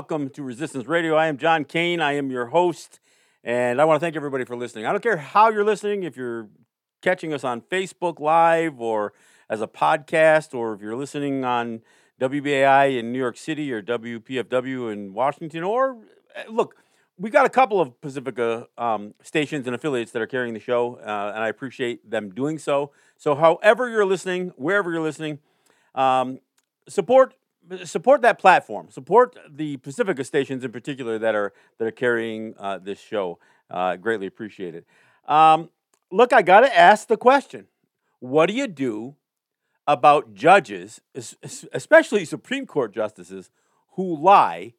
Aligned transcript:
Welcome 0.00 0.30
to 0.30 0.42
Resistance 0.42 0.86
Radio. 0.86 1.14
I 1.14 1.26
am 1.26 1.36
John 1.36 1.62
Kane. 1.62 2.00
I 2.00 2.12
am 2.12 2.30
your 2.30 2.46
host, 2.46 3.00
and 3.44 3.82
I 3.82 3.84
want 3.84 4.00
to 4.00 4.00
thank 4.00 4.16
everybody 4.16 4.46
for 4.46 4.56
listening. 4.56 4.86
I 4.86 4.92
don't 4.92 5.02
care 5.02 5.18
how 5.18 5.50
you're 5.50 5.62
listening, 5.62 6.04
if 6.04 6.16
you're 6.16 6.48
catching 7.02 7.34
us 7.34 7.44
on 7.44 7.60
Facebook 7.60 8.18
Live 8.18 8.80
or 8.80 9.12
as 9.50 9.60
a 9.60 9.66
podcast, 9.66 10.54
or 10.54 10.72
if 10.72 10.80
you're 10.80 10.96
listening 10.96 11.44
on 11.44 11.82
WBAI 12.18 12.98
in 12.98 13.12
New 13.12 13.18
York 13.18 13.36
City 13.36 13.70
or 13.70 13.82
WPFW 13.82 14.90
in 14.90 15.12
Washington, 15.12 15.64
or 15.64 15.98
eh, 16.34 16.44
look, 16.48 16.76
we 17.18 17.28
got 17.28 17.44
a 17.44 17.50
couple 17.50 17.78
of 17.78 18.00
Pacifica 18.00 18.68
um, 18.78 19.12
stations 19.22 19.66
and 19.66 19.76
affiliates 19.76 20.12
that 20.12 20.22
are 20.22 20.26
carrying 20.26 20.54
the 20.54 20.60
show, 20.60 20.94
uh, 20.94 21.32
and 21.34 21.44
I 21.44 21.48
appreciate 21.48 22.10
them 22.10 22.30
doing 22.30 22.56
so. 22.56 22.90
So, 23.18 23.34
however 23.34 23.90
you're 23.90 24.06
listening, 24.06 24.54
wherever 24.56 24.90
you're 24.90 25.02
listening, 25.02 25.40
um, 25.94 26.38
support 26.88 27.34
support 27.84 28.22
that 28.22 28.38
platform. 28.38 28.88
Support 28.90 29.36
the 29.48 29.76
Pacifica 29.78 30.24
stations 30.24 30.64
in 30.64 30.72
particular 30.72 31.18
that 31.18 31.34
are 31.34 31.52
that 31.78 31.86
are 31.86 31.92
carrying 31.92 32.54
uh, 32.58 32.78
this 32.78 33.00
show. 33.00 33.38
Uh, 33.70 33.96
greatly 33.96 34.26
appreciate 34.26 34.74
it. 34.74 34.86
Um, 35.26 35.70
look, 36.10 36.32
I 36.32 36.42
got 36.42 36.60
to 36.60 36.78
ask 36.78 37.08
the 37.08 37.16
question: 37.16 37.66
What 38.18 38.46
do 38.46 38.54
you 38.54 38.66
do 38.66 39.16
about 39.86 40.34
judges, 40.34 41.00
especially 41.72 42.24
Supreme 42.24 42.66
Court 42.66 42.94
justices, 42.94 43.50
who 43.92 44.16
lie 44.16 44.74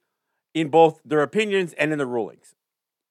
in 0.54 0.70
both 0.70 1.02
their 1.06 1.22
opinions 1.22 1.74
and 1.74 1.92
in 1.92 1.98
the 1.98 2.06
rulings? 2.06 2.56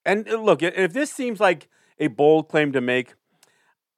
And 0.05 0.27
look, 0.27 0.63
if 0.63 0.93
this 0.93 1.13
seems 1.13 1.41
like 1.41 1.69
a 1.99 2.07
bold 2.09 2.49
claim 2.49 2.73
to 2.73 2.81
make, 2.81 3.15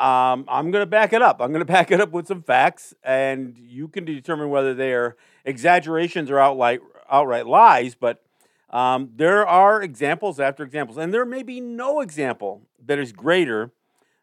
um, 0.03 0.47
I'm 0.49 0.73
going 0.73 0.83
to 0.83 0.87
back 0.87 1.13
it 1.13 1.23
up. 1.23 1.41
I'm 1.41 1.53
going 1.53 1.61
to 1.67 1.73
back 1.73 1.91
it 1.91 2.01
up 2.01 2.11
with 2.11 2.27
some 2.27 2.43
facts, 2.43 2.93
and 3.05 3.57
you 3.57 3.89
can 3.89 4.05
determine 4.05 4.51
whether 4.51 4.75
they 4.75 4.93
are 4.93 5.17
exaggerations 5.45 6.31
or 6.31 6.39
outright 6.39 6.81
outright 7.11 7.47
lies. 7.47 7.95
But 7.95 8.23
um, 8.71 9.11
there 9.15 9.47
are 9.47 9.81
examples 9.81 10.41
after 10.41 10.65
examples, 10.65 10.99
and 10.99 11.15
there 11.15 11.25
may 11.25 11.43
be 11.43 11.61
no 11.61 12.01
example 12.01 12.63
that 12.85 12.99
is 12.99 13.13
greater 13.13 13.71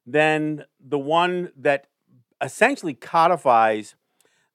than 0.05 0.65
the 0.79 0.99
one 0.99 1.51
that 1.55 1.87
essentially 2.41 2.93
codifies 2.93 3.95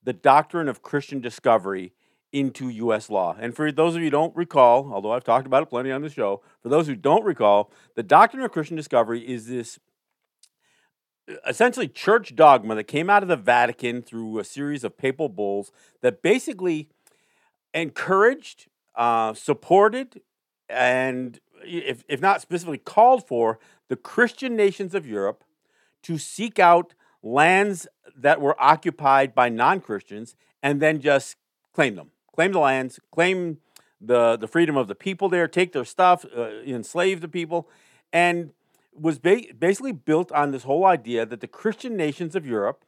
the 0.02 0.12
doctrine 0.12 0.68
of 0.68 0.82
Christian 0.82 1.20
discovery 1.20 1.92
into 2.32 2.68
U.S. 2.68 3.08
law. 3.08 3.36
And 3.38 3.54
for 3.54 3.70
those 3.70 3.94
of 3.94 4.00
you 4.00 4.06
who 4.06 4.10
don't 4.10 4.36
recall, 4.36 4.92
although 4.92 5.12
I've 5.12 5.24
talked 5.24 5.46
about 5.46 5.62
it 5.62 5.66
plenty 5.66 5.92
on 5.92 6.02
the 6.02 6.10
show, 6.10 6.42
for 6.60 6.68
those 6.68 6.88
who 6.88 6.96
don't 6.96 7.24
recall, 7.24 7.70
the 7.94 8.02
doctrine 8.02 8.42
of 8.42 8.50
Christian 8.50 8.76
discovery 8.76 9.20
is 9.20 9.46
this 9.46 9.78
essentially 11.46 11.88
church 11.88 12.34
dogma 12.34 12.74
that 12.74 12.84
came 12.84 13.08
out 13.08 13.22
of 13.22 13.28
the 13.28 13.36
Vatican 13.36 14.02
through 14.02 14.38
a 14.38 14.44
series 14.44 14.84
of 14.84 14.96
papal 14.96 15.28
bulls 15.28 15.72
that 16.00 16.22
basically 16.22 16.88
encouraged, 17.72 18.68
uh, 18.94 19.34
supported, 19.34 20.20
and 20.68 21.40
if, 21.64 22.04
if 22.08 22.20
not 22.20 22.40
specifically 22.40 22.78
called 22.78 23.26
for, 23.26 23.58
the 23.88 23.96
Christian 23.96 24.56
nations 24.56 24.94
of 24.94 25.06
Europe 25.06 25.44
to 26.02 26.18
seek 26.18 26.58
out 26.58 26.94
lands 27.22 27.86
that 28.16 28.40
were 28.40 28.60
occupied 28.62 29.34
by 29.34 29.48
non 29.48 29.80
Christians 29.80 30.36
and 30.62 30.80
then 30.80 31.00
just 31.00 31.36
claim 31.72 31.96
them, 31.96 32.10
claim 32.34 32.52
the 32.52 32.58
lands, 32.58 33.00
claim 33.10 33.58
the, 34.00 34.36
the 34.36 34.46
freedom 34.46 34.76
of 34.76 34.88
the 34.88 34.94
people 34.94 35.28
there, 35.28 35.48
take 35.48 35.72
their 35.72 35.84
stuff, 35.84 36.24
uh, 36.36 36.60
enslave 36.66 37.20
the 37.20 37.28
people. 37.28 37.68
And 38.12 38.52
was 38.98 39.18
ba- 39.18 39.52
basically 39.58 39.92
built 39.92 40.30
on 40.32 40.50
this 40.50 40.64
whole 40.64 40.84
idea 40.84 41.26
that 41.26 41.40
the 41.40 41.48
Christian 41.48 41.96
nations 41.96 42.34
of 42.34 42.46
Europe 42.46 42.84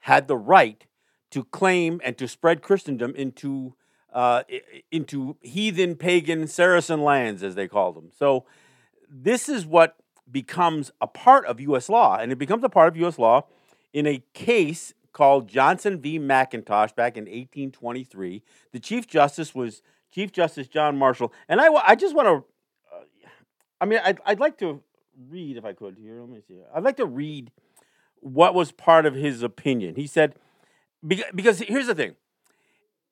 had 0.00 0.28
the 0.28 0.36
right 0.36 0.86
to 1.30 1.44
claim 1.44 2.00
and 2.04 2.16
to 2.18 2.28
spread 2.28 2.62
Christendom 2.62 3.14
into 3.16 3.74
uh, 4.12 4.44
into 4.92 5.36
heathen, 5.40 5.96
pagan, 5.96 6.46
Saracen 6.46 7.02
lands, 7.02 7.42
as 7.42 7.56
they 7.56 7.66
called 7.66 7.96
them. 7.96 8.10
So 8.16 8.44
this 9.10 9.48
is 9.48 9.66
what 9.66 9.96
becomes 10.30 10.92
a 11.00 11.08
part 11.08 11.44
of 11.46 11.60
U.S. 11.60 11.88
law, 11.88 12.16
and 12.18 12.30
it 12.30 12.38
becomes 12.38 12.62
a 12.62 12.68
part 12.68 12.88
of 12.88 12.96
U.S. 12.98 13.18
law 13.18 13.46
in 13.92 14.06
a 14.06 14.22
case 14.32 14.94
called 15.12 15.48
Johnson 15.48 16.00
v. 16.00 16.18
McIntosh 16.20 16.94
back 16.94 17.16
in 17.16 17.24
1823. 17.24 18.42
The 18.72 18.80
Chief 18.80 19.06
Justice 19.08 19.54
was 19.54 19.82
Chief 20.12 20.30
Justice 20.30 20.68
John 20.68 20.96
Marshall, 20.96 21.32
and 21.48 21.60
I, 21.60 21.68
I 21.72 21.94
just 21.96 22.14
want 22.14 22.28
to. 22.28 22.44
Uh, 22.94 23.04
I 23.80 23.86
mean, 23.86 24.00
I'd, 24.04 24.20
I'd 24.24 24.40
like 24.40 24.58
to 24.58 24.80
read, 25.28 25.56
if 25.56 25.64
I 25.64 25.72
could, 25.72 25.96
here. 25.98 26.20
Let 26.20 26.28
me 26.28 26.40
see. 26.46 26.58
I'd 26.74 26.84
like 26.84 26.96
to 26.96 27.06
read 27.06 27.50
what 28.20 28.54
was 28.54 28.72
part 28.72 29.06
of 29.06 29.14
his 29.14 29.42
opinion. 29.42 29.94
He 29.96 30.06
said, 30.06 30.34
because 31.06 31.58
here's 31.58 31.86
the 31.86 31.94
thing. 31.94 32.14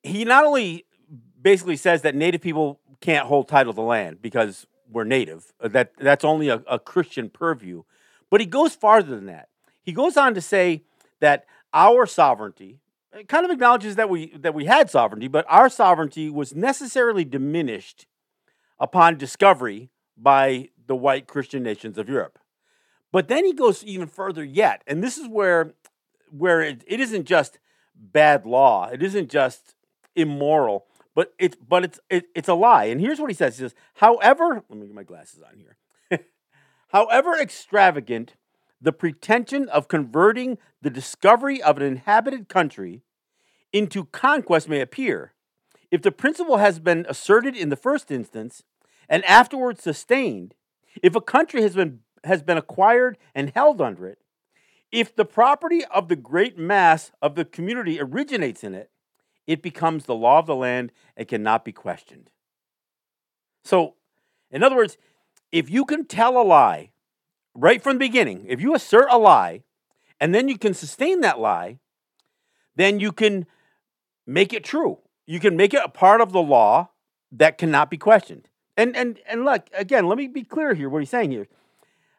He 0.01 0.25
not 0.25 0.45
only 0.45 0.85
basically 1.41 1.77
says 1.77 2.01
that 2.01 2.15
Native 2.15 2.41
people 2.41 2.79
can't 3.01 3.27
hold 3.27 3.47
title 3.47 3.73
to 3.73 3.81
land 3.81 4.21
because 4.21 4.65
we're 4.89 5.03
Native, 5.03 5.53
uh, 5.61 5.67
that, 5.69 5.91
that's 5.97 6.23
only 6.25 6.49
a, 6.49 6.63
a 6.69 6.79
Christian 6.79 7.29
purview, 7.29 7.83
but 8.29 8.41
he 8.41 8.47
goes 8.47 8.75
farther 8.75 9.15
than 9.15 9.27
that. 9.27 9.49
He 9.83 9.91
goes 9.91 10.17
on 10.17 10.33
to 10.33 10.41
say 10.41 10.83
that 11.19 11.45
our 11.73 12.05
sovereignty, 12.05 12.79
it 13.13 13.27
kind 13.27 13.45
of 13.45 13.51
acknowledges 13.51 13.95
that 13.95 14.09
we 14.09 14.35
that 14.37 14.53
we 14.53 14.65
had 14.65 14.89
sovereignty, 14.89 15.27
but 15.27 15.45
our 15.47 15.69
sovereignty 15.69 16.29
was 16.29 16.55
necessarily 16.55 17.25
diminished 17.25 18.07
upon 18.79 19.17
discovery 19.17 19.89
by 20.17 20.69
the 20.87 20.95
white 20.95 21.27
Christian 21.27 21.63
nations 21.63 21.97
of 21.97 22.09
Europe. 22.09 22.39
But 23.11 23.27
then 23.27 23.45
he 23.45 23.53
goes 23.53 23.83
even 23.83 24.07
further 24.07 24.43
yet, 24.43 24.83
and 24.87 25.03
this 25.03 25.17
is 25.17 25.27
where 25.27 25.73
where 26.31 26.61
it, 26.61 26.83
it 26.87 26.99
isn't 26.99 27.25
just 27.25 27.59
bad 27.95 28.45
law, 28.45 28.89
it 28.91 29.03
isn't 29.03 29.29
just 29.29 29.75
immoral, 30.15 30.87
but 31.13 31.33
it's 31.37 31.55
but 31.55 31.83
it's 31.83 31.99
it, 32.09 32.25
it's 32.35 32.49
a 32.49 32.55
lie. 32.55 32.85
And 32.85 32.99
here's 32.99 33.19
what 33.19 33.29
he 33.29 33.35
says: 33.35 33.57
He 33.57 33.63
says, 33.63 33.75
however, 33.95 34.63
let 34.67 34.79
me 34.79 34.87
get 34.87 34.95
my 34.95 35.03
glasses 35.03 35.41
on 35.43 35.57
here. 35.57 35.77
however 36.87 37.35
extravagant 37.35 38.33
the 38.81 38.91
pretension 38.91 39.69
of 39.69 39.87
converting 39.87 40.57
the 40.81 40.89
discovery 40.89 41.61
of 41.61 41.77
an 41.77 41.83
inhabited 41.83 42.49
country 42.49 43.01
into 43.71 44.05
conquest 44.05 44.67
may 44.67 44.81
appear, 44.81 45.33
if 45.89 46.01
the 46.01 46.11
principle 46.11 46.57
has 46.57 46.79
been 46.79 47.05
asserted 47.07 47.55
in 47.55 47.69
the 47.69 47.77
first 47.77 48.11
instance 48.11 48.63
and 49.07 49.23
afterwards 49.25 49.81
sustained, 49.81 50.53
if 51.01 51.15
a 51.15 51.21
country 51.21 51.61
has 51.61 51.75
been, 51.75 51.99
has 52.23 52.43
been 52.43 52.57
acquired 52.57 53.17
and 53.33 53.49
held 53.49 53.81
under 53.81 54.07
it, 54.07 54.19
if 54.91 55.15
the 55.15 55.25
property 55.25 55.83
of 55.85 56.07
the 56.07 56.15
great 56.15 56.57
mass 56.57 57.11
of 57.21 57.35
the 57.35 57.45
community 57.45 57.99
originates 57.99 58.63
in 58.63 58.75
it, 58.75 58.91
it 59.47 59.61
becomes 59.61 60.05
the 60.05 60.15
law 60.15 60.39
of 60.39 60.45
the 60.45 60.55
land 60.55 60.91
and 61.17 61.27
cannot 61.27 61.65
be 61.65 61.71
questioned. 61.71 62.29
So, 63.63 63.95
in 64.51 64.63
other 64.63 64.75
words, 64.75 64.97
if 65.51 65.69
you 65.69 65.85
can 65.85 66.05
tell 66.05 66.39
a 66.39 66.43
lie 66.43 66.91
right 67.55 67.81
from 67.81 67.93
the 67.93 68.05
beginning, 68.07 68.45
if 68.47 68.61
you 68.61 68.75
assert 68.75 69.07
a 69.09 69.17
lie 69.17 69.63
and 70.19 70.33
then 70.33 70.47
you 70.47 70.57
can 70.57 70.73
sustain 70.73 71.21
that 71.21 71.39
lie, 71.39 71.79
then 72.75 72.99
you 72.99 73.11
can 73.11 73.45
make 74.25 74.53
it 74.53 74.63
true. 74.63 74.99
You 75.25 75.39
can 75.39 75.55
make 75.55 75.73
it 75.73 75.81
a 75.83 75.89
part 75.89 76.21
of 76.21 76.31
the 76.31 76.41
law 76.41 76.89
that 77.31 77.57
cannot 77.57 77.89
be 77.89 77.97
questioned. 77.97 78.47
And 78.75 78.95
and 78.95 79.19
and 79.27 79.45
look 79.45 79.69
again. 79.73 80.07
Let 80.07 80.17
me 80.17 80.27
be 80.27 80.43
clear 80.43 80.73
here. 80.73 80.89
What 80.89 80.99
he's 80.99 81.09
saying 81.09 81.31
here. 81.31 81.47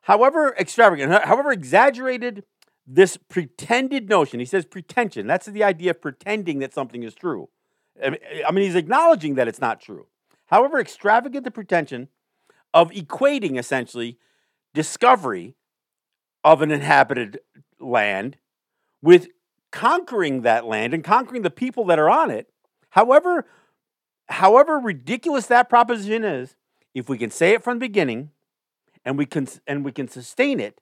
However 0.02 0.54
extravagant, 0.58 1.24
however 1.24 1.50
exaggerated 1.50 2.44
this 2.86 3.16
pretended 3.16 4.08
notion. 4.08 4.40
He 4.40 4.46
says 4.46 4.64
pretension. 4.64 5.26
That's 5.26 5.46
the 5.46 5.64
idea 5.64 5.92
of 5.92 6.02
pretending 6.02 6.58
that 6.58 6.74
something 6.74 7.02
is 7.02 7.14
true. 7.14 7.48
I 8.02 8.50
mean, 8.50 8.64
he's 8.64 8.74
acknowledging 8.74 9.34
that 9.36 9.48
it's 9.48 9.60
not 9.60 9.80
true. 9.80 10.06
However 10.46 10.78
extravagant 10.78 11.44
the 11.44 11.50
pretension 11.50 12.08
of 12.72 12.90
equating 12.90 13.58
essentially 13.58 14.18
discovery 14.74 15.54
of 16.42 16.60
an 16.60 16.70
inhabited 16.70 17.40
land 17.80 18.36
with 19.00 19.28
conquering 19.70 20.42
that 20.42 20.66
land 20.66 20.92
and 20.92 21.02
conquering 21.02 21.42
the 21.42 21.50
people 21.50 21.84
that 21.86 21.98
are 21.98 22.10
on 22.10 22.30
it, 22.30 22.50
however 22.90 23.46
however 24.28 24.78
ridiculous 24.78 25.46
that 25.46 25.68
proposition 25.68 26.24
is, 26.24 26.56
if 26.94 27.08
we 27.08 27.18
can 27.18 27.30
say 27.30 27.52
it 27.54 27.62
from 27.62 27.78
the 27.78 27.86
beginning 27.86 28.30
and 29.04 29.18
we 29.18 29.26
can 29.26 29.48
and 29.66 29.84
we 29.84 29.92
can 29.92 30.08
sustain 30.08 30.60
it, 30.60 30.80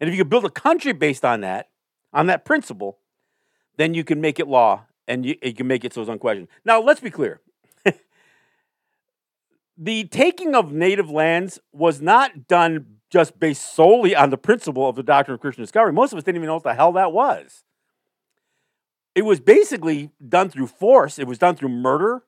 and 0.00 0.08
if 0.08 0.14
you 0.14 0.22
can 0.22 0.28
build 0.28 0.44
a 0.44 0.50
country 0.50 0.92
based 0.92 1.24
on 1.24 1.40
that, 1.40 1.70
on 2.12 2.26
that 2.26 2.44
principle, 2.44 2.98
then 3.76 3.94
you 3.94 4.04
can 4.04 4.20
make 4.20 4.38
it 4.38 4.48
law 4.48 4.84
and 5.08 5.24
you, 5.24 5.36
you 5.42 5.54
can 5.54 5.66
make 5.66 5.84
it 5.84 5.92
so 5.92 6.00
it's 6.00 6.10
unquestioned. 6.10 6.48
Now, 6.64 6.80
let's 6.80 7.00
be 7.00 7.10
clear. 7.10 7.40
the 9.78 10.04
taking 10.04 10.54
of 10.54 10.72
native 10.72 11.10
lands 11.10 11.60
was 11.72 12.00
not 12.00 12.48
done 12.48 12.86
just 13.10 13.38
based 13.38 13.74
solely 13.74 14.16
on 14.16 14.30
the 14.30 14.38
principle 14.38 14.88
of 14.88 14.96
the 14.96 15.02
doctrine 15.02 15.34
of 15.34 15.40
Christian 15.40 15.62
discovery. 15.62 15.92
Most 15.92 16.12
of 16.12 16.18
us 16.18 16.24
didn't 16.24 16.36
even 16.36 16.48
know 16.48 16.54
what 16.54 16.64
the 16.64 16.74
hell 16.74 16.92
that 16.92 17.12
was. 17.12 17.62
It 19.14 19.24
was 19.24 19.40
basically 19.40 20.10
done 20.28 20.50
through 20.50 20.66
force, 20.66 21.18
it 21.18 21.26
was 21.26 21.38
done 21.38 21.56
through 21.56 21.70
murder, 21.70 22.24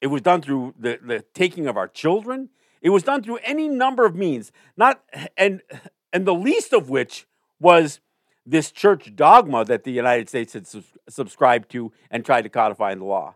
it 0.00 0.08
was 0.08 0.22
done 0.22 0.42
through 0.42 0.74
the, 0.78 0.98
the 1.02 1.24
taking 1.34 1.66
of 1.66 1.76
our 1.76 1.88
children. 1.88 2.50
It 2.82 2.90
was 2.90 3.02
done 3.02 3.22
through 3.22 3.38
any 3.44 3.68
number 3.68 4.04
of 4.04 4.14
means, 4.14 4.52
not 4.76 5.02
and 5.36 5.62
and 6.12 6.26
the 6.26 6.34
least 6.34 6.72
of 6.72 6.88
which 6.88 7.26
was 7.58 8.00
this 8.44 8.70
church 8.70 9.16
dogma 9.16 9.64
that 9.64 9.84
the 9.84 9.90
United 9.90 10.28
States 10.28 10.52
had 10.52 10.66
subscribed 11.08 11.70
to 11.70 11.92
and 12.10 12.24
tried 12.24 12.42
to 12.42 12.48
codify 12.48 12.92
in 12.92 13.00
the 13.00 13.04
law. 13.04 13.34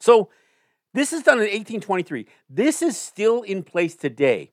So 0.00 0.30
This 0.96 1.12
is 1.12 1.22
done 1.22 1.36
in 1.36 1.44
1823. 1.44 2.26
This 2.48 2.80
is 2.80 2.96
still 2.96 3.42
in 3.42 3.62
place 3.62 3.94
today. 3.94 4.52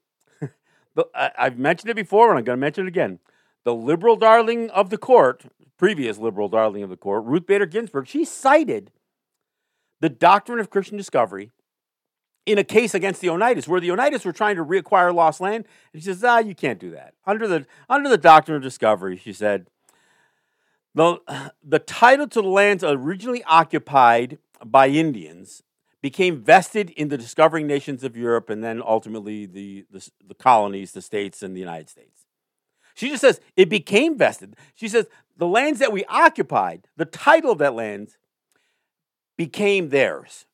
I, 1.15 1.31
I've 1.37 1.57
mentioned 1.57 1.89
it 1.89 1.95
before, 1.95 2.29
and 2.31 2.37
I'm 2.37 2.43
going 2.43 2.57
to 2.57 2.59
mention 2.59 2.85
it 2.85 2.89
again. 2.89 3.19
The 3.63 3.73
liberal 3.73 4.17
darling 4.17 4.69
of 4.71 4.89
the 4.89 4.97
court, 4.97 5.45
previous 5.77 6.17
liberal 6.17 6.49
darling 6.49 6.83
of 6.83 6.89
the 6.89 6.97
court, 6.97 7.23
Ruth 7.23 7.47
Bader 7.47 7.65
Ginsburg, 7.65 8.07
she 8.07 8.25
cited 8.25 8.91
the 9.99 10.09
doctrine 10.09 10.59
of 10.59 10.69
Christian 10.69 10.97
discovery 10.97 11.51
in 12.45 12.57
a 12.57 12.63
case 12.63 12.93
against 12.93 13.21
the 13.21 13.27
Oneidas, 13.27 13.67
where 13.67 13.79
the 13.79 13.89
Oneidas 13.89 14.25
were 14.25 14.33
trying 14.33 14.57
to 14.57 14.65
reacquire 14.65 15.13
lost 15.13 15.39
land. 15.39 15.65
And 15.93 16.01
she 16.01 16.07
says, 16.07 16.23
ah, 16.23 16.39
you 16.39 16.55
can't 16.55 16.79
do 16.79 16.91
that. 16.91 17.13
Under 17.25 17.47
the, 17.47 17.65
under 17.89 18.09
the 18.09 18.17
doctrine 18.17 18.57
of 18.57 18.63
discovery, 18.63 19.17
she 19.17 19.31
said, 19.31 19.67
the, 20.93 21.19
the 21.63 21.79
title 21.79 22.27
to 22.27 22.41
the 22.41 22.47
lands 22.47 22.83
originally 22.83 23.43
occupied 23.45 24.37
by 24.63 24.89
Indians 24.89 25.63
became 26.01 26.41
vested 26.41 26.89
in 26.91 27.07
the 27.07 27.17
discovering 27.17 27.65
nations 27.65 28.03
of 28.03 28.17
Europe 28.17 28.49
and 28.49 28.63
then 28.63 28.81
ultimately 28.85 29.45
the, 29.45 29.85
the, 29.89 30.09
the 30.27 30.35
colonies, 30.35 30.91
the 30.91 31.01
states, 31.01 31.41
and 31.41 31.55
the 31.55 31.61
United 31.61 31.89
States. 31.89 32.25
She 32.93 33.09
just 33.09 33.21
says 33.21 33.39
it 33.55 33.69
became 33.69 34.17
vested. 34.17 34.55
She 34.75 34.87
says 34.87 35.07
the 35.37 35.47
lands 35.47 35.79
that 35.79 35.93
we 35.93 36.03
occupied, 36.05 36.87
the 36.97 37.05
title 37.05 37.51
of 37.51 37.57
that 37.59 37.73
land 37.73 38.17
became 39.38 39.89
theirs. 39.89 40.45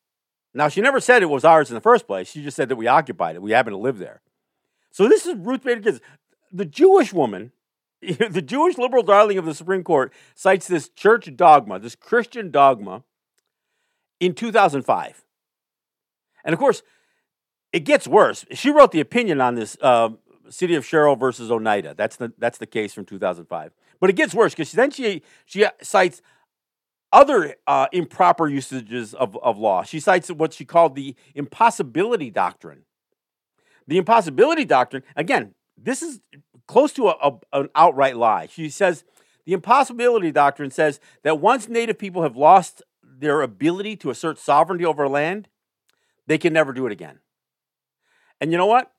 Now, 0.54 0.68
she 0.68 0.82
never 0.82 1.00
said 1.00 1.22
it 1.22 1.28
was 1.28 1.46
ours 1.46 1.70
in 1.70 1.76
the 1.76 1.82
first 1.82 2.08
place. 2.08 2.30
She 2.30 2.44
just 2.44 2.58
said 2.58 2.70
that 2.70 2.76
we 2.76 2.88
occupied 2.88 3.36
it. 3.36 3.42
We 3.42 3.52
happen 3.52 3.72
to 3.72 3.78
live 3.78 4.00
there. 4.00 4.22
So 4.92 5.08
this 5.08 5.26
is 5.26 5.36
Ruth 5.36 5.64
Bader 5.64 5.82
Ginsburg. 5.82 6.08
The 6.52 6.66
Jewish 6.66 7.14
woman, 7.14 7.52
the 8.02 8.42
Jewish 8.42 8.78
liberal 8.78 9.04
darling 9.04 9.38
of 9.38 9.46
the 9.46 9.54
Supreme 9.54 9.84
Court, 9.84 10.12
cites 10.34 10.68
this 10.68 10.90
church 10.90 11.36
dogma, 11.36 11.80
this 11.80 11.96
Christian 11.96 12.50
dogma, 12.50 13.04
in 14.20 14.34
2005. 14.34 15.24
And 16.44 16.54
of 16.54 16.60
course, 16.60 16.82
it 17.72 17.82
gets 17.82 18.08
worse. 18.08 18.46
She 18.52 18.72
wrote 18.72 18.92
the 18.92 19.00
opinion 19.00 19.40
on 19.42 19.56
this 19.56 19.78
uh, 19.82 20.10
City 20.50 20.76
of 20.76 20.86
Sherrill 20.86 21.16
versus 21.16 21.52
Oneida. 21.52 21.94
That's 21.94 22.16
the, 22.16 22.34
that's 22.38 22.58
the 22.58 22.66
case 22.66 22.94
from 22.94 23.06
2005. 23.06 23.72
But 24.00 24.10
it 24.10 24.16
gets 24.16 24.34
worse 24.34 24.54
because 24.54 24.72
then 24.72 24.92
she, 24.92 25.22
she 25.46 25.66
cites 25.82 26.22
other 27.12 27.56
uh, 27.68 27.88
improper 27.92 28.48
usages 28.48 29.14
of, 29.14 29.38
of 29.38 29.58
law. 29.58 29.84
She 29.84 30.00
cites 30.00 30.30
what 30.30 30.54
she 30.54 30.66
called 30.66 30.96
the 30.96 31.16
impossibility 31.36 32.30
doctrine. 32.30 32.84
The 33.88 33.98
impossibility 33.98 34.66
doctrine, 34.66 35.04
again, 35.16 35.56
this 35.76 36.02
is 36.02 36.20
close 36.68 36.94
to 36.94 37.10
a, 37.10 37.16
a, 37.22 37.60
an 37.60 37.70
outright 37.74 38.16
lie. 38.16 38.48
She 38.48 38.70
says 38.70 39.04
the 39.46 39.54
impossibility 39.54 40.32
doctrine 40.32 40.70
says 40.70 41.00
that 41.24 41.40
once 41.40 41.68
Native 41.68 41.98
people 41.98 42.22
have 42.22 42.38
lost 42.38 42.84
their 43.04 43.42
ability 43.42 43.96
to 43.98 44.12
assert 44.12 44.38
sovereignty 44.38 44.86
over 44.86 45.08
land, 45.08 45.48
they 46.28 46.38
can 46.38 46.54
never 46.54 46.72
do 46.74 46.86
it 46.86 46.92
again. 46.92 47.20
And 48.40 48.52
you 48.52 48.58
know 48.58 48.68
what? 48.68 48.92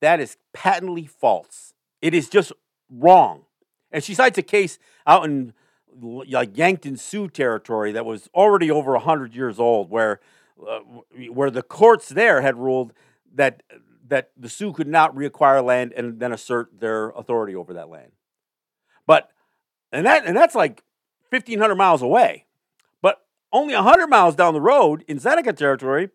That 0.00 0.18
is 0.18 0.38
patently 0.54 1.06
false. 1.06 1.74
It 2.00 2.14
is 2.14 2.28
just 2.28 2.52
wrong. 2.90 3.44
And 3.92 4.02
she 4.02 4.14
cites 4.14 4.38
a 4.38 4.42
case 4.42 4.78
out 5.06 5.24
in 5.24 5.52
like 6.00 6.56
Yankton 6.56 6.96
Sioux 6.96 7.28
territory 7.28 7.92
that 7.92 8.04
was 8.04 8.28
already 8.34 8.70
over 8.70 8.92
100 8.92 9.34
years 9.34 9.58
old, 9.58 9.90
where, 9.90 10.20
uh, 10.66 10.80
where 11.30 11.50
the 11.50 11.62
courts 11.62 12.08
there 12.08 12.40
had 12.40 12.56
ruled 12.56 12.92
that, 13.34 13.62
that 14.08 14.30
the 14.36 14.48
Sioux 14.48 14.72
could 14.72 14.88
not 14.88 15.14
reacquire 15.14 15.64
land 15.64 15.92
and 15.92 16.18
then 16.20 16.32
assert 16.32 16.80
their 16.80 17.10
authority 17.10 17.54
over 17.54 17.74
that 17.74 17.88
land. 17.88 18.12
But, 19.06 19.30
and, 19.90 20.06
that, 20.06 20.26
and 20.26 20.36
that's 20.36 20.54
like 20.54 20.82
1,500 21.30 21.74
miles 21.74 22.02
away. 22.02 22.46
But 23.00 23.24
only 23.52 23.74
100 23.74 24.06
miles 24.08 24.34
down 24.34 24.54
the 24.54 24.60
road 24.60 25.04
in 25.08 25.18
Seneca 25.18 25.52
territory, 25.52 26.10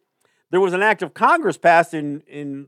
there 0.49 0.61
was 0.61 0.73
an 0.73 0.81
act 0.81 1.01
of 1.01 1.13
Congress 1.13 1.57
passed 1.57 1.93
in, 1.93 2.21
in 2.21 2.67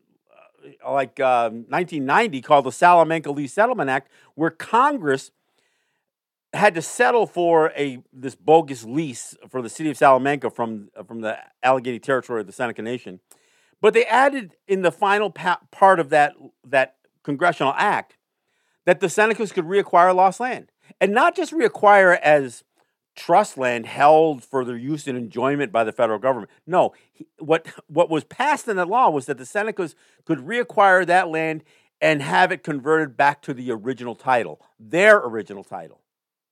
uh, 0.84 0.92
like 0.92 1.20
uh, 1.20 1.50
1990 1.50 2.42
called 2.42 2.66
the 2.66 2.72
Salamanca 2.72 3.32
Lease 3.32 3.54
Settlement 3.54 3.90
Act, 3.90 4.12
where 4.36 4.50
Congress 4.50 5.32
had 6.54 6.74
to 6.76 6.82
settle 6.82 7.28
for 7.28 7.72
a 7.78 8.02
this 8.12 8.36
bogus 8.36 8.84
lease 8.84 9.36
for 9.50 9.62
the 9.62 9.70
city 9.70 9.90
of 9.90 9.98
Salamanca 9.98 10.50
from 10.50 10.90
uh, 10.98 11.04
from 11.04 11.22
the 11.22 11.38
Allegany 11.64 12.02
territory 12.02 12.42
of 12.42 12.48
the 12.48 12.54
Seneca 12.54 12.82
Nation. 12.82 13.20
But 13.82 13.94
they 13.94 14.06
added 14.06 14.56
in 14.68 14.82
the 14.82 14.92
final 14.92 15.30
pa- 15.30 15.62
part 15.72 16.00
of 16.00 16.10
that 16.10 16.34
that 16.66 16.96
congressional 17.24 17.74
act 17.78 18.18
that 18.86 19.00
the 19.00 19.08
Senecas 19.08 19.54
could 19.54 19.66
reacquire 19.66 20.16
lost 20.16 20.40
land, 20.40 20.72
and 21.00 21.14
not 21.14 21.36
just 21.36 21.54
reacquire 21.54 22.20
as 22.20 22.64
trust 23.16 23.58
land 23.58 23.86
held 23.86 24.44
for 24.44 24.64
their 24.64 24.78
use 24.78 25.08
and 25.08 25.18
enjoyment 25.18 25.72
by 25.72 25.84
the 25.84 25.92
federal 25.92 26.20
government. 26.20 26.50
No, 26.66 26.94
what 27.38 27.68
what 27.88 28.10
was 28.10 28.24
passed 28.24 28.68
in 28.68 28.78
the 28.78 28.86
law 28.86 29.10
was 29.10 29.28
that 29.28 29.38
the 29.38 29.44
Senecas 29.44 29.94
could 30.26 30.40
reacquire 30.40 31.06
that 31.06 31.30
land 31.30 31.64
and 32.02 32.22
have 32.22 32.52
it 32.52 32.64
converted 32.64 33.18
back 33.18 33.42
to 33.44 33.54
the 33.54 33.72
original 33.72 34.16
title, 34.16 34.62
their 34.80 35.18
original 35.18 35.64
title. 35.64 36.02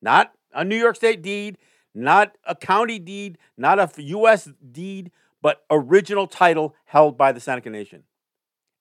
Not 0.01 0.33
a 0.53 0.63
New 0.63 0.77
York 0.77 0.95
State 0.95 1.21
deed, 1.21 1.57
not 1.94 2.37
a 2.45 2.56
county 2.56 2.99
deed, 2.99 3.37
not 3.57 3.80
a 3.80 3.89
U.S. 4.01 4.49
deed, 4.71 5.11
but 5.42 5.63
original 5.69 6.27
title 6.27 6.75
held 6.85 7.18
by 7.18 7.31
the 7.31 7.39
Seneca 7.39 7.69
Nation. 7.69 8.04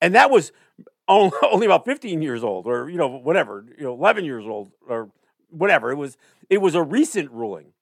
And 0.01 0.13
that 0.15 0.29
was 0.29 0.51
only 1.07 1.65
about 1.65 1.85
15 1.85 2.21
years 2.21 2.43
old 2.43 2.67
or, 2.67 2.89
you 2.89 2.97
know, 2.97 3.07
whatever, 3.07 3.65
you 3.77 3.83
know, 3.83 3.93
11 3.93 4.25
years 4.25 4.45
old 4.45 4.71
or 4.87 5.09
whatever. 5.49 5.91
It 5.91 5.95
was, 5.95 6.17
it 6.49 6.59
was 6.59 6.75
a 6.75 6.83
recent 6.83 7.31
ruling. 7.31 7.73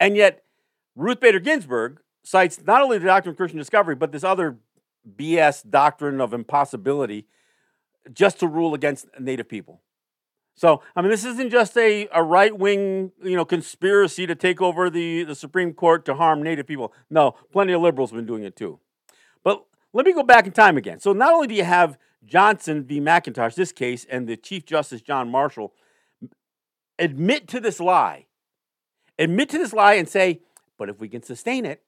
And 0.00 0.16
yet, 0.16 0.44
Ruth 0.94 1.20
Bader 1.20 1.40
Ginsburg 1.40 2.00
cites 2.24 2.60
not 2.66 2.82
only 2.82 2.98
the 2.98 3.06
doctrine 3.06 3.32
of 3.32 3.36
Christian 3.36 3.58
discovery, 3.58 3.94
but 3.94 4.12
this 4.12 4.24
other 4.24 4.58
BS 5.16 5.68
doctrine 5.68 6.20
of 6.20 6.32
impossibility 6.32 7.26
just 8.12 8.40
to 8.40 8.46
rule 8.46 8.74
against 8.74 9.06
Native 9.18 9.48
people. 9.48 9.80
So, 10.58 10.82
I 10.96 11.02
mean, 11.02 11.10
this 11.12 11.24
isn't 11.24 11.50
just 11.50 11.76
a, 11.78 12.08
a 12.12 12.20
right 12.20 12.56
wing, 12.56 13.12
you 13.22 13.36
know, 13.36 13.44
conspiracy 13.44 14.26
to 14.26 14.34
take 14.34 14.60
over 14.60 14.90
the, 14.90 15.22
the 15.22 15.36
Supreme 15.36 15.72
Court 15.72 16.04
to 16.06 16.16
harm 16.16 16.42
Native 16.42 16.66
people. 16.66 16.92
No, 17.08 17.36
plenty 17.52 17.72
of 17.72 17.80
liberals 17.80 18.10
have 18.10 18.16
been 18.16 18.26
doing 18.26 18.42
it 18.42 18.56
too. 18.56 18.80
But 19.44 19.64
let 19.92 20.04
me 20.04 20.12
go 20.12 20.24
back 20.24 20.46
in 20.46 20.52
time 20.52 20.76
again. 20.76 20.98
So, 20.98 21.12
not 21.12 21.32
only 21.32 21.46
do 21.46 21.54
you 21.54 21.62
have 21.62 21.96
Johnson 22.24 22.82
v. 22.82 23.00
McIntosh, 23.00 23.54
this 23.54 23.70
case, 23.70 24.04
and 24.10 24.26
the 24.26 24.36
Chief 24.36 24.66
Justice 24.66 25.00
John 25.00 25.30
Marshall 25.30 25.74
admit 26.98 27.46
to 27.48 27.60
this 27.60 27.78
lie, 27.78 28.26
admit 29.16 29.50
to 29.50 29.58
this 29.58 29.72
lie 29.72 29.94
and 29.94 30.08
say, 30.08 30.40
but 30.76 30.88
if 30.88 30.98
we 30.98 31.08
can 31.08 31.22
sustain 31.22 31.66
it, 31.66 31.84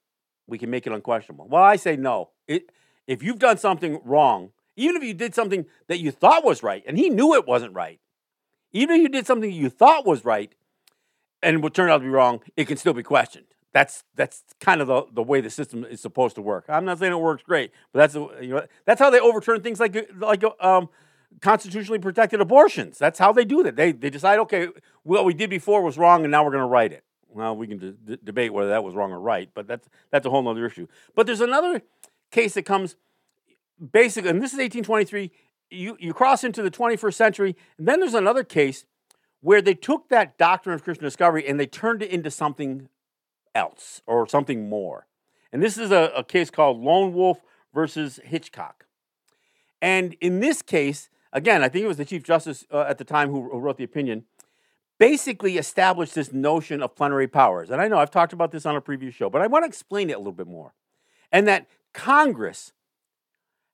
we 0.47 0.59
can 0.59 0.71
make 0.71 0.87
it 0.87 0.93
unquestionable. 0.93 1.49
Well, 1.49 1.65
I 1.65 1.75
say 1.75 1.97
no. 1.97 2.31
It, 2.47 2.71
if 3.09 3.21
you've 3.21 3.41
done 3.41 3.59
something 3.59 4.00
wrong, 4.05 4.50
even 4.77 4.95
if 4.95 5.03
you 5.03 5.12
did 5.12 5.35
something 5.35 5.67
that 5.89 5.99
you 5.99 6.12
thought 6.12 6.45
was 6.45 6.62
right, 6.62 6.85
and 6.87 6.97
he 6.97 7.11
knew 7.11 7.35
it 7.35 7.49
wasn't 7.49 7.75
right, 7.75 7.99
even 8.73 8.97
if 8.97 9.03
you 9.03 9.09
did 9.09 9.27
something 9.27 9.50
you 9.50 9.69
thought 9.69 10.07
was 10.07 10.25
right 10.25 10.53
and 11.43 11.57
it 11.57 11.62
would 11.62 11.75
turn 11.75 11.91
out 11.91 11.99
to 11.99 12.05
be 12.05 12.11
wrong, 12.11 12.41
it 12.57 12.67
can 12.67 12.77
still 12.77 12.93
be 12.93 13.03
questioned. 13.03 13.47
That's 13.73 14.05
that's 14.17 14.43
kind 14.59 14.81
of 14.81 14.89
the, 14.89 15.05
the 15.12 15.23
way 15.23 15.41
the 15.41 15.50
system 15.50 15.85
is 15.85 16.00
supposed 16.00 16.35
to 16.37 16.43
work. 16.43 16.65
I'm 16.69 16.85
not 16.85 16.99
saying 16.99 17.12
it 17.12 17.17
works 17.17 17.43
great, 17.43 17.71
but 17.93 18.00
that's 18.00 18.15
you 18.43 18.49
know 18.49 18.67
that's 18.85 19.00
how 19.00 19.11
they 19.11 19.21
overturn 19.21 19.62
things 19.62 19.79
like 19.79 20.11
like 20.19 20.43
um, 20.61 20.89
constitutionally 21.41 22.00
protected 22.00 22.41
abortions. 22.41 22.99
That's 22.99 23.19
how 23.19 23.33
they 23.33 23.45
do 23.45 23.62
that. 23.62 23.77
They 23.77 23.93
they 23.93 24.11
decide, 24.11 24.41
okay, 24.41 24.69
what 25.05 25.25
we 25.25 25.35
did 25.35 25.50
before 25.50 25.83
was 25.83 25.97
wrong, 25.97 26.25
and 26.25 26.33
now 26.33 26.45
we're 26.45 26.50
going 26.50 26.62
to 26.62 26.69
right 26.69 26.93
it. 26.93 27.05
Well, 27.29 27.57
we 27.57 27.69
can 27.69 27.79
d- 27.79 28.19
debate 28.25 28.53
whether 28.53 28.71
that 28.71 28.83
was 28.83 28.95
wrong 28.95 29.12
or 29.12 29.21
right, 29.21 29.49
but 29.55 29.69
that's 29.69 29.89
that's 30.11 30.27
a 30.27 30.31
whole 30.31 30.47
other 30.49 30.67
issue. 30.67 30.89
But 31.15 31.27
there's 31.27 31.41
another 31.41 31.83
case 32.33 32.55
that 32.55 32.62
comes 32.62 32.97
basically, 33.93 34.31
and 34.31 34.43
this 34.43 34.53
is 34.53 34.59
1823 34.59 35.31
you, 35.71 35.97
you 36.00 36.12
cross 36.12 36.45
into 36.45 36.62
the 36.62 36.71
21st 36.71 37.15
century, 37.15 37.57
and 37.79 37.87
then 37.87 38.00
there's 38.00 38.15
another 38.15 38.45
case 38.45 38.85
where 39.41 39.62
they 39.62 39.75
took 39.75 40.09
that 40.09 40.37
doctrine 40.37 40.75
of 40.75 40.85
Christian 40.85 41.05
discovery 41.05 41.47
and 41.47 41.59
they 41.59 41.67
turned 41.67 42.03
it 42.03 42.11
into 42.11 42.31
something 42.31 42.89
else 43.55 44.03
or 44.07 44.27
something 44.29 44.69
more. 44.69 45.07
And 45.53 45.62
this 45.62 45.79
is 45.79 45.91
a, 45.91 46.12
a 46.15 46.23
case 46.23 46.50
called 46.50 46.81
Lone 46.81 47.12
Wolf 47.12 47.41
versus 47.75 48.21
Hitchcock. 48.25 48.87
And 49.83 50.15
in 50.21 50.41
this 50.41 50.62
case, 50.62 51.09
again, 51.33 51.62
I 51.62 51.69
think 51.69 51.85
it 51.85 51.89
was 51.89 51.97
the 51.97 52.05
Chief 52.05 52.23
Justice 52.23 52.67
uh, 52.71 52.83
at 52.83 52.99
the 52.99 53.05
time 53.05 53.31
who, 53.31 53.49
who 53.50 53.59
wrote 53.59 53.79
the 53.79 53.85
opinion, 53.85 54.25
basically 54.99 55.57
established 55.57 56.15
this 56.15 56.33
notion 56.33 56.83
of 56.83 56.95
plenary 56.95 57.27
powers. 57.27 57.71
And 57.71 57.81
I 57.81 57.89
know 57.89 57.99
I've 57.99 58.11
talked 58.11 58.35
about 58.35 58.53
this 58.53 58.67
on 58.67 58.77
a 58.77 58.81
previous 58.81 59.15
show, 59.15 59.31
but 59.31 59.41
I 59.41 59.47
want 59.47 59.65
to 59.65 59.69
explain 59.69 60.11
it 60.11 60.15
a 60.15 60.19
little 60.19 60.33
bit 60.33 60.47
more. 60.47 60.75
And 61.33 61.49
that 61.49 61.67
Congress 61.95 62.73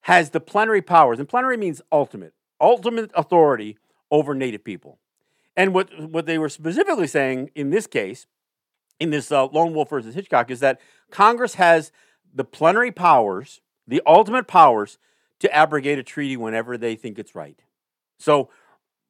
has 0.02 0.30
the 0.30 0.40
plenary 0.40 0.82
powers, 0.82 1.18
and 1.18 1.28
plenary 1.28 1.56
means 1.56 1.82
ultimate, 1.90 2.34
ultimate 2.60 3.10
authority 3.14 3.78
over 4.10 4.34
Native 4.34 4.64
people. 4.64 4.98
And 5.56 5.74
what, 5.74 5.88
what 5.98 6.26
they 6.26 6.38
were 6.38 6.48
specifically 6.48 7.06
saying 7.06 7.50
in 7.54 7.70
this 7.70 7.86
case, 7.86 8.26
in 9.00 9.10
this 9.10 9.32
uh, 9.32 9.46
Lone 9.46 9.74
Wolf 9.74 9.90
versus 9.90 10.14
Hitchcock, 10.14 10.50
is 10.50 10.60
that 10.60 10.80
Congress 11.10 11.54
has 11.54 11.92
the 12.34 12.44
plenary 12.44 12.92
powers, 12.92 13.60
the 13.86 14.02
ultimate 14.06 14.46
powers, 14.46 14.98
to 15.40 15.54
abrogate 15.54 15.98
a 15.98 16.02
treaty 16.02 16.36
whenever 16.36 16.78
they 16.78 16.94
think 16.94 17.18
it's 17.18 17.34
right. 17.34 17.60
So, 18.18 18.50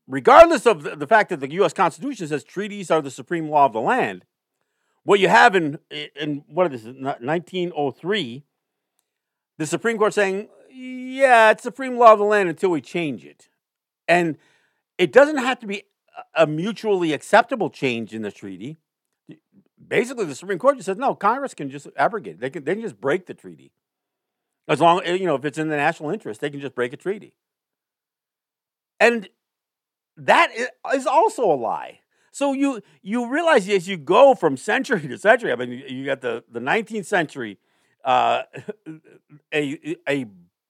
regardless 0.08 0.66
of 0.66 0.82
the, 0.82 0.96
the 0.96 1.06
fact 1.06 1.30
that 1.30 1.40
the 1.40 1.50
U.S. 1.52 1.72
Constitution 1.72 2.28
says 2.28 2.42
treaties 2.44 2.90
are 2.90 3.02
the 3.02 3.10
supreme 3.10 3.48
law 3.48 3.66
of 3.66 3.72
the 3.72 3.80
land, 3.80 4.24
what 5.06 5.20
you 5.20 5.28
have 5.28 5.54
in 5.54 5.78
in 6.16 6.44
what 6.48 6.72
is 6.72 6.82
this 6.82 6.94
1903 6.94 8.44
the 9.56 9.66
supreme 9.66 9.96
court 9.96 10.12
saying 10.12 10.48
yeah 10.76 11.50
it's 11.50 11.62
supreme 11.62 11.96
law 11.96 12.12
of 12.12 12.18
the 12.18 12.24
land 12.24 12.48
until 12.48 12.70
we 12.70 12.80
change 12.80 13.24
it. 13.24 13.48
And 14.08 14.36
it 14.98 15.12
doesn't 15.12 15.38
have 15.38 15.58
to 15.60 15.66
be 15.66 15.84
a 16.34 16.46
mutually 16.46 17.12
acceptable 17.12 17.70
change 17.70 18.14
in 18.14 18.22
the 18.22 18.30
treaty. 18.30 18.78
Basically 19.86 20.24
the 20.24 20.34
supreme 20.34 20.58
court 20.58 20.76
just 20.76 20.86
says 20.86 20.96
no 20.96 21.14
congress 21.14 21.54
can 21.54 21.70
just 21.70 21.88
abrogate 21.96 22.40
they 22.40 22.50
can, 22.50 22.64
they 22.64 22.74
can 22.74 22.82
just 22.82 23.00
break 23.00 23.26
the 23.26 23.34
treaty. 23.34 23.72
As 24.68 24.80
long 24.80 25.04
you 25.06 25.26
know 25.26 25.34
if 25.34 25.44
it's 25.44 25.58
in 25.58 25.68
the 25.68 25.76
national 25.76 26.10
interest 26.10 26.40
they 26.40 26.50
can 26.50 26.60
just 26.60 26.74
break 26.74 26.92
a 26.92 26.96
treaty. 26.96 27.34
And 28.98 29.28
that 30.16 30.52
is 30.94 31.06
also 31.06 31.44
a 31.44 31.54
lie. 31.54 32.00
So 32.36 32.52
you 32.52 32.82
you 33.00 33.30
realize 33.30 33.66
as 33.68 33.88
you 33.88 33.96
go 33.96 34.34
from 34.34 34.58
century 34.58 35.00
to 35.00 35.16
century, 35.16 35.52
I 35.52 35.56
mean, 35.56 35.70
you 35.88 36.04
got 36.04 36.20
the, 36.20 36.44
the 36.50 36.60
19th 36.60 37.06
century, 37.06 37.58
uh, 38.04 38.42
a, 39.54 39.96
a 40.06 40.26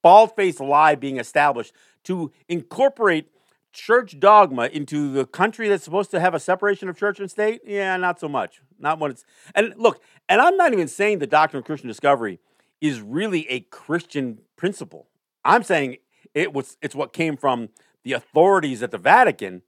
bald 0.06 0.36
faced 0.36 0.60
lie 0.60 0.94
being 0.94 1.18
established 1.18 1.72
to 2.04 2.30
incorporate 2.48 3.26
church 3.72 4.20
dogma 4.20 4.66
into 4.66 5.10
the 5.10 5.26
country 5.26 5.68
that's 5.68 5.82
supposed 5.82 6.12
to 6.12 6.20
have 6.20 6.32
a 6.32 6.38
separation 6.38 6.88
of 6.88 6.96
church 6.96 7.18
and 7.18 7.28
state? 7.28 7.60
Yeah, 7.66 7.96
not 7.96 8.20
so 8.20 8.28
much. 8.28 8.62
Not 8.78 9.00
when 9.00 9.10
it's 9.10 9.24
and 9.52 9.74
look, 9.76 10.00
and 10.28 10.40
I'm 10.40 10.56
not 10.56 10.72
even 10.72 10.86
saying 10.86 11.18
the 11.18 11.26
doctrine 11.26 11.58
of 11.58 11.64
Christian 11.64 11.88
discovery 11.88 12.38
is 12.80 13.00
really 13.00 13.50
a 13.50 13.62
Christian 13.62 14.38
principle. 14.54 15.08
I'm 15.44 15.64
saying 15.64 15.96
it 16.34 16.52
was 16.52 16.76
it's 16.80 16.94
what 16.94 17.12
came 17.12 17.36
from 17.36 17.70
the 18.04 18.12
authorities 18.12 18.84
at 18.84 18.92
the 18.92 18.98
Vatican 18.98 19.62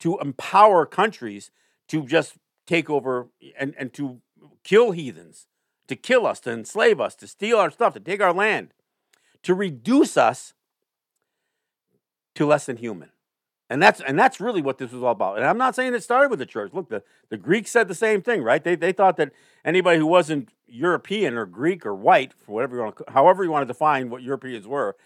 to 0.00 0.18
empower 0.18 0.86
countries 0.86 1.52
to 1.86 2.04
just 2.04 2.34
take 2.66 2.90
over 2.90 3.28
and, 3.56 3.76
and 3.78 3.92
to 3.92 4.20
kill 4.64 4.90
heathens, 4.90 5.46
to 5.86 5.94
kill 5.94 6.26
us, 6.26 6.40
to 6.40 6.50
enslave 6.50 7.00
us, 7.00 7.14
to 7.14 7.28
steal 7.28 7.58
our 7.58 7.70
stuff, 7.70 7.94
to 7.94 8.00
take 8.00 8.20
our 8.20 8.32
land, 8.32 8.74
to 9.44 9.54
reduce 9.54 10.16
us 10.16 10.54
to 12.34 12.46
less 12.46 12.66
than 12.66 12.76
human. 12.76 13.10
And 13.70 13.82
that's 13.82 14.00
and 14.00 14.18
that's 14.18 14.40
really 14.40 14.60
what 14.60 14.78
this 14.78 14.92
was 14.92 15.02
all 15.02 15.12
about. 15.12 15.38
And 15.38 15.46
I'm 15.46 15.56
not 15.56 15.74
saying 15.74 15.94
it 15.94 16.02
started 16.02 16.28
with 16.28 16.38
the 16.38 16.46
church. 16.46 16.72
Look, 16.74 16.90
the, 16.90 17.02
the 17.30 17.38
Greeks 17.38 17.70
said 17.70 17.88
the 17.88 17.94
same 17.94 18.20
thing, 18.20 18.42
right? 18.42 18.62
They, 18.62 18.74
they 18.76 18.92
thought 18.92 19.16
that 19.16 19.32
anybody 19.64 19.98
who 19.98 20.06
wasn't 20.06 20.50
European 20.66 21.34
or 21.34 21.46
Greek 21.46 21.86
or 21.86 21.94
white, 21.94 22.34
for 22.34 22.52
whatever 22.52 22.76
you 22.76 22.82
want 22.82 22.96
to, 22.98 23.04
however 23.08 23.42
you 23.42 23.50
want 23.50 23.62
to 23.62 23.66
define 23.66 24.10
what 24.10 24.22
Europeans 24.22 24.66
were, 24.66 24.96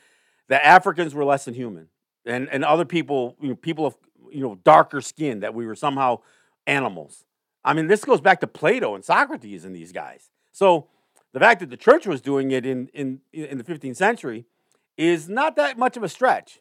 that 0.49 0.65
Africans 0.67 1.15
were 1.15 1.25
less 1.25 1.45
than 1.45 1.55
human. 1.55 1.89
And 2.27 2.49
and 2.51 2.65
other 2.65 2.85
people, 2.85 3.37
you 3.41 3.51
know, 3.51 3.55
people 3.55 3.87
of 3.87 3.97
you 4.31 4.41
know, 4.41 4.57
darker 4.65 5.01
skin, 5.01 5.41
that 5.41 5.55
we 5.55 5.67
were 5.67 5.77
somehow 5.77 6.19
animals. 6.67 7.25
I 7.65 7.75
mean, 7.75 7.87
this 7.87 8.05
goes 8.05 8.21
back 8.21 8.41
to 8.41 8.47
Plato 8.47 8.95
and 8.95 9.05
Socrates 9.05 9.65
and 9.65 9.75
these 9.75 9.93
guys. 9.93 10.31
So 10.53 10.89
the 11.33 11.41
fact 11.41 11.61
that 11.61 11.71
the 11.71 11.77
church 11.77 12.07
was 12.07 12.21
doing 12.21 12.51
it 12.51 12.65
in, 12.65 12.89
in, 12.95 13.21
in 13.33 13.59
the 13.59 13.65
15th 13.65 13.97
century 13.97 14.47
is 14.97 15.29
not 15.29 15.57
that 15.57 15.79
much 15.79 15.97
of 15.97 16.03
a 16.03 16.09
stretch. 16.09 16.61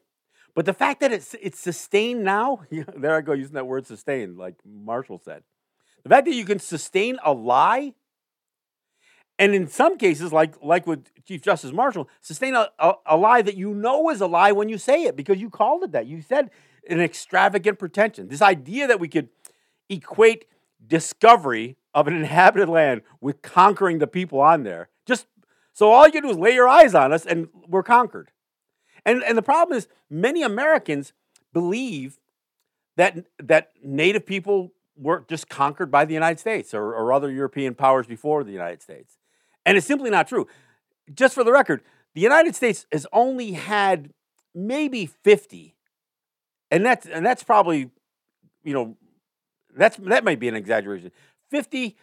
But 0.53 0.65
the 0.65 0.73
fact 0.73 1.01
that 1.01 1.11
it's, 1.11 1.35
it's 1.41 1.59
sustained 1.59 2.23
now, 2.23 2.61
there 2.95 3.15
I 3.15 3.21
go 3.21 3.33
using 3.33 3.53
that 3.53 3.67
word 3.67 3.85
sustained, 3.85 4.37
like 4.37 4.55
Marshall 4.65 5.21
said. 5.23 5.43
The 6.03 6.09
fact 6.09 6.25
that 6.25 6.33
you 6.33 6.45
can 6.45 6.59
sustain 6.59 7.17
a 7.23 7.33
lie, 7.33 7.93
and 9.39 9.53
in 9.53 9.67
some 9.67 9.97
cases, 9.97 10.33
like, 10.33 10.55
like 10.63 10.87
with 10.87 11.05
Chief 11.25 11.41
Justice 11.41 11.71
Marshall, 11.71 12.09
sustain 12.21 12.55
a, 12.55 12.69
a, 12.79 12.93
a 13.05 13.17
lie 13.17 13.41
that 13.41 13.55
you 13.55 13.73
know 13.73 14.09
is 14.09 14.21
a 14.21 14.27
lie 14.27 14.51
when 14.51 14.69
you 14.69 14.77
say 14.77 15.03
it 15.03 15.15
because 15.15 15.37
you 15.37 15.49
called 15.49 15.83
it 15.83 15.91
that. 15.91 16.07
You 16.07 16.21
said 16.21 16.49
an 16.89 17.01
extravagant 17.01 17.77
pretension. 17.77 18.27
This 18.27 18.41
idea 18.41 18.87
that 18.87 18.99
we 18.99 19.07
could 19.07 19.29
equate 19.89 20.45
discovery 20.85 21.77
of 21.97 22.07
an 22.07 22.15
inhabited 22.15 22.69
land 22.69 23.01
with 23.19 23.41
conquering 23.41 23.97
the 23.97 24.05
people 24.05 24.39
on 24.39 24.61
there. 24.61 24.87
Just 25.07 25.25
so 25.73 25.91
all 25.91 26.07
you 26.07 26.21
do 26.21 26.29
is 26.29 26.37
lay 26.37 26.53
your 26.53 26.67
eyes 26.67 26.93
on 26.93 27.11
us 27.11 27.25
and 27.25 27.47
we're 27.67 27.81
conquered. 27.81 28.29
And, 29.03 29.23
and 29.23 29.35
the 29.35 29.41
problem 29.41 29.75
is 29.75 29.87
many 30.07 30.43
Americans 30.43 31.13
believe 31.53 32.19
that, 32.97 33.25
that 33.41 33.71
native 33.83 34.27
people 34.27 34.73
were 34.95 35.25
just 35.27 35.49
conquered 35.49 35.89
by 35.89 36.05
the 36.05 36.13
United 36.13 36.39
States 36.39 36.71
or, 36.71 36.93
or 36.93 37.11
other 37.11 37.31
European 37.31 37.73
powers 37.73 38.05
before 38.05 38.43
the 38.43 38.51
United 38.51 38.83
States. 38.83 39.17
And 39.65 39.75
it's 39.75 39.87
simply 39.87 40.11
not 40.11 40.27
true. 40.27 40.45
Just 41.11 41.33
for 41.33 41.43
the 41.43 41.51
record, 41.51 41.81
the 42.13 42.21
United 42.21 42.55
States 42.55 42.85
has 42.91 43.07
only 43.11 43.53
had 43.53 44.13
maybe 44.53 45.07
50 45.07 45.73
and 46.69 46.85
that's 46.85 47.07
and 47.07 47.25
that's 47.25 47.43
probably, 47.43 47.89
you 48.63 48.73
know, 48.73 48.97
that's 49.75 49.97
that 49.97 50.23
might 50.23 50.39
be 50.39 50.47
an 50.47 50.55
exaggeration. 50.55 51.11
Fifty 51.49 51.97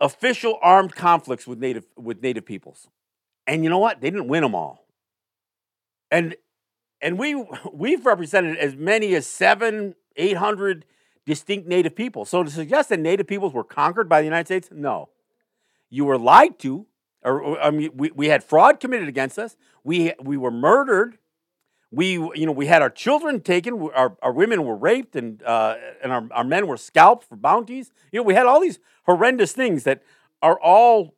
official 0.00 0.58
armed 0.62 0.94
conflicts 0.94 1.46
with 1.46 1.58
native 1.58 1.86
with 1.96 2.22
native 2.22 2.46
peoples, 2.46 2.88
and 3.46 3.64
you 3.64 3.70
know 3.70 3.78
what? 3.78 4.00
They 4.00 4.10
didn't 4.10 4.28
win 4.28 4.42
them 4.42 4.54
all. 4.54 4.86
And 6.10 6.36
and 7.00 7.18
we 7.18 7.44
we've 7.72 8.06
represented 8.06 8.56
as 8.58 8.76
many 8.76 9.14
as 9.14 9.26
seven, 9.26 9.94
eight 10.16 10.36
hundred 10.36 10.84
distinct 11.26 11.68
native 11.68 11.94
people. 11.94 12.24
So 12.24 12.42
to 12.42 12.50
suggest 12.50 12.88
that 12.88 13.00
native 13.00 13.26
peoples 13.26 13.52
were 13.52 13.64
conquered 13.64 14.08
by 14.08 14.20
the 14.20 14.24
United 14.24 14.46
States, 14.46 14.68
no. 14.72 15.10
You 15.90 16.04
were 16.04 16.18
lied 16.18 16.58
to, 16.60 16.86
or 17.22 17.60
I 17.60 17.70
mean, 17.70 17.90
we, 17.94 18.10
we 18.12 18.28
had 18.28 18.44
fraud 18.44 18.80
committed 18.80 19.08
against 19.08 19.38
us. 19.38 19.56
We 19.84 20.12
we 20.22 20.36
were 20.36 20.50
murdered 20.50 21.18
we 21.90 22.12
you 22.12 22.44
know 22.44 22.52
we 22.52 22.66
had 22.66 22.82
our 22.82 22.90
children 22.90 23.40
taken 23.40 23.88
our, 23.94 24.16
our 24.22 24.32
women 24.32 24.64
were 24.64 24.76
raped 24.76 25.16
and 25.16 25.42
uh, 25.42 25.76
and 26.02 26.12
our, 26.12 26.28
our 26.32 26.44
men 26.44 26.66
were 26.66 26.76
scalped 26.76 27.24
for 27.24 27.36
bounties. 27.36 27.90
You 28.12 28.20
know 28.20 28.24
we 28.24 28.34
had 28.34 28.46
all 28.46 28.60
these 28.60 28.78
horrendous 29.04 29.52
things 29.52 29.84
that 29.84 30.02
are 30.42 30.60
all 30.60 31.14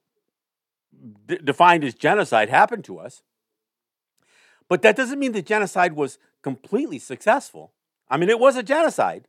d- 1.26 1.38
defined 1.42 1.84
as 1.84 1.94
genocide 1.94 2.48
happen 2.48 2.82
to 2.82 2.98
us. 2.98 3.22
But 4.68 4.82
that 4.82 4.94
doesn't 4.94 5.18
mean 5.18 5.32
that 5.32 5.46
genocide 5.46 5.94
was 5.94 6.18
completely 6.42 7.00
successful. 7.00 7.72
I 8.08 8.16
mean 8.16 8.28
it 8.28 8.38
was 8.38 8.56
a 8.56 8.62
genocide. 8.62 9.26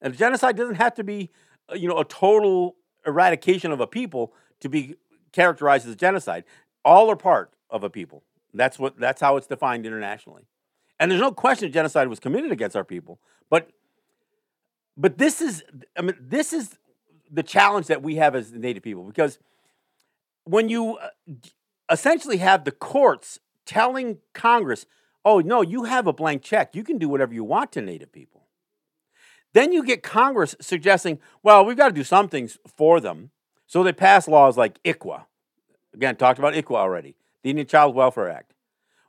And 0.00 0.14
a 0.14 0.16
genocide 0.16 0.56
doesn't 0.56 0.76
have 0.76 0.94
to 0.94 1.04
be 1.04 1.30
uh, 1.70 1.74
you 1.74 1.88
know 1.88 1.98
a 1.98 2.04
total 2.04 2.76
eradication 3.04 3.72
of 3.72 3.80
a 3.80 3.88
people 3.88 4.32
to 4.60 4.68
be 4.68 4.94
characterized 5.32 5.88
as 5.88 5.96
genocide. 5.96 6.44
All 6.84 7.10
are 7.10 7.16
part 7.16 7.52
of 7.70 7.82
a 7.82 7.90
people. 7.90 8.22
That's 8.54 8.78
what 8.78 8.96
that's 9.00 9.20
how 9.20 9.36
it's 9.36 9.48
defined 9.48 9.84
internationally 9.84 10.46
and 10.98 11.10
there's 11.10 11.20
no 11.20 11.32
question 11.32 11.70
genocide 11.72 12.08
was 12.08 12.20
committed 12.20 12.52
against 12.52 12.76
our 12.76 12.84
people. 12.84 13.18
But 13.50 13.70
but 14.96 15.18
this 15.18 15.40
is 15.40 15.62
I 15.96 16.02
mean 16.02 16.16
this 16.20 16.52
is 16.52 16.78
the 17.30 17.42
challenge 17.42 17.86
that 17.88 18.02
we 18.02 18.16
have 18.16 18.34
as 18.34 18.52
native 18.52 18.82
people 18.82 19.04
because 19.04 19.38
when 20.44 20.68
you 20.68 20.96
uh, 20.96 21.08
essentially 21.90 22.38
have 22.38 22.64
the 22.64 22.70
courts 22.70 23.40
telling 23.64 24.18
Congress, 24.32 24.86
"Oh 25.24 25.40
no, 25.40 25.62
you 25.62 25.84
have 25.84 26.06
a 26.06 26.12
blank 26.12 26.42
check. 26.42 26.74
You 26.74 26.84
can 26.84 26.98
do 26.98 27.08
whatever 27.08 27.34
you 27.34 27.44
want 27.44 27.72
to 27.72 27.82
native 27.82 28.12
people." 28.12 28.46
Then 29.52 29.72
you 29.72 29.82
get 29.82 30.02
Congress 30.02 30.54
suggesting, 30.60 31.18
"Well, 31.42 31.64
we've 31.64 31.76
got 31.76 31.88
to 31.88 31.94
do 31.94 32.04
some 32.04 32.28
things 32.28 32.58
for 32.66 33.00
them." 33.00 33.30
So 33.66 33.82
they 33.82 33.92
pass 33.92 34.28
laws 34.28 34.56
like 34.56 34.82
ICWA. 34.84 35.26
Again, 35.92 36.16
talked 36.16 36.38
about 36.38 36.54
ICWA 36.54 36.76
already, 36.76 37.16
the 37.42 37.50
Indian 37.50 37.66
Child 37.66 37.94
Welfare 37.94 38.28
Act, 38.28 38.52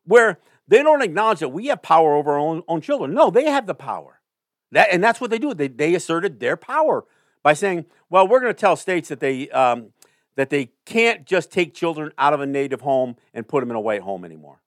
where 0.04 0.40
they 0.68 0.84
don't 0.84 1.02
acknowledge 1.02 1.40
that 1.40 1.50
we 1.50 1.68
have 1.68 1.82
power 1.82 2.16
over 2.16 2.34
our 2.34 2.40
own, 2.40 2.64
own 2.68 2.82
children. 2.82 3.14
No, 3.14 3.30
they 3.30 3.46
have 3.46 3.68
the 3.68 3.76
power. 3.76 4.20
That, 4.72 4.90
and 4.92 5.04
that's 5.04 5.22
what 5.22 5.30
they 5.30 5.40
do. 5.40 5.54
They, 5.54 5.70
they 5.70 5.96
asserted 5.96 6.40
their 6.40 6.58
power 6.58 7.06
by 7.42 7.54
saying, 7.54 7.86
well, 8.10 8.28
we're 8.28 8.42
going 8.42 8.54
to 8.54 8.60
tell 8.60 8.76
states 8.76 9.10
that 9.10 9.22
they, 9.22 9.50
um, 9.50 9.94
that 10.36 10.50
they 10.50 10.72
can't 10.86 11.26
just 11.26 11.52
take 11.52 11.74
children 11.74 12.12
out 12.18 12.34
of 12.34 12.42
a 12.42 12.46
native 12.46 12.82
home 12.82 13.16
and 13.34 13.48
put 13.48 13.62
them 13.62 13.70
in 13.70 13.78
a 13.78 13.82
white 13.82 14.02
home 14.02 14.26
anymore. 14.26 14.62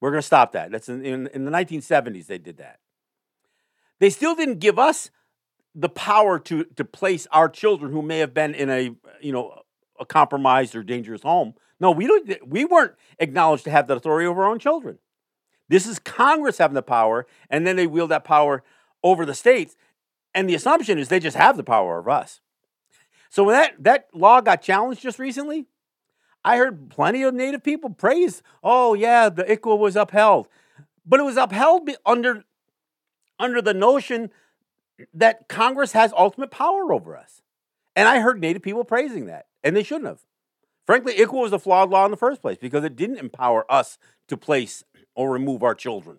We're 0.00 0.10
going 0.10 0.22
to 0.22 0.26
stop 0.26 0.52
that. 0.52 0.70
That's 0.70 0.88
in, 0.88 1.04
in, 1.04 1.26
in 1.28 1.44
the 1.44 1.50
1970s, 1.50 2.26
they 2.26 2.38
did 2.38 2.56
that. 2.58 2.80
They 3.98 4.10
still 4.10 4.34
didn't 4.34 4.58
give 4.60 4.78
us 4.78 5.10
the 5.74 5.88
power 5.88 6.38
to, 6.38 6.64
to 6.64 6.84
place 6.84 7.26
our 7.30 7.48
children 7.48 7.92
who 7.92 8.02
may 8.02 8.18
have 8.18 8.32
been 8.32 8.54
in 8.54 8.70
a, 8.70 8.94
you 9.20 9.32
know, 9.32 9.62
a 10.00 10.06
compromised 10.06 10.74
or 10.74 10.82
dangerous 10.82 11.22
home 11.22 11.54
no, 11.78 11.90
we 11.90 12.06
don't. 12.06 12.48
We 12.48 12.64
weren't 12.64 12.94
acknowledged 13.18 13.64
to 13.64 13.70
have 13.70 13.86
that 13.88 13.96
authority 13.96 14.26
over 14.26 14.44
our 14.44 14.50
own 14.50 14.58
children. 14.58 14.98
This 15.68 15.86
is 15.86 15.98
Congress 15.98 16.58
having 16.58 16.74
the 16.74 16.82
power, 16.82 17.26
and 17.50 17.66
then 17.66 17.76
they 17.76 17.86
wield 17.86 18.10
that 18.10 18.24
power 18.24 18.62
over 19.02 19.26
the 19.26 19.34
states. 19.34 19.76
And 20.34 20.48
the 20.48 20.54
assumption 20.54 20.98
is 20.98 21.08
they 21.08 21.20
just 21.20 21.36
have 21.36 21.56
the 21.56 21.64
power 21.64 21.98
over 21.98 22.10
us. 22.10 22.40
So 23.30 23.44
when 23.44 23.56
that, 23.56 23.82
that 23.82 24.08
law 24.14 24.40
got 24.40 24.62
challenged 24.62 25.02
just 25.02 25.18
recently, 25.18 25.66
I 26.44 26.58
heard 26.58 26.90
plenty 26.90 27.22
of 27.22 27.34
Native 27.34 27.64
people 27.64 27.90
praise, 27.90 28.42
oh, 28.62 28.94
yeah, 28.94 29.28
the 29.28 29.44
ICWA 29.44 29.78
was 29.78 29.96
upheld. 29.96 30.48
But 31.04 31.20
it 31.20 31.24
was 31.24 31.36
upheld 31.36 31.90
under, 32.04 32.44
under 33.38 33.60
the 33.60 33.74
notion 33.74 34.30
that 35.12 35.48
Congress 35.48 35.92
has 35.92 36.12
ultimate 36.16 36.50
power 36.50 36.92
over 36.92 37.16
us. 37.16 37.42
And 37.96 38.08
I 38.08 38.20
heard 38.20 38.40
Native 38.40 38.62
people 38.62 38.84
praising 38.84 39.26
that, 39.26 39.46
and 39.64 39.76
they 39.76 39.82
shouldn't 39.82 40.06
have. 40.06 40.20
Frankly, 40.86 41.14
ICWA 41.14 41.42
was 41.42 41.52
a 41.52 41.58
flawed 41.58 41.90
law 41.90 42.04
in 42.04 42.12
the 42.12 42.16
first 42.16 42.40
place 42.40 42.58
because 42.60 42.84
it 42.84 42.96
didn't 42.96 43.18
empower 43.18 43.70
us 43.70 43.98
to 44.28 44.36
place 44.36 44.84
or 45.14 45.30
remove 45.30 45.62
our 45.62 45.74
children. 45.74 46.18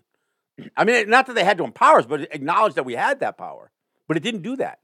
I 0.75 0.83
mean, 0.83 1.09
not 1.09 1.27
that 1.27 1.33
they 1.33 1.43
had 1.43 1.57
to 1.59 1.63
empower 1.63 1.99
us, 1.99 2.05
but 2.05 2.21
acknowledge 2.33 2.73
that 2.73 2.85
we 2.85 2.93
had 2.93 3.19
that 3.19 3.37
power. 3.37 3.71
But 4.07 4.17
it 4.17 4.23
didn't 4.23 4.41
do 4.41 4.55
that. 4.57 4.79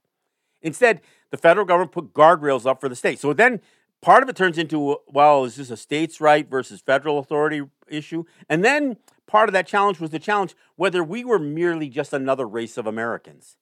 Instead, 0.61 1.01
the 1.31 1.37
federal 1.37 1.65
government 1.65 1.91
put 1.91 2.13
guardrails 2.13 2.65
up 2.65 2.79
for 2.79 2.87
the 2.87 2.95
state. 2.95 3.19
So 3.19 3.33
then 3.33 3.59
part 4.01 4.23
of 4.23 4.29
it 4.29 4.35
turns 4.35 4.57
into 4.57 4.97
well, 5.07 5.43
is 5.43 5.55
this 5.55 5.69
a 5.69 5.77
states' 5.77 6.21
right 6.21 6.49
versus 6.49 6.81
federal 6.81 7.19
authority 7.19 7.61
issue? 7.89 8.23
And 8.47 8.63
then 8.63 8.97
part 9.27 9.49
of 9.49 9.53
that 9.53 9.67
challenge 9.67 9.99
was 9.99 10.11
the 10.11 10.19
challenge 10.19 10.55
whether 10.75 11.03
we 11.03 11.25
were 11.25 11.39
merely 11.39 11.89
just 11.89 12.13
another 12.13 12.47
race 12.47 12.77
of 12.77 12.87
Americans. 12.87 13.57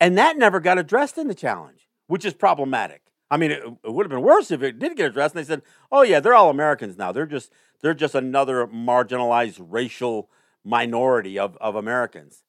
And 0.00 0.16
that 0.18 0.36
never 0.36 0.60
got 0.60 0.78
addressed 0.78 1.18
in 1.18 1.28
the 1.28 1.34
challenge, 1.34 1.88
which 2.06 2.24
is 2.24 2.34
problematic. 2.34 3.02
I 3.30 3.36
mean, 3.36 3.50
it, 3.50 3.62
it 3.62 3.92
would 3.92 4.06
have 4.06 4.10
been 4.10 4.22
worse 4.22 4.50
if 4.50 4.62
it 4.62 4.78
did 4.78 4.96
get 4.96 5.06
addressed 5.06 5.34
and 5.34 5.44
they 5.44 5.48
said, 5.48 5.62
"Oh 5.90 6.02
yeah, 6.02 6.20
they're 6.20 6.34
all 6.34 6.50
Americans 6.50 6.96
now. 6.96 7.12
They're 7.12 7.26
just 7.26 7.52
they're 7.80 7.94
just 7.94 8.14
another 8.14 8.66
marginalized 8.66 9.58
racial 9.60 10.30
minority 10.64 11.38
of, 11.38 11.56
of 11.60 11.74
Americans." 11.74 12.44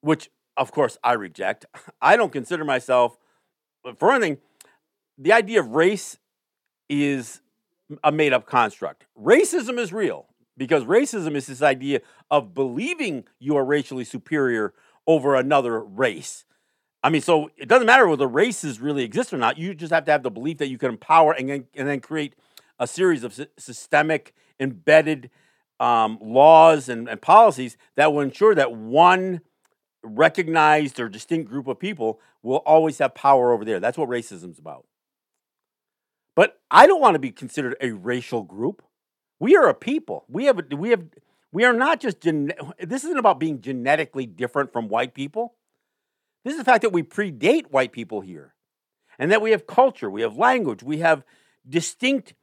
Which 0.00 0.30
of 0.56 0.72
course 0.72 0.98
I 1.02 1.14
reject. 1.14 1.66
I 2.02 2.16
don't 2.16 2.32
consider 2.32 2.64
myself 2.64 3.18
for 3.98 4.12
anything 4.12 4.38
the 5.18 5.32
idea 5.32 5.60
of 5.60 5.68
race 5.68 6.18
is 6.88 7.40
a 8.02 8.12
made 8.12 8.32
up 8.32 8.46
construct. 8.46 9.06
Racism 9.18 9.78
is 9.78 9.92
real 9.92 10.26
because 10.56 10.84
racism 10.84 11.34
is 11.34 11.46
this 11.46 11.62
idea 11.62 12.00
of 12.30 12.54
believing 12.54 13.24
you 13.38 13.56
are 13.56 13.64
racially 13.64 14.04
superior 14.04 14.74
over 15.06 15.34
another 15.34 15.80
race. 15.80 16.44
I 17.02 17.10
mean, 17.10 17.22
so 17.22 17.50
it 17.56 17.68
doesn't 17.68 17.86
matter 17.86 18.06
whether 18.06 18.28
races 18.28 18.80
really 18.80 19.02
exist 19.02 19.32
or 19.32 19.38
not. 19.38 19.58
You 19.58 19.74
just 19.74 19.92
have 19.92 20.04
to 20.04 20.12
have 20.12 20.22
the 20.22 20.30
belief 20.30 20.58
that 20.58 20.68
you 20.68 20.78
can 20.78 20.90
empower 20.90 21.32
and 21.32 21.48
then, 21.48 21.64
and 21.74 21.88
then 21.88 22.00
create 22.00 22.34
a 22.78 22.86
series 22.86 23.24
of 23.24 23.38
systemic, 23.58 24.34
embedded 24.60 25.30
um, 25.80 26.18
laws 26.20 26.88
and, 26.88 27.08
and 27.08 27.20
policies 27.20 27.76
that 27.96 28.12
will 28.12 28.20
ensure 28.20 28.54
that 28.54 28.72
one 28.72 29.40
recognized 30.04 31.00
or 31.00 31.08
distinct 31.08 31.50
group 31.50 31.66
of 31.66 31.78
people 31.78 32.20
will 32.42 32.58
always 32.58 32.98
have 32.98 33.14
power 33.14 33.52
over 33.52 33.64
there. 33.64 33.80
That's 33.80 33.98
what 33.98 34.08
racism 34.08 34.50
is 34.50 34.58
about. 34.58 34.86
But 36.34 36.60
I 36.70 36.86
don't 36.86 37.00
want 37.00 37.14
to 37.14 37.20
be 37.20 37.30
considered 37.30 37.76
a 37.80 37.90
racial 37.90 38.42
group. 38.42 38.82
We 39.38 39.56
are 39.56 39.68
a 39.68 39.74
people. 39.74 40.24
We 40.28 40.44
have 40.46 40.60
we 40.72 40.90
have 40.90 41.04
we 41.52 41.64
are 41.64 41.72
not 41.72 42.00
just 42.00 42.20
gen- 42.20 42.52
this 42.80 43.04
isn't 43.04 43.18
about 43.18 43.38
being 43.38 43.60
genetically 43.60 44.26
different 44.26 44.72
from 44.72 44.88
white 44.88 45.14
people. 45.14 45.54
This 46.44 46.52
is 46.52 46.58
the 46.58 46.64
fact 46.64 46.82
that 46.82 46.92
we 46.92 47.02
predate 47.02 47.70
white 47.70 47.92
people 47.92 48.20
here. 48.20 48.54
And 49.18 49.30
that 49.30 49.42
we 49.42 49.50
have 49.52 49.66
culture, 49.66 50.10
we 50.10 50.22
have 50.22 50.36
language, 50.36 50.82
we 50.82 50.98
have 50.98 51.22
distinct 51.68 52.34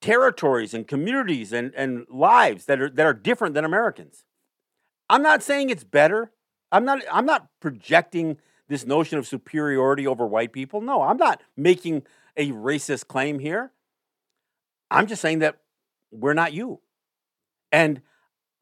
territories 0.00 0.74
and 0.74 0.86
communities 0.86 1.52
and, 1.52 1.72
and 1.74 2.06
lives 2.10 2.66
that 2.66 2.80
are 2.80 2.90
that 2.90 3.06
are 3.06 3.14
different 3.14 3.54
than 3.54 3.64
Americans. 3.64 4.24
I'm 5.08 5.22
not 5.22 5.42
saying 5.42 5.70
it's 5.70 5.84
better. 5.84 6.32
I'm 6.70 6.84
not 6.84 7.02
I'm 7.10 7.26
not 7.26 7.48
projecting 7.60 8.38
this 8.68 8.86
notion 8.86 9.18
of 9.18 9.26
superiority 9.26 10.06
over 10.06 10.26
white 10.26 10.52
people. 10.52 10.80
No, 10.80 11.02
I'm 11.02 11.16
not 11.16 11.42
making 11.56 12.02
a 12.36 12.50
racist 12.50 13.08
claim 13.08 13.38
here. 13.38 13.72
I'm 14.90 15.06
just 15.06 15.22
saying 15.22 15.40
that 15.40 15.58
we're 16.10 16.34
not 16.34 16.52
you. 16.52 16.80
And 17.70 18.02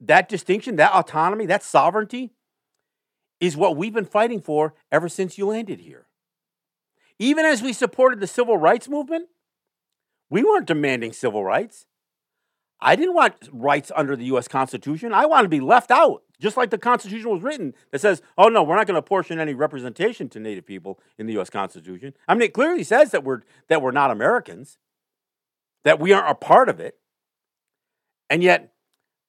that 0.00 0.29
distinction, 0.29 0.76
that 0.76 0.92
autonomy, 0.92 1.46
that 1.46 1.62
sovereignty 1.62 2.33
is 3.40 3.57
what 3.57 3.76
we've 3.76 3.94
been 3.94 4.05
fighting 4.05 4.40
for 4.40 4.74
ever 4.92 5.09
since 5.09 5.38
you 5.38 5.46
landed 5.46 5.81
here. 5.81 6.07
Even 7.18 7.44
as 7.44 7.62
we 7.62 7.72
supported 7.72 8.20
the 8.20 8.26
civil 8.26 8.57
rights 8.57 8.88
movement, 8.88 9.29
we 10.29 10.44
weren't 10.44 10.66
demanding 10.66 11.12
civil 11.12 11.44
rights. 11.44 11.87
I 12.81 12.96
didn't 12.96 13.14
want 13.14 13.35
rights 13.53 13.92
under 13.94 14.16
the 14.16 14.24
US 14.26 14.48
Constitution. 14.48 15.12
I 15.12 15.26
want 15.26 15.44
to 15.44 15.48
be 15.48 15.61
left 15.61 15.90
out, 15.90 16.22
just 16.40 16.57
like 16.57 16.70
the 16.70 16.79
Constitution 16.79 17.31
was 17.31 17.42
written 17.42 17.74
that 17.90 18.00
says, 18.00 18.22
oh 18.38 18.48
no, 18.48 18.62
we're 18.62 18.76
not 18.76 18.87
going 18.87 18.94
to 18.94 19.00
apportion 19.00 19.38
any 19.38 19.53
representation 19.53 20.29
to 20.31 20.40
Native 20.40 20.64
people 20.64 20.98
in 21.18 21.26
the 21.26 21.38
US 21.38 21.50
Constitution. 21.50 22.14
I 22.26 22.35
mean, 22.35 22.42
it 22.42 22.55
clearly 22.55 22.85
says 22.85 23.11
that 23.11 23.24
we're, 23.24 23.40
that 23.68 23.83
we're 23.83 23.90
not 23.90 24.11
Americans, 24.11 24.79
that 25.85 26.00
we 26.00 26.12
aren't 26.12 26.31
a 26.31 26.35
part 26.35 26.68
of 26.68 26.81
it. 26.81 26.96
And 28.31 28.42
yet, 28.42 28.72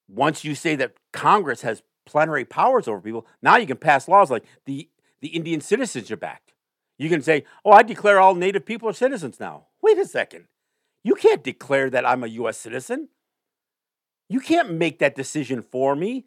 once 0.08 0.46
you 0.46 0.56
say 0.56 0.76
that 0.76 0.94
Congress 1.12 1.62
has 1.62 1.84
plenary 2.06 2.46
powers 2.46 2.88
over 2.88 3.02
people, 3.02 3.28
now 3.42 3.58
you 3.58 3.68
can 3.68 3.78
pass 3.78 4.08
laws 4.08 4.32
like 4.32 4.44
the, 4.66 4.90
the 5.22 5.30
Indian 5.30 5.62
Citizenship 5.62 6.24
Act. 6.24 6.54
You 6.98 7.10
can 7.10 7.22
say, 7.22 7.46
oh, 7.66 7.72
I 7.72 7.84
declare 7.84 8.20
all 8.20 8.36
Native 8.36 8.66
people 8.66 8.88
are 8.90 8.94
citizens 8.94 9.40
now. 9.40 9.68
Wait 9.82 9.98
a 9.98 10.06
second. 10.06 10.46
You 11.04 11.16
can't 11.16 11.44
declare 11.44 11.90
that 11.90 12.06
I'm 12.06 12.24
a 12.24 12.28
U.S. 12.28 12.58
citizen. 12.58 13.10
You 14.30 14.40
can't 14.40 14.74
make 14.74 15.00
that 15.00 15.16
decision 15.16 15.64
for 15.64 15.96
me. 15.96 16.26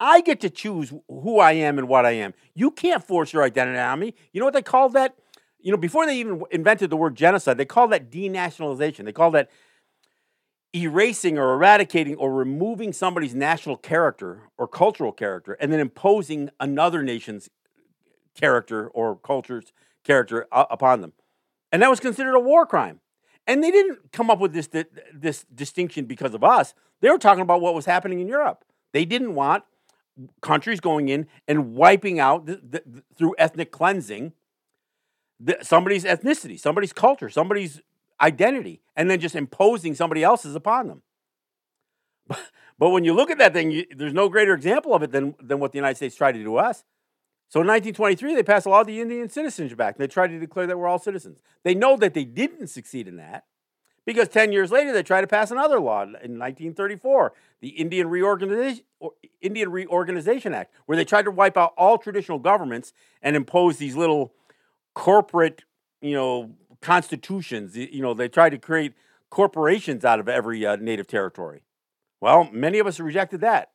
I 0.00 0.20
get 0.20 0.40
to 0.42 0.50
choose 0.50 0.92
who 1.08 1.40
I 1.40 1.52
am 1.52 1.78
and 1.78 1.88
what 1.88 2.06
I 2.06 2.12
am. 2.12 2.32
You 2.54 2.70
can't 2.70 3.02
force 3.02 3.32
your 3.32 3.42
identity 3.42 3.78
on 3.78 3.98
me. 3.98 4.14
You 4.32 4.40
know 4.40 4.44
what 4.46 4.54
they 4.54 4.62
call 4.62 4.88
that? 4.90 5.16
You 5.58 5.72
know, 5.72 5.76
before 5.76 6.06
they 6.06 6.16
even 6.18 6.42
invented 6.52 6.90
the 6.90 6.96
word 6.96 7.16
genocide, 7.16 7.58
they 7.58 7.64
called 7.64 7.90
that 7.90 8.10
denationalization. 8.10 9.04
They 9.04 9.12
called 9.12 9.34
that 9.34 9.50
erasing 10.74 11.38
or 11.38 11.54
eradicating 11.54 12.14
or 12.16 12.32
removing 12.32 12.92
somebody's 12.92 13.34
national 13.34 13.76
character 13.76 14.42
or 14.58 14.68
cultural 14.68 15.12
character 15.12 15.54
and 15.54 15.72
then 15.72 15.80
imposing 15.80 16.50
another 16.60 17.02
nation's 17.02 17.48
character 18.34 18.88
or 18.88 19.16
culture's 19.16 19.72
character 20.04 20.46
upon 20.52 21.00
them. 21.00 21.12
And 21.72 21.82
that 21.82 21.90
was 21.90 22.00
considered 22.00 22.34
a 22.34 22.40
war 22.40 22.66
crime. 22.66 23.00
And 23.46 23.64
they 23.64 23.70
didn't 23.70 24.12
come 24.12 24.30
up 24.30 24.38
with 24.38 24.52
this, 24.52 24.68
this 25.12 25.44
distinction 25.54 26.04
because 26.04 26.34
of 26.34 26.44
us. 26.44 26.74
They 27.00 27.08
were 27.08 27.18
talking 27.18 27.42
about 27.42 27.60
what 27.60 27.74
was 27.74 27.86
happening 27.86 28.20
in 28.20 28.28
Europe. 28.28 28.64
They 28.92 29.04
didn't 29.04 29.34
want 29.34 29.64
countries 30.42 30.80
going 30.80 31.08
in 31.08 31.26
and 31.46 31.74
wiping 31.74 32.20
out 32.20 32.46
the, 32.46 32.56
the, 32.56 33.02
through 33.16 33.34
ethnic 33.38 33.70
cleansing 33.70 34.32
the, 35.40 35.56
somebody's 35.62 36.04
ethnicity, 36.04 36.58
somebody's 36.58 36.92
culture, 36.92 37.30
somebody's 37.30 37.80
identity, 38.20 38.80
and 38.96 39.10
then 39.10 39.20
just 39.20 39.34
imposing 39.34 39.94
somebody 39.94 40.22
else's 40.22 40.54
upon 40.54 40.88
them. 40.88 41.02
But, 42.78 42.90
when 42.90 43.04
you 43.04 43.12
look 43.12 43.30
at 43.30 43.38
that 43.38 43.52
thing, 43.52 43.72
you, 43.72 43.86
there's 43.90 44.12
no 44.12 44.28
greater 44.28 44.54
example 44.54 44.94
of 44.94 45.02
it 45.02 45.10
than, 45.10 45.34
than 45.42 45.58
what 45.58 45.72
the 45.72 45.78
United 45.78 45.96
States 45.96 46.14
tried 46.14 46.32
to 46.32 46.38
do 46.38 46.44
to 46.44 46.58
us. 46.58 46.84
So 47.48 47.60
in 47.60 47.66
1923, 47.66 48.34
they 48.34 48.42
passed 48.42 48.66
a 48.66 48.68
law, 48.68 48.84
the 48.84 49.00
Indian 49.00 49.28
Citizenship 49.28 49.80
Act. 49.80 49.98
They 49.98 50.06
tried 50.06 50.28
to 50.28 50.38
declare 50.38 50.66
that 50.66 50.78
we're 50.78 50.86
all 50.86 50.98
citizens. 50.98 51.40
They 51.64 51.74
know 51.74 51.96
that 51.96 52.14
they 52.14 52.24
didn't 52.24 52.68
succeed 52.68 53.08
in 53.08 53.16
that 53.16 53.46
because 54.04 54.28
10 54.28 54.52
years 54.52 54.70
later, 54.70 54.92
they 54.92 55.02
tried 55.02 55.22
to 55.22 55.26
pass 55.26 55.50
another 55.50 55.80
law 55.80 56.02
in 56.02 56.38
1934, 56.38 57.32
the 57.60 57.68
Indian 57.68 58.08
Reorganization, 58.08 58.84
Indian 59.40 59.70
Reorganization 59.70 60.54
Act, 60.54 60.74
where 60.86 60.96
they 60.96 61.04
tried 61.04 61.24
to 61.24 61.30
wipe 61.30 61.56
out 61.56 61.72
all 61.76 61.98
traditional 61.98 62.38
governments 62.38 62.92
and 63.22 63.34
impose 63.34 63.78
these 63.78 63.96
little 63.96 64.34
corporate, 64.94 65.64
you 66.00 66.14
know, 66.14 66.52
constitutions. 66.80 67.76
You 67.76 68.02
know, 68.02 68.14
they 68.14 68.28
tried 68.28 68.50
to 68.50 68.58
create 68.58 68.94
corporations 69.30 70.04
out 70.04 70.20
of 70.20 70.28
every 70.28 70.64
uh, 70.64 70.76
native 70.76 71.06
territory. 71.06 71.62
Well, 72.20 72.48
many 72.52 72.78
of 72.78 72.86
us 72.86 72.98
rejected 72.98 73.40
that. 73.42 73.70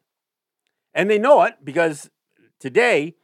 And 0.94 1.10
they 1.10 1.18
know 1.18 1.44
it 1.44 1.56
because 1.64 2.10
today 2.60 3.16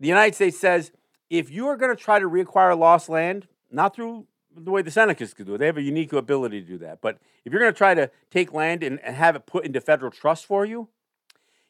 the 0.00 0.08
United 0.08 0.34
States 0.34 0.58
says 0.58 0.92
if 1.30 1.50
you 1.50 1.66
are 1.68 1.76
going 1.76 1.94
to 1.94 2.02
try 2.02 2.18
to 2.18 2.28
reacquire 2.28 2.78
lost 2.78 3.08
land, 3.08 3.48
not 3.70 3.94
through 3.94 4.26
the 4.56 4.70
way 4.70 4.82
the 4.82 4.90
Senecas 4.90 5.34
could 5.34 5.46
do 5.46 5.54
it, 5.54 5.58
they 5.58 5.66
have 5.66 5.76
a 5.76 5.82
unique 5.82 6.12
ability 6.12 6.60
to 6.60 6.66
do 6.66 6.78
that. 6.78 7.00
But 7.00 7.18
if 7.44 7.52
you're 7.52 7.60
going 7.60 7.72
to 7.72 7.78
try 7.78 7.94
to 7.94 8.10
take 8.30 8.52
land 8.52 8.82
and, 8.82 8.98
and 9.00 9.14
have 9.14 9.36
it 9.36 9.46
put 9.46 9.64
into 9.64 9.80
federal 9.80 10.10
trust 10.10 10.46
for 10.46 10.64
you, 10.64 10.88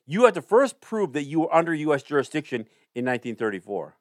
you 0.06 0.24
have 0.24 0.34
to 0.34 0.42
first 0.42 0.80
prove 0.80 1.12
that 1.12 1.24
you 1.24 1.40
were 1.40 1.54
under 1.54 1.74
U.S. 1.74 2.02
jurisdiction 2.02 2.62
in 2.94 3.04
1934. 3.04 3.97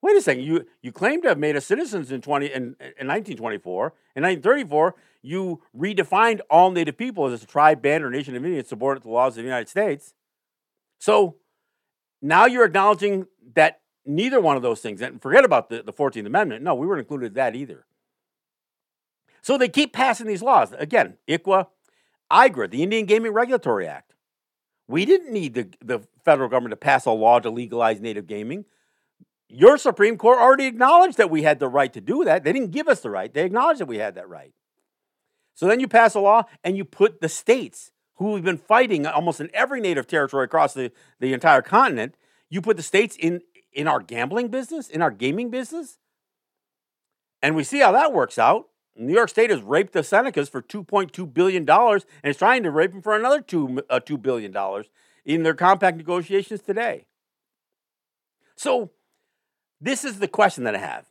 Wait 0.00 0.16
a 0.16 0.22
second, 0.22 0.44
you, 0.44 0.64
you 0.80 0.92
claim 0.92 1.20
to 1.22 1.28
have 1.28 1.38
made 1.38 1.56
us 1.56 1.66
citizens 1.66 2.12
in, 2.12 2.20
20, 2.20 2.46
in, 2.46 2.54
in 2.54 3.06
1924. 3.08 3.86
In 4.14 4.22
1934, 4.22 4.94
you 5.22 5.60
redefined 5.76 6.40
all 6.48 6.70
Native 6.70 6.96
people 6.96 7.26
as 7.26 7.42
a 7.42 7.46
tribe, 7.46 7.82
band, 7.82 8.04
or 8.04 8.10
nation 8.10 8.36
of 8.36 8.44
Indians 8.44 8.68
subordinate 8.68 9.02
to 9.02 9.08
the 9.08 9.12
laws 9.12 9.32
of 9.32 9.42
the 9.42 9.48
United 9.48 9.68
States. 9.68 10.14
So 11.00 11.36
now 12.22 12.46
you're 12.46 12.64
acknowledging 12.64 13.26
that 13.54 13.80
neither 14.06 14.40
one 14.40 14.56
of 14.56 14.62
those 14.62 14.80
things, 14.80 15.02
and 15.02 15.20
forget 15.20 15.44
about 15.44 15.68
the, 15.68 15.82
the 15.82 15.92
14th 15.92 16.26
Amendment. 16.26 16.62
No, 16.62 16.74
we 16.74 16.86
weren't 16.86 17.00
included 17.00 17.26
in 17.26 17.34
that 17.34 17.56
either. 17.56 17.84
So 19.42 19.58
they 19.58 19.68
keep 19.68 19.92
passing 19.92 20.26
these 20.26 20.42
laws. 20.42 20.72
Again, 20.78 21.14
ICWA, 21.28 21.66
IGRA, 22.30 22.70
the 22.70 22.82
Indian 22.82 23.06
Gaming 23.06 23.32
Regulatory 23.32 23.86
Act. 23.86 24.14
We 24.86 25.04
didn't 25.04 25.32
need 25.32 25.54
the, 25.54 25.68
the 25.84 26.00
federal 26.24 26.48
government 26.48 26.72
to 26.72 26.76
pass 26.76 27.04
a 27.04 27.10
law 27.10 27.40
to 27.40 27.50
legalize 27.50 28.00
native 28.00 28.26
gaming. 28.26 28.64
Your 29.48 29.78
Supreme 29.78 30.18
Court 30.18 30.38
already 30.38 30.66
acknowledged 30.66 31.16
that 31.16 31.30
we 31.30 31.42
had 31.42 31.58
the 31.58 31.68
right 31.68 31.92
to 31.92 32.00
do 32.00 32.24
that. 32.24 32.44
They 32.44 32.52
didn't 32.52 32.70
give 32.70 32.88
us 32.88 33.00
the 33.00 33.10
right, 33.10 33.32
they 33.32 33.44
acknowledged 33.44 33.80
that 33.80 33.86
we 33.86 33.98
had 33.98 34.14
that 34.14 34.28
right. 34.28 34.52
So 35.54 35.66
then 35.66 35.80
you 35.80 35.88
pass 35.88 36.14
a 36.14 36.20
law 36.20 36.44
and 36.62 36.76
you 36.76 36.84
put 36.84 37.20
the 37.20 37.28
states 37.28 37.90
who 38.18 38.32
we've 38.32 38.44
been 38.44 38.58
fighting 38.58 39.06
almost 39.06 39.40
in 39.40 39.48
every 39.54 39.80
native 39.80 40.06
territory 40.06 40.44
across 40.44 40.74
the, 40.74 40.92
the 41.20 41.32
entire 41.32 41.62
continent, 41.62 42.16
you 42.50 42.60
put 42.60 42.76
the 42.76 42.82
states 42.82 43.16
in, 43.18 43.40
in 43.72 43.86
our 43.86 44.00
gambling 44.00 44.48
business, 44.48 44.88
in 44.88 45.02
our 45.02 45.10
gaming 45.10 45.50
business. 45.50 45.98
And 47.40 47.54
we 47.54 47.62
see 47.62 47.78
how 47.78 47.92
that 47.92 48.12
works 48.12 48.38
out. 48.38 48.68
New 48.96 49.14
York 49.14 49.28
State 49.28 49.50
has 49.50 49.62
raped 49.62 49.92
the 49.92 50.00
Senecas 50.00 50.50
for 50.50 50.60
$2.2 50.60 51.32
billion 51.32 51.68
and 51.68 52.02
is 52.24 52.36
trying 52.36 52.64
to 52.64 52.70
rape 52.72 52.90
them 52.90 53.02
for 53.02 53.14
another 53.14 53.40
2, 53.40 53.82
uh, 53.88 54.00
$2 54.00 54.20
billion 54.20 54.84
in 55.24 55.44
their 55.44 55.54
compact 55.54 55.96
negotiations 55.96 56.60
today. 56.60 57.06
So 58.56 58.90
this 59.80 60.04
is 60.04 60.18
the 60.18 60.28
question 60.28 60.64
that 60.64 60.74
I 60.74 60.78
have. 60.78 61.06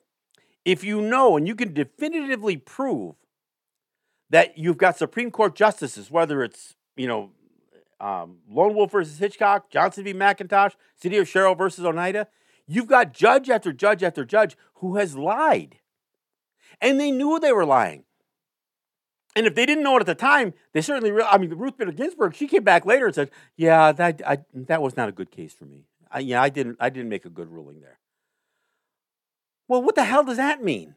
If 0.65 0.83
you 0.83 1.01
know 1.01 1.37
and 1.37 1.47
you 1.47 1.55
can 1.55 1.73
definitively 1.73 2.57
prove 2.57 3.15
that 4.29 4.57
you've 4.57 4.77
got 4.77 4.97
Supreme 4.97 5.31
Court 5.31 5.55
justices, 5.55 6.11
whether 6.11 6.43
it's, 6.43 6.75
you 6.95 7.07
know, 7.07 7.31
um, 7.99 8.37
Lone 8.49 8.75
Wolf 8.75 8.91
versus 8.91 9.17
Hitchcock, 9.17 9.69
Johnson 9.69 10.03
v. 10.03 10.13
McIntosh, 10.13 10.73
City 10.95 11.17
of 11.17 11.27
Sherrill 11.27 11.55
versus 11.55 11.85
Oneida, 11.85 12.27
you've 12.67 12.87
got 12.87 13.13
judge 13.13 13.49
after 13.49 13.71
judge 13.71 14.03
after 14.03 14.25
judge 14.25 14.57
who 14.75 14.97
has 14.97 15.15
lied. 15.15 15.77
And 16.81 16.99
they 16.99 17.11
knew 17.11 17.39
they 17.39 17.53
were 17.53 17.65
lying. 17.65 18.03
And 19.35 19.45
if 19.45 19.55
they 19.55 19.65
didn't 19.65 19.83
know 19.83 19.97
it 19.97 20.01
at 20.01 20.07
the 20.07 20.15
time, 20.15 20.53
they 20.73 20.81
certainly. 20.81 21.11
Re- 21.11 21.23
I 21.29 21.37
mean, 21.37 21.51
Ruth 21.51 21.77
Bader 21.77 21.91
Ginsburg, 21.91 22.33
she 22.33 22.47
came 22.47 22.63
back 22.63 22.87
later 22.87 23.05
and 23.05 23.13
said, 23.13 23.29
"Yeah, 23.55 23.91
that 23.91 24.19
I, 24.25 24.39
that 24.51 24.81
was 24.81 24.97
not 24.97 25.09
a 25.09 25.11
good 25.11 25.29
case 25.29 25.53
for 25.53 25.65
me. 25.65 25.85
I, 26.11 26.19
yeah, 26.19 26.41
I 26.41 26.49
didn't 26.49 26.77
I 26.79 26.89
didn't 26.89 27.09
make 27.09 27.23
a 27.23 27.29
good 27.29 27.51
ruling 27.51 27.81
there." 27.81 27.99
Well, 29.67 29.81
what 29.81 29.95
the 29.95 30.05
hell 30.05 30.23
does 30.23 30.37
that 30.37 30.63
mean? 30.63 30.95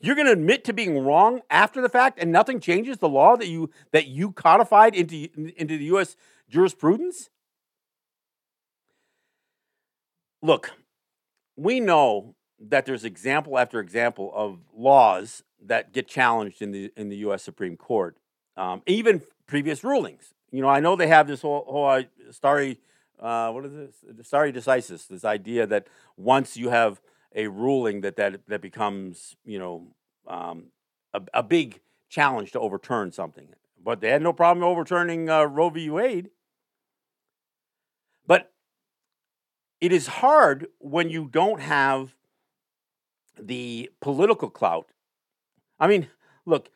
You're 0.00 0.14
going 0.14 0.26
to 0.26 0.32
admit 0.32 0.64
to 0.64 0.72
being 0.72 0.98
wrong 0.98 1.42
after 1.50 1.82
the 1.82 1.88
fact, 1.88 2.18
and 2.18 2.32
nothing 2.32 2.58
changes 2.60 2.98
the 2.98 3.08
law 3.08 3.36
that 3.36 3.48
you 3.48 3.70
that 3.92 4.06
you 4.06 4.32
codified 4.32 4.94
into 4.94 5.28
into 5.56 5.76
the 5.76 5.84
U.S. 5.86 6.16
jurisprudence. 6.48 7.28
Look, 10.42 10.72
we 11.56 11.80
know 11.80 12.34
that 12.58 12.86
there's 12.86 13.04
example 13.04 13.58
after 13.58 13.78
example 13.78 14.32
of 14.34 14.60
laws 14.74 15.42
that 15.62 15.92
get 15.92 16.08
challenged 16.08 16.62
in 16.62 16.72
the 16.72 16.90
in 16.96 17.10
the 17.10 17.16
U.S. 17.16 17.42
Supreme 17.42 17.76
Court, 17.76 18.16
um, 18.56 18.82
even 18.86 19.22
previous 19.46 19.84
rulings. 19.84 20.32
You 20.50 20.62
know, 20.62 20.68
I 20.68 20.80
know 20.80 20.96
they 20.96 21.08
have 21.08 21.26
this 21.26 21.42
whole 21.42 21.66
whole 21.68 21.86
uh, 21.86 22.02
stare 22.30 22.76
uh, 23.20 23.50
what 23.50 23.66
is 23.66 23.72
this 23.72 24.26
stare 24.26 24.50
decisis, 24.50 25.06
this 25.06 25.26
idea 25.26 25.66
that 25.66 25.86
once 26.16 26.56
you 26.56 26.70
have 26.70 27.02
a 27.34 27.46
ruling 27.48 28.00
that 28.00 28.16
that 28.16 28.46
that 28.48 28.60
becomes 28.60 29.36
you 29.44 29.58
know 29.58 29.88
um, 30.26 30.66
a, 31.12 31.22
a, 31.34 31.42
big 31.42 31.80
challenge 32.08 32.52
to 32.52 32.60
overturn 32.60 33.12
something. 33.12 33.48
But 33.82 34.00
they 34.00 34.10
had 34.10 34.22
no 34.22 34.32
problem 34.32 34.64
overturning 34.64 35.30
uh, 35.30 35.44
Roe 35.44 35.70
v. 35.70 35.88
Wade. 35.88 36.30
But 38.26 38.52
it 39.80 39.92
is 39.92 40.06
hard 40.06 40.66
when 40.78 41.08
you 41.08 41.28
don't 41.28 41.60
have 41.60 42.14
the 43.40 43.90
political 44.00 44.50
clout. 44.50 44.90
I 45.78 45.86
mean, 45.86 46.08
look, 46.44 46.70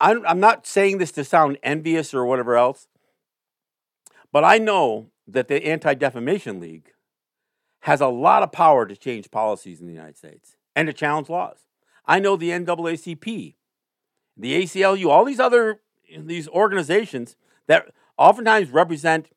I'm, 0.00 0.26
I'm 0.26 0.40
not 0.40 0.66
saying 0.66 0.98
this 0.98 1.12
to 1.12 1.24
sound 1.24 1.58
envious 1.62 2.12
or 2.12 2.26
whatever 2.26 2.56
else, 2.56 2.88
but 4.32 4.42
I 4.42 4.58
know 4.58 5.10
that 5.28 5.46
the 5.48 5.64
Anti 5.64 5.94
Defamation 5.94 6.58
League 6.58 6.93
has 7.84 8.00
a 8.00 8.08
lot 8.08 8.42
of 8.42 8.50
power 8.50 8.86
to 8.86 8.96
change 8.96 9.30
policies 9.30 9.78
in 9.78 9.86
the 9.86 9.92
United 9.92 10.16
States 10.16 10.56
and 10.74 10.86
to 10.86 10.92
challenge 10.92 11.28
laws. 11.28 11.66
I 12.06 12.18
know 12.18 12.34
the 12.34 12.48
NAACP, 12.48 13.56
the 14.38 14.62
ACLU, 14.62 15.06
all 15.10 15.24
these 15.24 15.38
other 15.38 15.80
these 16.18 16.48
organizations 16.48 17.36
that 17.66 17.92
oftentimes 18.16 18.70
represent 18.70 19.28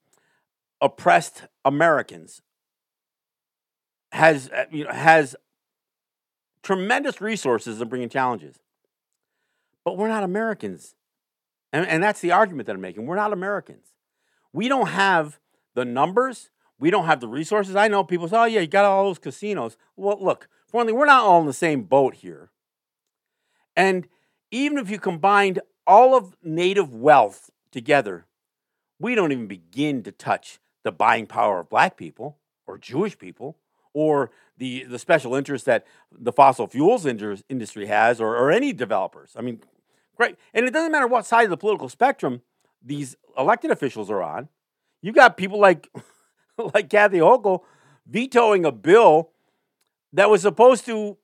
oppressed 0.80 1.44
Americans 1.66 2.42
has 4.14 4.50
uh, 4.52 4.64
you 4.72 4.86
know 4.86 4.92
has 4.92 5.36
tremendous 6.64 7.20
resources 7.20 7.82
in 7.82 7.90
bringing 7.90 8.08
challenges. 8.08 8.60
But 9.84 9.98
we're 9.98 10.08
not 10.08 10.24
Americans. 10.24 10.96
And, 11.74 11.86
and 11.86 12.02
that's 12.02 12.22
the 12.22 12.32
argument 12.32 12.68
that 12.68 12.76
I'm 12.76 12.82
making. 12.82 13.08
We're 13.08 13.18
not 13.18 13.34
Americans. 13.34 13.92
We 14.54 14.70
don't 14.70 14.88
have 14.88 15.38
the 15.76 15.84
numbers, 15.84 16.50
we 16.80 16.92
don't 16.92 17.06
have 17.06 17.20
the 17.20 17.28
resources. 17.28 17.76
I 17.76 17.88
know 17.88 18.04
people 18.04 18.28
say, 18.28 18.38
oh, 18.38 18.46
yeah, 18.46 18.62
you 18.62 18.68
got 18.68 18.86
all 18.86 19.06
those 19.06 19.20
casinos. 19.20 19.78
Well, 19.96 20.18
look, 20.22 20.48
for 20.68 20.78
one 20.78 20.86
thing, 20.86 20.96
we're 20.96 21.06
not 21.06 21.24
all 21.24 21.42
in 21.42 21.48
the 21.48 21.54
same 21.54 21.84
boat 21.84 22.16
here. 22.16 22.52
And 23.76 24.08
even 24.52 24.78
if 24.78 24.90
you 24.90 25.00
combined 25.00 25.60
all 25.86 26.16
of 26.16 26.36
native 26.44 26.94
wealth 26.94 27.50
together, 27.72 28.26
we 29.00 29.16
don't 29.16 29.32
even 29.32 29.48
begin 29.48 30.04
to 30.04 30.12
touch 30.12 30.60
the 30.84 30.92
buying 30.92 31.28
power 31.28 31.60
of 31.60 31.70
black 31.70 31.98
people 31.98 32.38
or 32.66 32.78
Jewish 32.78 33.18
people 33.18 33.58
or 33.94 34.32
the, 34.58 34.84
the 34.84 35.00
special 35.00 35.36
interest 35.36 35.66
that 35.66 35.86
the 36.12 36.32
fossil 36.32 36.68
fuels 36.68 37.06
industry 37.06 37.88
has 37.88 38.20
or, 38.20 38.36
or 38.36 38.52
any 38.52 38.74
developers. 38.74 39.34
I 39.36 39.42
mean, 39.42 39.62
great. 40.16 40.36
And 40.54 40.66
it 40.66 40.74
doesn't 40.74 40.92
matter 40.92 41.08
what 41.08 41.26
side 41.26 41.46
of 41.46 41.50
the 41.50 41.58
political 41.58 41.90
spectrum 41.90 42.42
these 42.84 43.16
elected 43.38 43.72
officials 43.72 44.10
are 44.10 44.22
on. 44.22 44.50
You've 45.02 45.16
got 45.16 45.38
people 45.38 45.60
like 45.60 45.90
like 46.74 46.89
Kathy 46.89 47.20
Hochul 47.20 47.62
vetoing 48.06 48.65
a 48.65 48.72
bill 48.72 49.32
that 50.13 50.30
was 50.30 50.41
supposed 50.41 50.86
to 50.86 51.17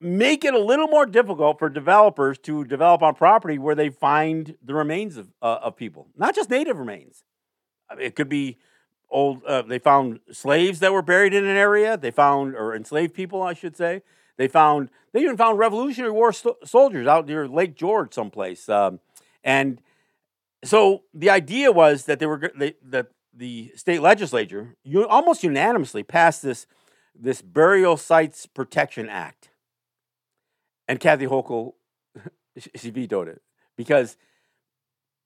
make 0.00 0.44
it 0.44 0.52
a 0.52 0.58
little 0.58 0.86
more 0.88 1.06
difficult 1.06 1.58
for 1.58 1.68
developers 1.68 2.38
to 2.38 2.64
develop 2.64 3.02
on 3.02 3.14
property 3.14 3.58
where 3.58 3.74
they 3.74 3.88
find 3.88 4.56
the 4.62 4.74
remains 4.74 5.16
of, 5.16 5.28
uh, 5.40 5.58
of 5.62 5.76
people, 5.76 6.08
not 6.16 6.34
just 6.34 6.50
native 6.50 6.78
remains. 6.78 7.24
I 7.88 7.94
mean, 7.94 8.06
it 8.06 8.14
could 8.14 8.28
be 8.28 8.58
old. 9.10 9.42
Uh, 9.44 9.62
they 9.62 9.78
found 9.78 10.20
slaves 10.30 10.80
that 10.80 10.92
were 10.92 11.02
buried 11.02 11.32
in 11.32 11.44
an 11.44 11.56
area. 11.56 11.96
They 11.96 12.10
found 12.10 12.54
or 12.54 12.74
enslaved 12.74 13.14
people, 13.14 13.42
I 13.42 13.54
should 13.54 13.76
say. 13.76 14.02
They 14.36 14.48
found 14.48 14.90
they 15.12 15.20
even 15.20 15.36
found 15.36 15.58
Revolutionary 15.58 16.12
War 16.12 16.32
st- 16.32 16.56
soldiers 16.64 17.06
out 17.06 17.26
near 17.26 17.46
Lake 17.46 17.76
George, 17.76 18.12
someplace. 18.12 18.68
Um, 18.68 19.00
and 19.42 19.80
so 20.64 21.04
the 21.14 21.30
idea 21.30 21.70
was 21.70 22.06
that 22.06 22.18
they 22.18 22.26
were 22.26 22.52
they, 22.56 22.74
that 22.82 23.08
the 23.36 23.72
state 23.74 24.00
legislature 24.00 24.76
you 24.84 25.06
almost 25.06 25.42
unanimously 25.42 26.02
passed 26.02 26.42
this 26.42 26.66
this 27.14 27.42
burial 27.42 27.96
sites 27.96 28.46
protection 28.46 29.08
act. 29.08 29.50
And 30.88 31.00
kathy 31.00 31.26
hochul 31.26 31.74
she 32.76 32.90
vetoed 32.90 33.28
it 33.28 33.42
because 33.76 34.16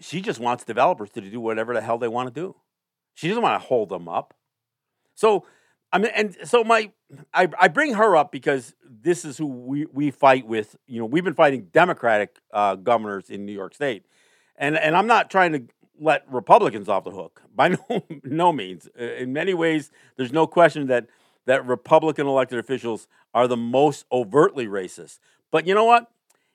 she 0.01 0.21
just 0.21 0.39
wants 0.39 0.65
developers 0.65 1.11
to 1.11 1.21
do 1.21 1.41
whatever 1.41 1.75
the 1.75 1.81
hell 1.81 1.99
they 1.99 2.09
want 2.09 2.33
to 2.33 2.41
do. 2.41 2.57
She 3.15 3.29
doesn't 3.29 3.43
want 3.43 3.61
to 3.61 3.67
hold 3.67 3.89
them 3.89 4.09
up. 4.09 4.35
So 5.15 5.45
i 5.91 5.99
mean 5.99 6.11
and 6.15 6.37
so 6.45 6.63
my 6.65 6.93
i, 7.33 7.49
I 7.59 7.69
bring 7.69 7.95
her 7.95 8.15
up 8.15 8.31
because 8.31 8.75
this 8.85 9.25
is 9.25 9.39
who 9.39 9.47
we, 9.47 9.87
we 9.87 10.11
fight 10.11 10.47
with. 10.47 10.77
You 10.87 11.01
know 11.01 11.07
we've 11.07 11.25
been 11.25 11.35
fighting 11.35 11.69
democratic 11.73 12.39
uh, 12.53 12.77
governors 12.77 13.31
in 13.31 13.45
new 13.47 13.53
york 13.53 13.75
state. 13.75 14.05
And 14.57 14.77
and 14.77 14.97
i'm 14.97 15.07
not 15.07 15.31
trying 15.31 15.53
to 15.53 15.63
let 16.01 16.31
Republicans 16.31 16.89
off 16.89 17.05
the 17.05 17.11
hook 17.11 17.43
by 17.55 17.69
no 17.91 18.05
no 18.25 18.53
means. 18.53 18.89
In 18.97 19.33
many 19.33 19.55
ways, 19.55 19.91
there's 20.17 20.33
no 20.33 20.47
question 20.47 20.87
that 20.89 21.07
that 21.47 21.67
Republican 21.67 22.27
elected 22.27 22.59
officials 22.59 23.09
are 23.35 23.49
the 23.49 23.57
most 23.57 24.05
overtly 24.13 24.67
racist. 24.67 25.19
But 25.51 25.67
you 25.67 25.75
know 25.75 25.85
what? 25.85 26.11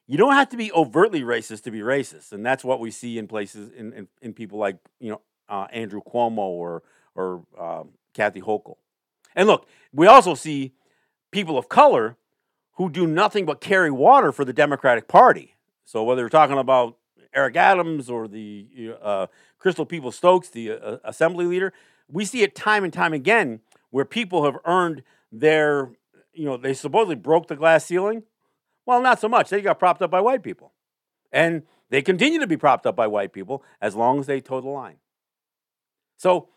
You 0.08 0.17
don't 0.17 0.34
have 0.34 0.49
to 0.49 0.58
be 0.58 0.71
overtly 0.73 1.21
racist 1.21 1.63
to 1.63 1.71
be 1.71 1.79
racist, 1.79 2.32
and 2.32 2.45
that's 2.45 2.63
what 2.63 2.79
we 2.79 2.91
see 2.91 3.17
in 3.17 3.27
places 3.27 3.69
in 3.71 3.93
in, 3.93 4.08
in 4.21 4.34
people 4.34 4.60
like 4.60 4.77
you 4.99 5.12
know 5.12 5.21
uh, 5.49 5.67
Andrew 5.71 6.01
Cuomo 6.01 6.38
or 6.38 6.84
or 7.15 7.43
uh, 7.58 7.84
Kathy 8.13 8.41
Hochul. 8.41 8.75
And 9.36 9.47
look, 9.47 9.67
we 9.91 10.08
also 10.08 10.36
see 10.36 10.73
people 11.32 11.58
of 11.58 11.69
color 11.69 12.17
who 12.73 12.89
do 12.89 13.06
nothing 13.08 13.45
but 13.45 13.62
carry 13.62 13.91
water 13.91 14.32
for 14.32 14.45
the 14.45 14.53
Democratic 14.53 15.08
Party. 15.08 15.56
So 15.86 16.03
whether 16.03 16.23
we're 16.23 16.29
talking 16.29 16.58
about 16.58 16.97
Eric 17.34 17.56
Adams 17.56 18.10
or 18.10 18.28
the 18.28 18.93
uh, 19.02 19.28
Crystal 19.60 19.86
People 19.86 20.12
Stokes, 20.12 20.50
the 20.50 20.72
uh, 20.72 20.98
assembly 21.04 21.46
leader. 21.46 21.74
We 22.08 22.26
see 22.26 22.41
it 22.41 22.56
time 22.56 22.84
and 22.84 22.93
time 22.93 23.13
again 23.13 23.62
where 23.89 24.06
people 24.06 24.46
have 24.46 24.58
earned 24.65 25.04
their, 25.32 25.91
you 26.34 26.46
know, 26.46 26.58
they 26.58 26.74
supposedly 26.74 27.15
broke 27.15 27.48
the 27.48 27.56
glass 27.56 27.86
ceiling. 27.86 28.24
Well, 28.86 29.02
not 29.02 29.19
so 29.19 29.30
much. 29.30 29.50
They 29.50 29.62
got 29.62 29.80
propped 29.80 30.02
up 30.02 30.12
by 30.12 30.22
white 30.22 30.43
people. 30.43 30.74
And 31.32 31.63
they 31.89 32.02
continue 32.02 32.39
to 32.39 32.48
be 32.48 32.58
propped 32.58 32.86
up 32.86 32.96
by 32.96 33.08
white 33.08 33.34
people 33.34 33.63
as 33.82 33.96
long 33.96 34.19
as 34.19 34.26
they 34.26 34.41
toe 34.41 34.62
the 34.62 34.69
line. 34.69 34.98
So, 36.17 36.50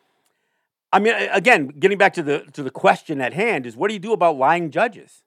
I 0.93 0.99
mean, 0.99 1.15
again, 1.33 1.69
getting 1.69 1.99
back 1.99 2.15
to 2.15 2.23
the 2.23 2.41
to 2.53 2.63
the 2.63 2.71
question 2.71 3.21
at 3.21 3.35
hand 3.35 3.67
is, 3.67 3.77
what 3.77 3.89
do 3.89 3.95
you 3.95 4.01
do 4.01 4.13
about 4.13 4.37
lying 4.37 4.71
judges? 4.71 5.23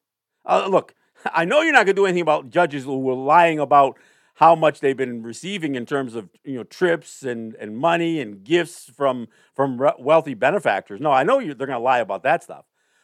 Uh, 0.46 0.68
look, 0.68 0.96
I 1.34 1.46
know 1.46 1.62
you're 1.62 1.74
not 1.74 1.86
going 1.86 1.96
to 1.96 2.02
do 2.02 2.06
anything 2.06 2.22
about 2.22 2.50
judges 2.50 2.86
who 2.86 3.10
are 3.10 3.14
lying 3.14 3.60
about 3.60 3.98
how 4.40 4.56
much 4.56 4.80
they've 4.80 4.96
been 4.96 5.22
receiving 5.22 5.76
in 5.76 5.86
terms 5.86 6.16
of 6.16 6.30
you 6.46 6.56
know 6.56 6.64
trips 6.64 7.24
and, 7.24 7.56
and 7.56 7.78
money 7.78 8.22
and 8.22 8.42
gifts 8.46 8.90
from 8.96 9.28
from 9.54 9.78
wealthy 10.00 10.34
benefactors. 10.34 11.02
No, 11.02 11.12
I 11.12 11.24
know 11.24 11.42
they're 11.42 11.68
going 11.68 11.72
to 11.72 11.80
lie 11.80 12.00
about 12.00 12.24
that 12.24 12.42
stuff. 12.42 12.64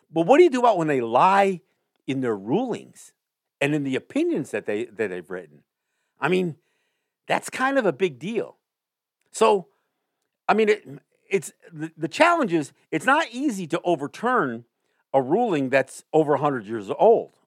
But 0.09 0.27
what 0.27 0.37
do 0.37 0.45
you 0.45 0.49
do 0.49 0.59
about 0.59 0.77
when 0.77 0.87
they 0.87 1.01
lie 1.01 1.59
in 2.07 2.21
their 2.21 2.37
rulings 2.37 3.11
and 3.59 3.75
in 3.75 3.83
the 3.83 3.97
opinions 3.97 4.51
that 4.51 4.65
they 4.65 4.85
that 4.85 5.09
they've 5.09 5.29
written? 5.29 5.63
I 6.21 6.29
mean, 6.29 6.55
that's 7.27 7.49
kind 7.49 7.77
of 7.77 7.85
a 7.85 7.91
big 7.91 8.17
deal. 8.17 8.55
So, 9.33 9.67
I 10.47 10.53
mean, 10.53 10.69
it, 10.69 10.87
it's 11.29 11.51
the, 11.69 11.91
the 11.97 12.07
challenge 12.07 12.53
is 12.53 12.71
it's 12.91 13.05
not 13.05 13.27
easy 13.29 13.67
to 13.67 13.81
overturn 13.83 14.63
a 15.13 15.21
ruling 15.21 15.69
that's 15.69 16.05
over 16.13 16.31
100 16.31 16.65
years 16.65 16.89
old 16.97 17.39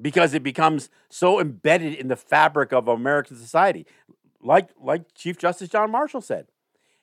because 0.00 0.34
it 0.34 0.42
becomes 0.42 0.90
so 1.08 1.40
embedded 1.40 1.94
in 1.94 2.08
the 2.08 2.16
fabric 2.16 2.72
of 2.72 2.88
American 2.88 3.36
society. 3.36 3.86
Like 4.42 4.70
like 4.80 5.14
Chief 5.14 5.38
Justice 5.38 5.68
John 5.68 5.90
Marshall 5.90 6.20
said, 6.20 6.46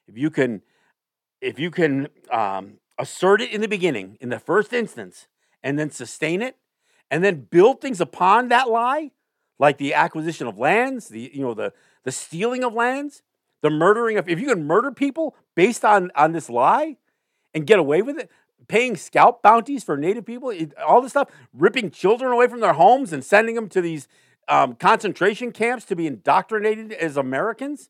if 0.07 0.17
you 0.17 0.29
can 0.29 0.61
if 1.41 1.59
you 1.59 1.71
can 1.71 2.07
um, 2.31 2.75
assert 2.97 3.41
it 3.41 3.51
in 3.51 3.61
the 3.61 3.67
beginning, 3.67 4.17
in 4.21 4.29
the 4.29 4.39
first 4.39 4.71
instance, 4.71 5.27
and 5.61 5.77
then 5.77 5.89
sustain 5.89 6.41
it 6.41 6.57
and 7.13 7.23
then 7.23 7.47
build 7.51 7.79
things 7.79 8.01
upon 8.01 8.47
that 8.49 8.69
lie, 8.69 9.11
like 9.59 9.77
the 9.77 9.93
acquisition 9.93 10.47
of 10.47 10.57
lands, 10.57 11.09
the 11.09 11.31
you 11.33 11.41
know 11.41 11.53
the 11.53 11.73
the 12.03 12.11
stealing 12.11 12.63
of 12.63 12.73
lands, 12.73 13.21
the 13.61 13.69
murdering 13.69 14.17
of 14.17 14.27
if 14.27 14.39
you 14.39 14.47
can 14.47 14.65
murder 14.65 14.91
people 14.91 15.35
based 15.55 15.85
on 15.85 16.11
on 16.15 16.31
this 16.31 16.49
lie 16.49 16.97
and 17.53 17.67
get 17.67 17.77
away 17.77 18.01
with 18.01 18.17
it, 18.17 18.31
paying 18.67 18.95
scalp 18.95 19.41
bounties 19.41 19.83
for 19.83 19.97
native 19.97 20.25
people, 20.25 20.53
all 20.85 21.01
this 21.01 21.11
stuff, 21.11 21.29
ripping 21.53 21.91
children 21.91 22.31
away 22.31 22.47
from 22.47 22.59
their 22.59 22.73
homes 22.73 23.13
and 23.13 23.23
sending 23.23 23.55
them 23.55 23.69
to 23.69 23.81
these 23.81 24.07
um, 24.47 24.75
concentration 24.75 25.51
camps 25.51 25.85
to 25.85 25.95
be 25.95 26.07
indoctrinated 26.07 26.91
as 26.91 27.17
Americans 27.17 27.89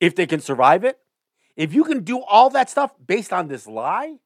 if 0.00 0.14
they 0.14 0.26
can 0.26 0.40
survive 0.40 0.84
it. 0.84 0.98
If 1.56 1.72
you 1.72 1.84
can 1.84 2.02
do 2.02 2.20
all 2.20 2.50
that 2.50 2.68
stuff 2.68 2.94
based 3.04 3.32
on 3.32 3.48
this 3.48 3.66
lie, 3.66 4.16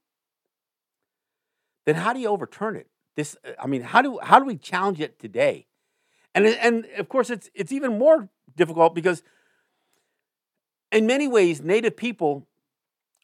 then 1.84 1.94
how 1.96 2.12
do 2.12 2.20
you 2.20 2.28
overturn 2.28 2.76
it? 2.76 2.86
This, 3.16 3.36
I 3.58 3.66
mean, 3.66 3.82
how 3.82 4.02
do 4.02 4.18
how 4.22 4.38
do 4.38 4.44
we 4.44 4.56
challenge 4.56 5.00
it 5.00 5.18
today? 5.18 5.66
And 6.34 6.46
and 6.46 6.86
of 6.96 7.08
course, 7.08 7.30
it's 7.30 7.50
it's 7.54 7.72
even 7.72 7.98
more 7.98 8.28
difficult 8.56 8.94
because 8.94 9.22
in 10.92 11.06
many 11.06 11.28
ways, 11.28 11.60
Native 11.60 11.96
people 11.96 12.46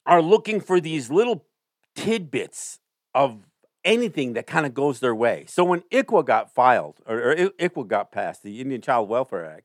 are 0.06 0.20
looking 0.20 0.60
for 0.60 0.80
these 0.80 1.10
little 1.10 1.46
tidbits 1.94 2.80
of 3.14 3.46
anything 3.84 4.32
that 4.32 4.46
kind 4.46 4.66
of 4.66 4.74
goes 4.74 5.00
their 5.00 5.14
way. 5.14 5.44
So 5.48 5.64
when 5.64 5.80
ICWA 5.92 6.24
got 6.24 6.52
filed, 6.52 6.96
or, 7.06 7.18
or 7.18 7.34
ICWA 7.34 7.86
got 7.86 8.12
passed, 8.12 8.42
the 8.42 8.60
Indian 8.60 8.80
Child 8.80 9.08
Welfare 9.08 9.44
Act, 9.44 9.64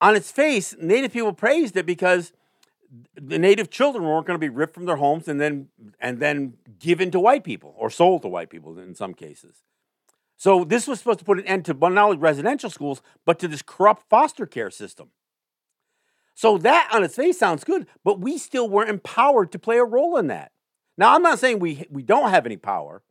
on 0.00 0.16
its 0.16 0.32
face, 0.32 0.74
Native 0.80 1.12
people 1.12 1.32
praised 1.32 1.76
it 1.76 1.86
because 1.86 2.32
the 3.14 3.38
native 3.38 3.70
children 3.70 4.04
weren't 4.04 4.26
going 4.26 4.38
to 4.38 4.40
be 4.44 4.48
ripped 4.48 4.74
from 4.74 4.84
their 4.84 4.96
homes 4.96 5.26
and 5.28 5.40
then 5.40 5.68
and 5.98 6.20
then 6.20 6.54
given 6.78 7.10
to 7.10 7.18
white 7.18 7.44
people 7.44 7.74
or 7.78 7.88
sold 7.88 8.22
to 8.22 8.28
white 8.28 8.50
people 8.50 8.78
in 8.78 8.94
some 8.94 9.14
cases. 9.14 9.62
So 10.36 10.64
this 10.64 10.86
was 10.86 10.98
supposed 10.98 11.20
to 11.20 11.24
put 11.24 11.38
an 11.38 11.46
end 11.46 11.64
to 11.66 11.74
not 11.74 11.96
only 11.96 12.16
residential 12.18 12.68
schools 12.68 13.00
but 13.24 13.38
to 13.38 13.48
this 13.48 13.62
corrupt 13.62 14.08
foster 14.10 14.44
care 14.44 14.70
system. 14.70 15.08
So 16.34 16.58
that 16.58 16.88
on 16.92 17.04
its 17.04 17.16
face 17.16 17.38
sounds 17.38 17.64
good, 17.64 17.86
but 18.04 18.20
we 18.20 18.38
still 18.38 18.68
weren't 18.68 18.90
empowered 18.90 19.52
to 19.52 19.58
play 19.58 19.78
a 19.78 19.84
role 19.84 20.16
in 20.16 20.28
that. 20.28 20.52
Now 20.96 21.14
I'm 21.14 21.22
not 21.22 21.38
saying 21.38 21.58
we 21.58 21.86
we 21.90 22.02
don't 22.02 22.30
have 22.30 22.46
any 22.46 22.56
power 22.56 23.02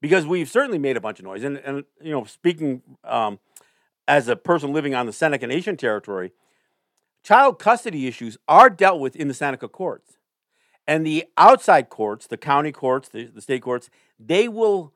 because 0.00 0.26
we've 0.26 0.50
certainly 0.50 0.78
made 0.78 0.96
a 0.96 1.00
bunch 1.00 1.18
of 1.18 1.24
noise. 1.24 1.44
And 1.44 1.58
and 1.58 1.84
you 2.02 2.10
know, 2.10 2.24
speaking 2.24 2.82
um, 3.04 3.38
as 4.06 4.28
a 4.28 4.36
person 4.36 4.72
living 4.72 4.94
on 4.94 5.06
the 5.06 5.12
Seneca 5.12 5.46
Nation 5.46 5.76
territory, 5.76 6.32
child 7.22 7.58
custody 7.58 8.06
issues 8.06 8.36
are 8.48 8.68
dealt 8.68 9.00
with 9.00 9.16
in 9.16 9.28
the 9.28 9.34
Seneca 9.34 9.68
courts. 9.68 10.18
And 10.86 11.06
the 11.06 11.26
outside 11.36 11.88
courts, 11.88 12.26
the 12.26 12.36
county 12.36 12.72
courts, 12.72 13.08
the, 13.08 13.26
the 13.26 13.40
state 13.40 13.62
courts, 13.62 13.88
they 14.18 14.48
will 14.48 14.92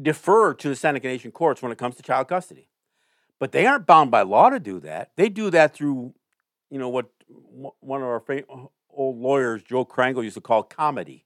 defer 0.00 0.54
to 0.54 0.68
the 0.68 0.76
Seneca 0.76 1.06
Nation 1.06 1.30
courts 1.30 1.62
when 1.62 1.70
it 1.70 1.78
comes 1.78 1.96
to 1.96 2.02
child 2.02 2.28
custody. 2.28 2.68
But 3.38 3.52
they 3.52 3.66
aren't 3.66 3.86
bound 3.86 4.10
by 4.10 4.22
law 4.22 4.50
to 4.50 4.58
do 4.58 4.80
that. 4.80 5.10
They 5.16 5.28
do 5.28 5.50
that 5.50 5.74
through, 5.74 6.14
you 6.70 6.78
know, 6.78 6.88
what 6.88 7.10
one 7.80 8.02
of 8.02 8.08
our 8.08 8.22
old 8.90 9.18
lawyers, 9.18 9.62
Joe 9.62 9.84
Krangle, 9.84 10.24
used 10.24 10.34
to 10.34 10.40
call 10.40 10.62
comity. 10.62 11.24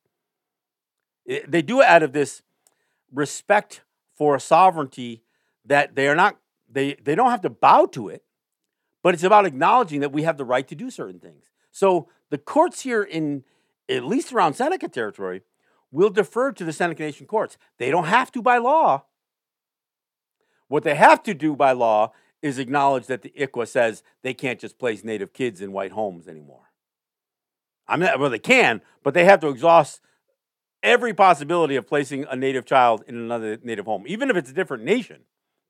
They 1.27 1.63
do 1.63 1.81
it 1.81 1.87
out 1.87 2.03
of 2.03 2.13
this 2.13 2.43
respect 3.13 3.83
for 4.17 4.35
a 4.35 4.41
sovereignty 4.41 5.23
that 5.65 5.95
they 5.95 6.09
are 6.09 6.15
not, 6.15 6.39
they, 6.71 6.95
they 6.95 7.15
don't 7.15 7.31
have 7.31 7.43
to 7.43 7.51
bow 7.51 7.87
to 7.87 8.09
it, 8.09 8.25
but 9.03 9.15
it's 9.15 9.23
about 9.23 9.47
acknowledging 9.47 10.01
that 10.01 10.13
we 10.13 10.23
have 10.23 10.39
the 10.39 10.45
right 10.45 10.67
to 10.69 10.75
do 10.75 10.91
certain 10.91 11.21
things. 11.21 11.51
So 11.71 12.09
the 12.31 12.39
courts 12.39 12.81
here 12.81 13.03
in, 13.03 13.45
at 13.89 14.05
least 14.05 14.33
around 14.33 14.55
Seneca 14.55 14.89
territory, 14.89 15.43
will 15.91 16.11
defer 16.11 16.53
to 16.53 16.65
the 16.65 16.73
Seneca 16.73 17.03
Nation 17.03 17.27
courts. 17.27 17.57
They 17.79 17.91
don't 17.91 18.05
have 18.05 18.33
to 18.33 18.43
by 18.43 18.59
law. 18.59 19.05
What 20.69 20.85
they 20.85 20.95
have 20.95 21.23
to 21.23 21.35
do 21.35 21.57
by 21.57 21.73
law 21.73 22.13
is 22.43 22.59
acknowledge 22.59 23.07
that 23.07 23.23
the 23.23 23.33
ICWA 23.39 23.67
says 23.67 24.03
they 24.23 24.35
can't 24.35 24.61
just 24.61 24.79
place 24.79 25.05
native 25.05 25.33
kids 25.33 25.61
in 25.61 25.73
white 25.73 25.93
homes 25.93 26.29
anymore. 26.29 26.71
I 27.87 27.97
mean, 27.97 28.11
well, 28.19 28.31
they 28.31 28.39
can, 28.39 28.83
but 29.03 29.15
they 29.15 29.25
have 29.25 29.41
to 29.41 29.49
exhaust 29.49 30.01
every 30.83 31.15
possibility 31.15 31.77
of 31.77 31.87
placing 31.87 32.25
a 32.31 32.37
native 32.37 32.65
child 32.65 33.03
in 33.09 33.17
another 33.17 33.59
native 33.63 33.87
home, 33.87 34.05
even 34.07 34.31
if 34.31 34.37
it's 34.37 34.51
a 34.51 34.55
different 34.55 34.85
nation. 34.85 35.23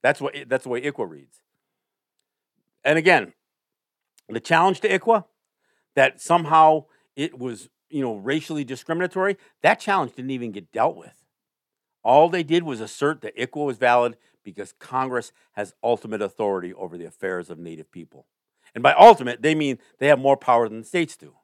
That's 0.03 0.21
what 0.21 0.35
that's 0.47 0.65
the 0.65 0.71
way 0.71 0.83
ICWA 0.83 1.11
reads. 1.11 1.41
And 2.85 2.99
again, 2.99 3.33
the 4.29 4.41
challenge 4.41 4.81
to 4.81 4.89
ICWA 4.89 5.25
that 5.95 6.21
somehow 6.21 6.85
it 7.17 7.39
was, 7.39 7.69
you 7.91 8.03
know, 8.03 8.17
racially 8.17 8.65
discriminatory, 8.65 9.37
that 9.63 9.81
challenge 9.81 10.13
didn't 10.15 10.31
even 10.31 10.53
get 10.53 10.71
dealt 10.73 10.97
with. 10.97 11.25
All 12.05 12.29
they 12.29 12.43
did 12.45 12.63
was 12.63 12.81
assert 12.81 13.21
that 13.23 13.37
ICWA 13.37 13.67
was 13.67 13.79
valid 13.79 14.17
because 14.51 14.73
Congress 14.79 15.33
has 15.53 15.75
ultimate 15.83 16.23
authority 16.23 16.73
over 16.75 16.97
the 16.97 17.05
affairs 17.05 17.51
of 17.51 17.59
Native 17.59 17.91
people. 17.91 18.27
And 18.75 18.83
by 18.83 18.93
ultimate, 18.93 19.43
they 19.43 19.55
mean 19.55 19.79
they 19.99 20.09
have 20.09 20.19
more 20.19 20.37
power 20.37 20.69
than 20.69 20.81
the 20.81 20.87
states 20.87 21.17
do. 21.17 21.35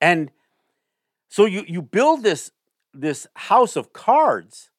And 0.00 0.30
so 1.28 1.44
you, 1.44 1.64
you 1.66 1.82
build 1.82 2.22
this, 2.22 2.52
this 2.92 3.26
house 3.34 3.76
of 3.76 3.92
cards 3.92 4.70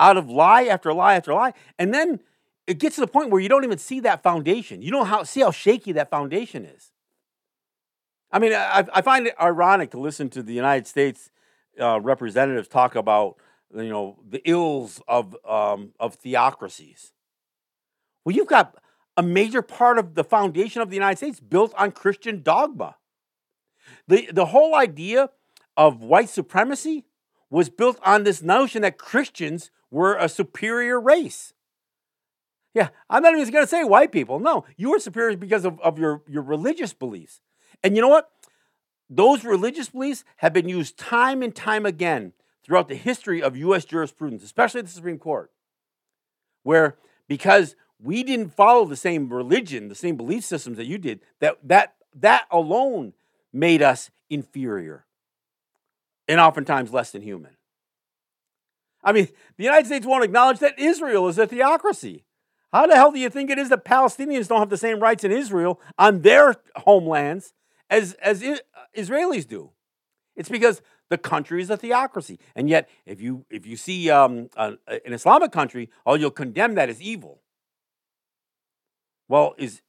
out 0.00 0.16
of 0.16 0.28
lie 0.30 0.64
after 0.64 0.92
lie 0.92 1.14
after 1.14 1.34
lie, 1.34 1.52
and 1.78 1.92
then 1.92 2.20
it 2.66 2.78
gets 2.78 2.96
to 2.96 3.00
the 3.00 3.06
point 3.06 3.30
where 3.30 3.40
you 3.40 3.48
don't 3.48 3.64
even 3.64 3.78
see 3.78 4.00
that 4.00 4.22
foundation. 4.22 4.82
You 4.82 4.90
don't 4.90 5.06
how, 5.06 5.22
see 5.24 5.40
how 5.40 5.50
shaky 5.50 5.92
that 5.92 6.10
foundation 6.10 6.64
is. 6.64 6.92
I 8.30 8.38
mean, 8.38 8.52
I, 8.52 8.86
I 8.92 9.02
find 9.02 9.26
it 9.26 9.34
ironic 9.40 9.90
to 9.92 9.98
listen 9.98 10.28
to 10.30 10.42
the 10.42 10.52
United 10.52 10.86
States 10.86 11.30
uh, 11.80 12.00
representatives 12.00 12.68
talk 12.68 12.94
about 12.94 13.36
you 13.74 13.88
know 13.88 14.18
the 14.28 14.42
ills 14.48 15.00
of 15.08 15.36
um, 15.46 15.92
of 16.00 16.14
theocracies. 16.14 17.12
Well, 18.24 18.34
you've 18.34 18.48
got 18.48 18.76
a 19.16 19.22
major 19.22 19.62
part 19.62 19.98
of 19.98 20.14
the 20.14 20.24
foundation 20.24 20.82
of 20.82 20.90
the 20.90 20.96
United 20.96 21.16
States 21.16 21.40
built 21.40 21.72
on 21.76 21.92
Christian 21.92 22.42
dogma. 22.42 22.96
The 24.06 24.28
the 24.32 24.46
whole 24.46 24.74
idea 24.74 25.30
of 25.76 26.02
white 26.02 26.28
supremacy 26.28 27.04
was 27.50 27.68
built 27.68 27.98
on 28.04 28.24
this 28.24 28.42
notion 28.42 28.82
that 28.82 28.98
Christians 28.98 29.70
were 29.90 30.16
a 30.16 30.28
superior 30.28 31.00
race. 31.00 31.54
Yeah, 32.74 32.88
I'm 33.08 33.22
not 33.22 33.34
even 33.34 33.50
going 33.50 33.64
to 33.64 33.68
say 33.68 33.84
white 33.84 34.12
people. 34.12 34.38
No, 34.38 34.64
you 34.76 34.90
were 34.90 34.98
superior 34.98 35.36
because 35.36 35.64
of, 35.64 35.80
of 35.80 35.98
your, 35.98 36.22
your 36.28 36.42
religious 36.42 36.92
beliefs. 36.92 37.40
And 37.82 37.96
you 37.96 38.02
know 38.02 38.08
what? 38.08 38.30
Those 39.08 39.44
religious 39.44 39.88
beliefs 39.88 40.22
have 40.36 40.52
been 40.52 40.68
used 40.68 40.98
time 40.98 41.42
and 41.42 41.54
time 41.54 41.86
again 41.86 42.34
throughout 42.68 42.88
the 42.88 42.94
history 42.94 43.42
of 43.42 43.56
U.S. 43.56 43.86
jurisprudence, 43.86 44.44
especially 44.44 44.82
the 44.82 44.88
Supreme 44.88 45.18
Court, 45.18 45.50
where 46.62 46.96
because 47.26 47.74
we 47.98 48.22
didn't 48.22 48.50
follow 48.50 48.84
the 48.84 48.94
same 48.94 49.32
religion, 49.32 49.88
the 49.88 49.94
same 49.94 50.16
belief 50.16 50.44
systems 50.44 50.76
that 50.76 50.86
you 50.86 50.98
did, 50.98 51.20
that 51.40 51.56
that 51.64 51.94
that 52.14 52.46
alone 52.50 53.14
made 53.52 53.82
us 53.82 54.10
inferior 54.28 55.06
and 56.28 56.38
oftentimes 56.38 56.92
less 56.92 57.10
than 57.10 57.22
human. 57.22 57.56
I 59.02 59.12
mean, 59.12 59.28
the 59.56 59.64
United 59.64 59.86
States 59.86 60.04
won't 60.04 60.24
acknowledge 60.24 60.58
that 60.58 60.78
Israel 60.78 61.28
is 61.28 61.38
a 61.38 61.46
theocracy. 61.46 62.24
How 62.72 62.86
the 62.86 62.96
hell 62.96 63.12
do 63.12 63.18
you 63.18 63.30
think 63.30 63.48
it 63.48 63.58
is 63.58 63.70
that 63.70 63.84
Palestinians 63.84 64.48
don't 64.48 64.58
have 64.58 64.68
the 64.68 64.76
same 64.76 65.00
rights 65.00 65.24
in 65.24 65.32
Israel 65.32 65.80
on 65.96 66.20
their 66.20 66.56
homelands 66.76 67.54
as, 67.88 68.12
as 68.14 68.42
uh, 68.42 68.58
Israelis 68.94 69.48
do? 69.48 69.70
It's 70.36 70.50
because 70.50 70.82
the 71.08 71.18
country 71.18 71.62
is 71.62 71.70
a 71.70 71.76
theocracy. 71.76 72.38
And 72.54 72.68
yet, 72.68 72.88
if 73.06 73.20
you, 73.20 73.44
if 73.50 73.66
you 73.66 73.76
see 73.76 74.10
um, 74.10 74.50
an 74.56 74.78
Islamic 75.06 75.52
country, 75.52 75.90
oh, 76.04 76.14
you'll 76.14 76.30
condemn 76.30 76.74
that 76.74 76.88
as 76.88 77.00
evil. 77.00 77.40
Well, 79.28 79.54
is, 79.58 79.82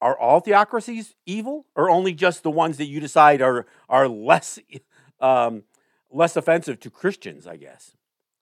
are 0.00 0.18
all 0.18 0.40
theocracies 0.40 1.14
evil 1.26 1.66
or 1.74 1.90
only 1.90 2.14
just 2.14 2.42
the 2.42 2.50
ones 2.50 2.78
that 2.78 2.86
you 2.86 3.00
decide 3.00 3.42
are, 3.42 3.66
are 3.88 4.08
less, 4.08 4.58
um, 5.20 5.64
less 6.10 6.36
offensive 6.36 6.80
to 6.80 6.90
Christians, 6.90 7.46
I 7.46 7.56
guess? 7.56 7.96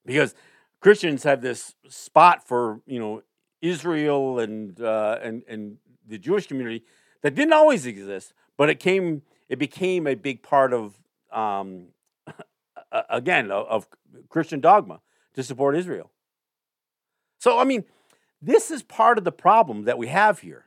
Because 0.04 0.34
Christians 0.80 1.24
have 1.24 1.42
this 1.42 1.74
spot 1.88 2.46
for, 2.46 2.80
you 2.86 2.98
know, 2.98 3.22
Israel 3.60 4.38
and 4.38 4.80
uh, 4.80 5.18
and 5.22 5.42
and 5.48 5.78
the 6.06 6.18
Jewish 6.18 6.46
community 6.46 6.84
that 7.22 7.34
didn't 7.34 7.52
always 7.52 7.86
exist, 7.86 8.32
but 8.56 8.70
it 8.70 8.78
came 8.78 9.22
it 9.48 9.58
became 9.58 10.06
a 10.06 10.14
big 10.14 10.42
part 10.42 10.72
of 10.72 10.94
um, 11.32 11.88
again 12.92 13.50
of, 13.50 13.88
Christian 14.28 14.60
dogma 14.60 15.00
to 15.34 15.42
support 15.42 15.76
Israel. 15.76 16.10
So 17.38 17.58
I 17.58 17.64
mean, 17.64 17.84
this 18.40 18.70
is 18.70 18.82
part 18.82 19.18
of 19.18 19.24
the 19.24 19.32
problem 19.32 19.84
that 19.84 19.98
we 19.98 20.08
have 20.08 20.40
here. 20.40 20.64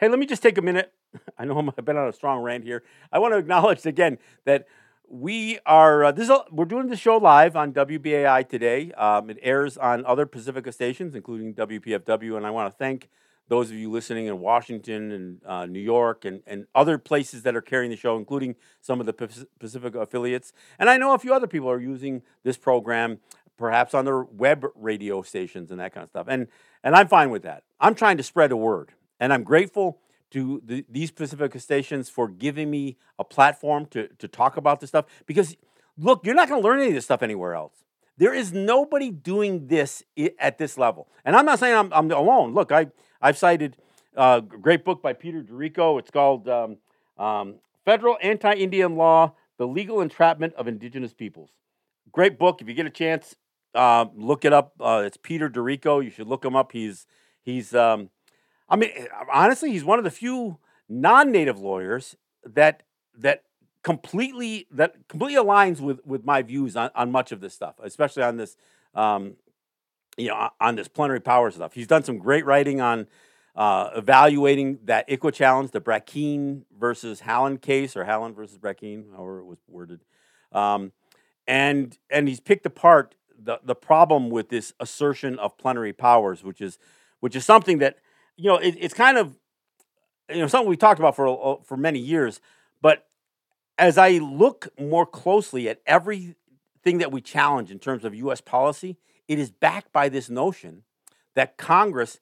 Hey, 0.00 0.08
let 0.08 0.18
me 0.18 0.26
just 0.26 0.42
take 0.42 0.58
a 0.58 0.62
minute. 0.62 0.92
I 1.38 1.44
know 1.44 1.72
I've 1.76 1.84
been 1.84 1.96
on 1.96 2.08
a 2.08 2.12
strong 2.12 2.40
rant 2.42 2.64
here. 2.64 2.82
I 3.12 3.18
want 3.18 3.34
to 3.34 3.38
acknowledge 3.38 3.86
again 3.86 4.18
that 4.44 4.66
we 5.08 5.58
are 5.64 6.04
uh, 6.04 6.12
this 6.12 6.28
is 6.28 6.36
we're 6.50 6.66
doing 6.66 6.88
the 6.88 6.96
show 6.96 7.16
live 7.16 7.56
on 7.56 7.72
WBAI 7.72 8.48
today. 8.48 8.92
Um, 8.92 9.30
it 9.30 9.38
airs 9.42 9.78
on 9.78 10.04
other 10.04 10.26
Pacifica 10.26 10.72
stations, 10.72 11.14
including 11.14 11.54
WPFW, 11.54 12.36
and 12.36 12.46
I 12.46 12.50
want 12.50 12.72
to 12.72 12.76
thank 12.76 13.08
those 13.48 13.70
of 13.70 13.76
you 13.76 13.90
listening 13.90 14.26
in 14.26 14.40
Washington 14.40 15.10
and 15.10 15.40
uh, 15.44 15.66
New 15.66 15.80
York 15.80 16.24
and, 16.24 16.42
and 16.46 16.66
other 16.74 16.98
places 16.98 17.42
that 17.42 17.56
are 17.56 17.62
carrying 17.62 17.90
the 17.90 17.96
show, 17.96 18.16
including 18.16 18.54
some 18.80 19.00
of 19.00 19.06
the 19.06 19.12
Pacifica 19.58 19.98
affiliates. 20.00 20.52
And 20.78 20.88
I 20.88 20.98
know 20.98 21.14
a 21.14 21.18
few 21.18 21.34
other 21.34 21.46
people 21.46 21.70
are 21.70 21.80
using 21.80 22.22
this 22.44 22.56
program, 22.58 23.18
perhaps 23.56 23.94
on 23.94 24.04
their 24.04 24.22
web 24.22 24.66
radio 24.74 25.22
stations 25.22 25.70
and 25.70 25.80
that 25.80 25.92
kind 25.92 26.04
of 26.04 26.10
stuff. 26.10 26.26
And, 26.28 26.48
and 26.84 26.94
I'm 26.94 27.08
fine 27.08 27.30
with 27.30 27.42
that. 27.42 27.64
I'm 27.80 27.94
trying 27.94 28.18
to 28.18 28.22
spread 28.22 28.52
a 28.52 28.56
word. 28.56 28.92
And 29.18 29.32
I'm 29.32 29.42
grateful 29.42 29.98
to 30.30 30.60
the, 30.64 30.84
these 30.88 31.10
Pacifica 31.10 31.58
stations 31.58 32.10
for 32.10 32.28
giving 32.28 32.70
me 32.70 32.98
a 33.18 33.24
platform 33.24 33.86
to, 33.86 34.08
to 34.18 34.28
talk 34.28 34.56
about 34.56 34.80
this 34.80 34.90
stuff. 34.90 35.06
Because, 35.26 35.56
look, 35.96 36.24
you're 36.24 36.34
not 36.34 36.48
going 36.48 36.60
to 36.60 36.68
learn 36.68 36.80
any 36.80 36.88
of 36.88 36.94
this 36.94 37.04
stuff 37.04 37.22
anywhere 37.22 37.54
else. 37.54 37.84
There 38.18 38.34
is 38.34 38.52
nobody 38.52 39.10
doing 39.10 39.68
this 39.68 40.02
at 40.38 40.58
this 40.58 40.76
level. 40.76 41.08
And 41.24 41.34
I'm 41.34 41.46
not 41.46 41.60
saying 41.60 41.74
I'm, 41.74 41.92
I'm 41.92 42.10
alone. 42.10 42.52
Look, 42.52 42.72
I, 42.72 42.88
I've 43.20 43.36
cited 43.36 43.76
a 44.14 44.40
great 44.40 44.84
book 44.84 45.02
by 45.02 45.12
Peter 45.12 45.42
D'Errico. 45.42 45.98
It's 45.98 46.10
called 46.10 46.48
um, 46.48 46.78
um, 47.18 47.56
Federal 47.84 48.16
Anti 48.22 48.52
Indian 48.54 48.96
Law 48.96 49.34
The 49.56 49.66
Legal 49.66 50.00
Entrapment 50.00 50.54
of 50.54 50.68
Indigenous 50.68 51.12
Peoples. 51.12 51.50
Great 52.12 52.38
book. 52.38 52.60
If 52.60 52.68
you 52.68 52.74
get 52.74 52.86
a 52.86 52.90
chance, 52.90 53.36
uh, 53.74 54.06
look 54.14 54.44
it 54.44 54.52
up. 54.52 54.74
Uh, 54.80 55.02
it's 55.04 55.16
Peter 55.16 55.48
D'Errico. 55.48 56.00
You 56.00 56.10
should 56.10 56.26
look 56.26 56.44
him 56.44 56.56
up. 56.56 56.72
He's, 56.72 57.06
he's 57.42 57.74
um, 57.74 58.10
I 58.68 58.76
mean, 58.76 58.90
honestly, 59.32 59.72
he's 59.72 59.84
one 59.84 59.98
of 59.98 60.04
the 60.04 60.10
few 60.10 60.58
non 60.88 61.32
native 61.32 61.58
lawyers 61.58 62.16
that, 62.44 62.82
that 63.16 63.44
completely 63.82 64.66
that 64.70 64.94
completely 65.08 65.42
aligns 65.42 65.80
with 65.80 66.04
with 66.04 66.24
my 66.24 66.42
views 66.42 66.76
on, 66.76 66.90
on 66.94 67.10
much 67.10 67.32
of 67.32 67.40
this 67.40 67.54
stuff, 67.54 67.76
especially 67.82 68.22
on 68.22 68.36
this 68.36 68.56
um, 68.94 69.36
you 70.18 70.28
know 70.28 70.50
on 70.60 70.76
this 70.76 70.88
plenary 70.88 71.20
power 71.20 71.50
stuff. 71.50 71.72
He's 71.72 71.86
done 71.86 72.04
some 72.04 72.18
great 72.18 72.44
writing 72.44 72.80
on 72.80 73.06
uh, 73.54 73.90
evaluating 73.96 74.80
that 74.84 75.08
ICWA 75.08 75.32
challenge, 75.32 75.70
the 75.70 75.80
Brackeen 75.80 76.62
versus 76.78 77.22
Haaland 77.22 77.62
case, 77.62 77.96
or 77.96 78.04
Haaland 78.04 78.36
versus 78.36 78.58
Brackeen, 78.58 79.10
however 79.12 79.40
it 79.40 79.46
was 79.46 79.58
worded, 79.66 80.00
um, 80.52 80.92
and 81.46 81.96
and 82.10 82.28
he's 82.28 82.40
picked 82.40 82.66
apart 82.66 83.14
the 83.38 83.60
the 83.64 83.74
problem 83.74 84.30
with 84.30 84.48
this 84.48 84.74
assertion 84.80 85.38
of 85.38 85.56
plenary 85.56 85.92
powers, 85.92 86.44
which 86.44 86.60
is 86.60 86.78
which 87.20 87.34
is 87.34 87.44
something 87.44 87.78
that 87.78 87.98
you 88.36 88.50
know 88.50 88.56
it, 88.56 88.76
it's 88.78 88.94
kind 88.94 89.16
of 89.16 89.36
you 90.28 90.38
know 90.38 90.46
something 90.46 90.68
we 90.68 90.76
talked 90.76 90.98
about 90.98 91.16
for 91.16 91.60
for 91.64 91.76
many 91.76 91.98
years, 91.98 92.40
but 92.82 93.06
as 93.78 93.96
I 93.96 94.18
look 94.18 94.68
more 94.78 95.06
closely 95.06 95.68
at 95.68 95.80
everything 95.86 96.34
that 96.98 97.12
we 97.12 97.20
challenge 97.20 97.70
in 97.70 97.78
terms 97.78 98.04
of 98.04 98.14
U.S. 98.14 98.40
policy, 98.40 98.96
it 99.28 99.38
is 99.38 99.50
backed 99.50 99.92
by 99.92 100.08
this 100.08 100.28
notion 100.28 100.82
that 101.34 101.56
Congress 101.56 102.18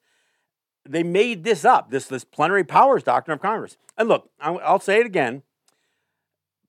they 0.89 1.03
made 1.03 1.43
this 1.43 1.65
up, 1.65 1.89
this 1.89 2.05
this 2.05 2.23
plenary 2.23 2.63
powers 2.63 3.03
doctrine 3.03 3.35
of 3.35 3.41
Congress. 3.41 3.77
And 3.97 4.07
look, 4.07 4.29
I'll 4.39 4.79
say 4.79 4.99
it 4.99 5.05
again. 5.05 5.43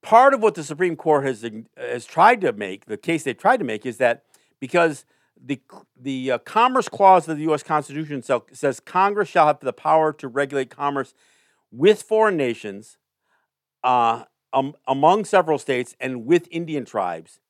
Part 0.02 0.32
of 0.32 0.40
what 0.40 0.54
the 0.54 0.64
Supreme 0.64 0.96
Court 0.96 1.24
has 1.24 1.48
has 1.76 2.06
tried 2.06 2.40
to 2.42 2.52
make, 2.52 2.86
the 2.86 2.96
case 2.96 3.24
they've 3.24 3.36
tried 3.36 3.58
to 3.58 3.64
make, 3.64 3.84
is 3.84 3.98
that 3.98 4.24
because 4.60 5.04
the 5.40 5.60
the 6.00 6.32
uh, 6.32 6.38
Commerce 6.38 6.88
Clause 6.88 7.28
of 7.28 7.36
the 7.36 7.44
U.S. 7.44 7.62
Constitution 7.62 8.22
says 8.52 8.80
Congress 8.80 9.28
shall 9.28 9.46
have 9.46 9.60
the 9.60 9.72
power 9.72 10.12
to 10.14 10.28
regulate 10.28 10.70
commerce 10.70 11.14
with 11.70 12.02
foreign 12.02 12.36
nations, 12.36 12.96
uh, 13.84 14.24
um, 14.52 14.74
among 14.86 15.24
several 15.24 15.58
states 15.58 15.94
and 16.00 16.24
with 16.24 16.48
Indian 16.50 16.84
tribes. 16.84 17.40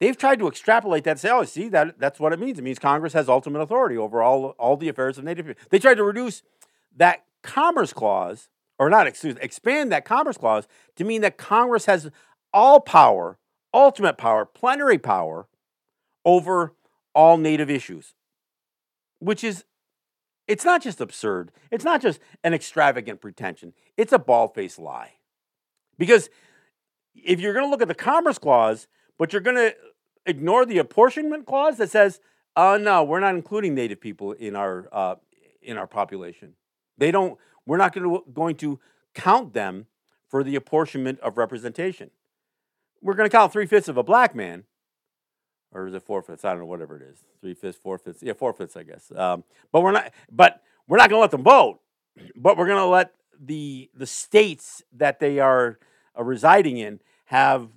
They've 0.00 0.16
tried 0.16 0.38
to 0.40 0.48
extrapolate 0.48 1.04
that 1.04 1.12
and 1.12 1.20
say, 1.20 1.30
oh, 1.30 1.44
see, 1.44 1.68
that, 1.68 1.98
that's 1.98 2.18
what 2.18 2.32
it 2.32 2.40
means. 2.40 2.58
It 2.58 2.62
means 2.62 2.78
Congress 2.78 3.12
has 3.12 3.28
ultimate 3.28 3.60
authority 3.60 3.96
over 3.96 4.22
all, 4.22 4.50
all 4.58 4.76
the 4.76 4.88
affairs 4.88 5.18
of 5.18 5.24
Native 5.24 5.46
people. 5.46 5.62
They 5.70 5.78
tried 5.78 5.94
to 5.94 6.04
reduce 6.04 6.42
that 6.96 7.24
Commerce 7.42 7.92
Clause, 7.92 8.48
or 8.78 8.90
not, 8.90 9.06
excuse, 9.06 9.36
expand 9.40 9.92
that 9.92 10.04
Commerce 10.04 10.36
Clause 10.36 10.66
to 10.96 11.04
mean 11.04 11.20
that 11.20 11.38
Congress 11.38 11.86
has 11.86 12.10
all 12.52 12.80
power, 12.80 13.38
ultimate 13.72 14.18
power, 14.18 14.44
plenary 14.44 14.98
power 14.98 15.46
over 16.24 16.74
all 17.14 17.36
Native 17.36 17.70
issues, 17.70 18.14
which 19.20 19.44
is 19.44 19.64
it's 20.46 20.64
not 20.64 20.82
just 20.82 21.00
absurd. 21.00 21.52
It's 21.70 21.84
not 21.84 22.02
just 22.02 22.20
an 22.42 22.52
extravagant 22.52 23.20
pretension. 23.20 23.72
It's 23.96 24.12
a 24.12 24.18
bald 24.18 24.54
faced 24.54 24.78
lie. 24.78 25.12
Because 25.98 26.28
if 27.14 27.40
you're 27.40 27.54
going 27.54 27.64
to 27.64 27.70
look 27.70 27.82
at 27.82 27.88
the 27.88 27.94
Commerce 27.94 28.38
Clause, 28.38 28.86
but 29.18 29.32
you're 29.32 29.42
going 29.42 29.56
to 29.56 29.74
ignore 30.26 30.64
the 30.64 30.78
apportionment 30.78 31.46
clause 31.46 31.76
that 31.78 31.90
says, 31.90 32.20
"Oh 32.56 32.76
no, 32.76 33.04
we're 33.04 33.20
not 33.20 33.34
including 33.34 33.74
Native 33.74 34.00
people 34.00 34.32
in 34.32 34.56
our 34.56 34.88
uh, 34.92 35.16
in 35.62 35.76
our 35.76 35.86
population. 35.86 36.54
They 36.98 37.10
don't. 37.10 37.38
We're 37.66 37.76
not 37.76 37.94
going 37.94 38.08
to 38.08 38.24
going 38.32 38.56
to 38.56 38.80
count 39.14 39.54
them 39.54 39.86
for 40.28 40.42
the 40.42 40.56
apportionment 40.56 41.20
of 41.20 41.38
representation. 41.38 42.10
We're 43.00 43.14
going 43.14 43.28
to 43.28 43.36
count 43.36 43.52
three 43.52 43.66
fifths 43.66 43.88
of 43.88 43.96
a 43.96 44.02
black 44.02 44.34
man, 44.34 44.64
or 45.72 45.86
is 45.86 45.94
it 45.94 46.02
four 46.02 46.22
fifths? 46.22 46.44
I 46.44 46.50
don't 46.50 46.60
know, 46.60 46.66
whatever 46.66 46.96
it 46.96 47.02
is. 47.02 47.24
Three 47.40 47.54
fifths, 47.54 47.78
four 47.78 47.98
fifths. 47.98 48.22
Yeah, 48.22 48.32
four 48.32 48.52
fifths, 48.52 48.76
I 48.76 48.82
guess. 48.82 49.12
Um, 49.14 49.44
but 49.72 49.82
we're 49.82 49.92
not. 49.92 50.12
But 50.30 50.62
we're 50.86 50.98
not 50.98 51.10
going 51.10 51.18
to 51.18 51.22
let 51.22 51.30
them 51.30 51.42
vote. 51.42 51.80
But 52.36 52.56
we're 52.56 52.66
going 52.66 52.78
to 52.78 52.86
let 52.86 53.12
the 53.38 53.90
the 53.94 54.06
states 54.06 54.82
that 54.92 55.20
they 55.20 55.38
are 55.38 55.78
uh, 56.18 56.22
residing 56.22 56.78
in 56.78 57.00
have 57.26 57.68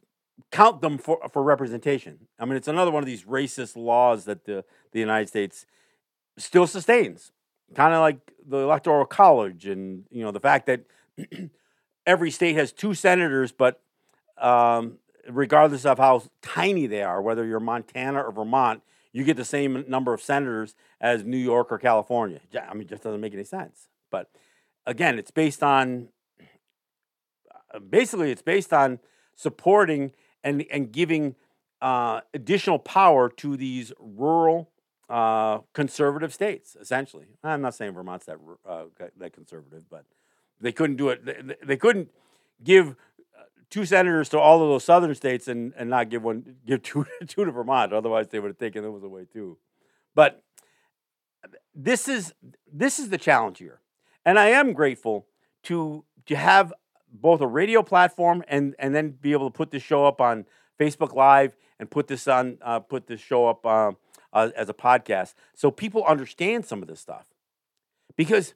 count 0.51 0.81
them 0.81 0.97
for 0.97 1.19
for 1.31 1.43
representation. 1.43 2.27
I 2.39 2.45
mean, 2.45 2.55
it's 2.55 2.67
another 2.67 2.91
one 2.91 3.03
of 3.03 3.07
these 3.07 3.23
racist 3.23 3.75
laws 3.75 4.25
that 4.25 4.45
the 4.45 4.63
the 4.91 4.99
United 4.99 5.27
States 5.27 5.65
still 6.37 6.67
sustains, 6.67 7.31
kind 7.73 7.93
of 7.93 8.01
like 8.01 8.17
the 8.45 8.57
electoral 8.57 9.05
college, 9.05 9.65
and 9.65 10.05
you 10.09 10.23
know 10.23 10.31
the 10.31 10.39
fact 10.39 10.67
that 10.67 10.81
every 12.05 12.31
state 12.31 12.55
has 12.55 12.71
two 12.71 12.93
senators, 12.93 13.51
but 13.51 13.81
um, 14.37 14.97
regardless 15.29 15.85
of 15.85 15.97
how 15.97 16.23
tiny 16.41 16.87
they 16.87 17.03
are, 17.03 17.21
whether 17.21 17.45
you're 17.45 17.59
Montana 17.59 18.21
or 18.21 18.31
Vermont, 18.31 18.81
you 19.11 19.23
get 19.23 19.35
the 19.35 19.45
same 19.45 19.83
number 19.87 20.13
of 20.13 20.21
senators 20.21 20.75
as 21.01 21.23
New 21.23 21.37
York 21.37 21.71
or 21.71 21.77
California. 21.77 22.39
I 22.55 22.73
mean, 22.73 22.83
it 22.83 22.89
just 22.89 23.03
doesn't 23.03 23.21
make 23.21 23.33
any 23.33 23.43
sense. 23.43 23.87
But 24.09 24.29
again, 24.85 25.19
it's 25.19 25.31
based 25.31 25.63
on 25.63 26.09
uh, 27.73 27.79
basically 27.79 28.31
it's 28.31 28.41
based 28.41 28.71
on 28.71 28.99
supporting 29.35 30.11
and 30.43 30.65
and 30.71 30.91
giving 30.91 31.35
uh, 31.81 32.21
additional 32.33 32.79
power 32.79 33.29
to 33.29 33.57
these 33.57 33.91
rural 33.99 34.69
uh, 35.09 35.59
conservative 35.73 36.33
states. 36.33 36.75
Essentially, 36.79 37.27
I'm 37.43 37.61
not 37.61 37.75
saying 37.75 37.93
Vermont's 37.93 38.25
that 38.25 38.37
uh, 38.67 38.85
that 39.17 39.33
conservative, 39.33 39.83
but 39.89 40.05
they 40.59 40.71
couldn't 40.71 40.97
do 40.97 41.09
it. 41.09 41.25
They, 41.25 41.55
they 41.63 41.77
couldn't 41.77 42.09
give 42.63 42.89
uh, 42.89 43.43
two 43.69 43.85
senators 43.85 44.29
to 44.29 44.39
all 44.39 44.61
of 44.61 44.69
those 44.69 44.83
southern 44.83 45.13
states 45.15 45.47
and, 45.47 45.73
and 45.77 45.89
not 45.89 46.09
give 46.09 46.23
one 46.23 46.55
give 46.65 46.81
two 46.83 47.05
two 47.27 47.45
to 47.45 47.51
Vermont. 47.51 47.93
Otherwise, 47.93 48.27
they 48.29 48.39
would 48.39 48.49
have 48.49 48.57
taken 48.57 48.83
those 48.83 49.03
away 49.03 49.25
too. 49.31 49.57
But 50.15 50.43
this 51.75 52.07
is 52.07 52.33
this 52.71 52.99
is 52.99 53.09
the 53.09 53.17
challenge 53.17 53.59
here. 53.59 53.79
And 54.25 54.37
I 54.37 54.47
am 54.47 54.73
grateful 54.73 55.27
to 55.63 56.03
to 56.25 56.35
have 56.35 56.73
both 57.11 57.41
a 57.41 57.47
radio 57.47 57.81
platform 57.81 58.43
and 58.47 58.75
and 58.79 58.93
then 58.93 59.11
be 59.11 59.31
able 59.31 59.49
to 59.49 59.55
put 59.55 59.71
this 59.71 59.83
show 59.83 60.05
up 60.05 60.21
on 60.21 60.45
Facebook 60.79 61.13
Live 61.13 61.55
and 61.79 61.89
put 61.89 62.07
this 62.07 62.27
on 62.27 62.57
uh, 62.61 62.79
put 62.79 63.07
this 63.07 63.21
show 63.21 63.47
up 63.47 63.65
uh, 63.65 63.91
uh, 64.33 64.49
as 64.55 64.69
a 64.69 64.73
podcast 64.73 65.33
so 65.55 65.71
people 65.71 66.03
understand 66.05 66.65
some 66.65 66.81
of 66.81 66.87
this 66.87 66.99
stuff 66.99 67.25
because 68.15 68.53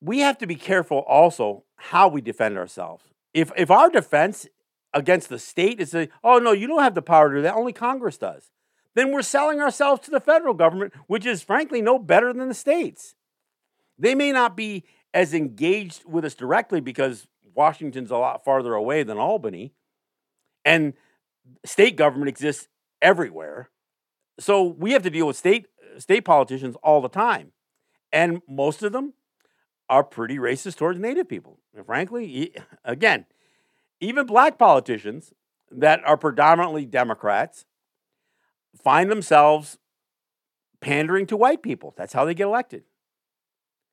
we 0.00 0.18
have 0.18 0.38
to 0.38 0.46
be 0.46 0.56
careful 0.56 0.98
also 0.98 1.64
how 1.76 2.08
we 2.08 2.20
defend 2.20 2.58
ourselves. 2.58 3.04
If 3.32 3.52
if 3.56 3.70
our 3.70 3.88
defense 3.88 4.46
against 4.92 5.28
the 5.28 5.38
state 5.38 5.80
is 5.80 5.90
say, 5.90 6.10
oh 6.22 6.38
no, 6.38 6.52
you 6.52 6.66
don't 6.66 6.82
have 6.82 6.94
the 6.94 7.02
power 7.02 7.30
to 7.30 7.36
do 7.36 7.42
that, 7.42 7.54
only 7.54 7.72
Congress 7.72 8.18
does, 8.18 8.50
then 8.94 9.12
we're 9.12 9.22
selling 9.22 9.60
ourselves 9.60 10.02
to 10.02 10.10
the 10.10 10.20
federal 10.20 10.54
government, 10.54 10.92
which 11.06 11.24
is 11.24 11.42
frankly 11.42 11.80
no 11.80 11.98
better 11.98 12.32
than 12.32 12.48
the 12.48 12.54
states. 12.54 13.14
They 13.98 14.14
may 14.14 14.32
not 14.32 14.56
be 14.56 14.84
as 15.14 15.34
engaged 15.34 16.04
with 16.06 16.24
us 16.24 16.34
directly 16.34 16.80
because 16.80 17.26
Washington's 17.54 18.10
a 18.10 18.16
lot 18.16 18.44
farther 18.44 18.74
away 18.74 19.02
than 19.02 19.18
Albany, 19.18 19.74
and 20.64 20.94
state 21.64 21.96
government 21.96 22.28
exists 22.28 22.68
everywhere. 23.00 23.70
So 24.40 24.62
we 24.62 24.92
have 24.92 25.02
to 25.02 25.10
deal 25.10 25.26
with 25.26 25.36
state 25.36 25.66
state 25.98 26.24
politicians 26.24 26.76
all 26.82 27.00
the 27.00 27.08
time, 27.08 27.52
and 28.10 28.40
most 28.48 28.82
of 28.82 28.92
them 28.92 29.14
are 29.88 30.04
pretty 30.04 30.38
racist 30.38 30.76
towards 30.76 30.98
Native 30.98 31.28
people. 31.28 31.58
And 31.76 31.84
frankly, 31.84 32.54
again, 32.84 33.26
even 34.00 34.26
black 34.26 34.58
politicians 34.58 35.32
that 35.70 36.00
are 36.04 36.16
predominantly 36.16 36.86
Democrats 36.86 37.66
find 38.82 39.10
themselves 39.10 39.78
pandering 40.80 41.26
to 41.26 41.36
white 41.36 41.62
people. 41.62 41.94
That's 41.96 42.12
how 42.12 42.24
they 42.24 42.34
get 42.34 42.44
elected. 42.44 42.84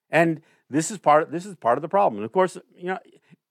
And 0.09 0.41
this 0.69 0.91
is 0.91 0.97
part 0.97 1.31
this 1.31 1.45
is 1.45 1.55
part 1.55 1.77
of 1.77 1.81
the 1.81 1.89
problem. 1.89 2.17
And 2.19 2.25
of 2.25 2.31
course, 2.31 2.57
you 2.75 2.87
know, 2.87 2.99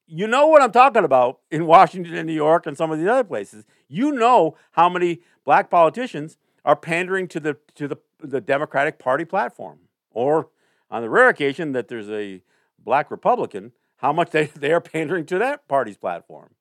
you 0.07 0.27
know 0.27 0.47
what 0.47 0.63
I'm 0.63 0.73
talking 0.73 1.05
about 1.05 1.41
in 1.51 1.67
Washington 1.77 2.15
and 2.15 2.27
New 2.27 2.35
York 2.35 2.67
and 2.67 2.77
some 2.77 2.91
of 2.91 2.99
these 2.99 3.09
other 3.09 3.25
places. 3.25 3.65
You 3.89 4.13
know 4.13 4.57
how 4.73 4.89
many 4.89 5.21
black 5.45 5.71
politicians 5.71 6.37
are 6.65 6.77
pandering 6.77 7.29
to 7.29 7.41
the 7.41 7.57
to 7.75 7.89
the 7.89 7.97
the 8.21 8.41
Democratic 8.41 8.99
Party 8.99 9.25
platform 9.25 9.81
or 10.11 10.49
on 10.91 11.03
the 11.03 11.11
rare 11.11 11.29
occasion 11.29 11.73
that 11.73 11.89
there's 11.89 12.11
a 12.11 12.43
black 12.79 13.11
Republican, 13.11 13.73
how 13.97 14.13
much 14.13 14.31
they, 14.31 14.47
they 14.57 14.73
are 14.73 14.81
pandering 14.81 15.27
to 15.27 15.39
that 15.39 15.69
party's 15.69 15.97
platform. 15.97 16.55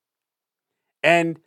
And 1.04 1.40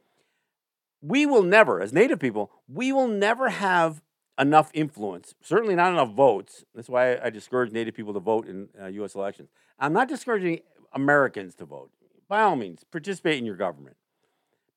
we 1.02 1.26
will 1.26 1.42
never, 1.42 1.80
as 1.80 1.92
Native 1.92 2.18
people, 2.18 2.50
we 2.68 2.92
will 2.92 3.08
never 3.08 3.50
have 3.50 4.02
enough 4.40 4.70
influence, 4.72 5.34
certainly 5.42 5.74
not 5.74 5.92
enough 5.92 6.12
votes. 6.12 6.64
That's 6.74 6.88
why 6.88 7.18
I 7.18 7.30
discourage 7.30 7.72
Native 7.72 7.94
people 7.94 8.14
to 8.14 8.20
vote 8.20 8.48
in 8.48 8.68
uh, 8.80 8.86
U.S. 8.86 9.14
elections. 9.14 9.50
I'm 9.78 9.92
not 9.92 10.08
discouraging 10.08 10.60
Americans 10.92 11.54
to 11.56 11.64
vote. 11.64 11.90
By 12.28 12.42
all 12.42 12.56
means, 12.56 12.84
participate 12.84 13.38
in 13.38 13.44
your 13.44 13.56
government. 13.56 13.96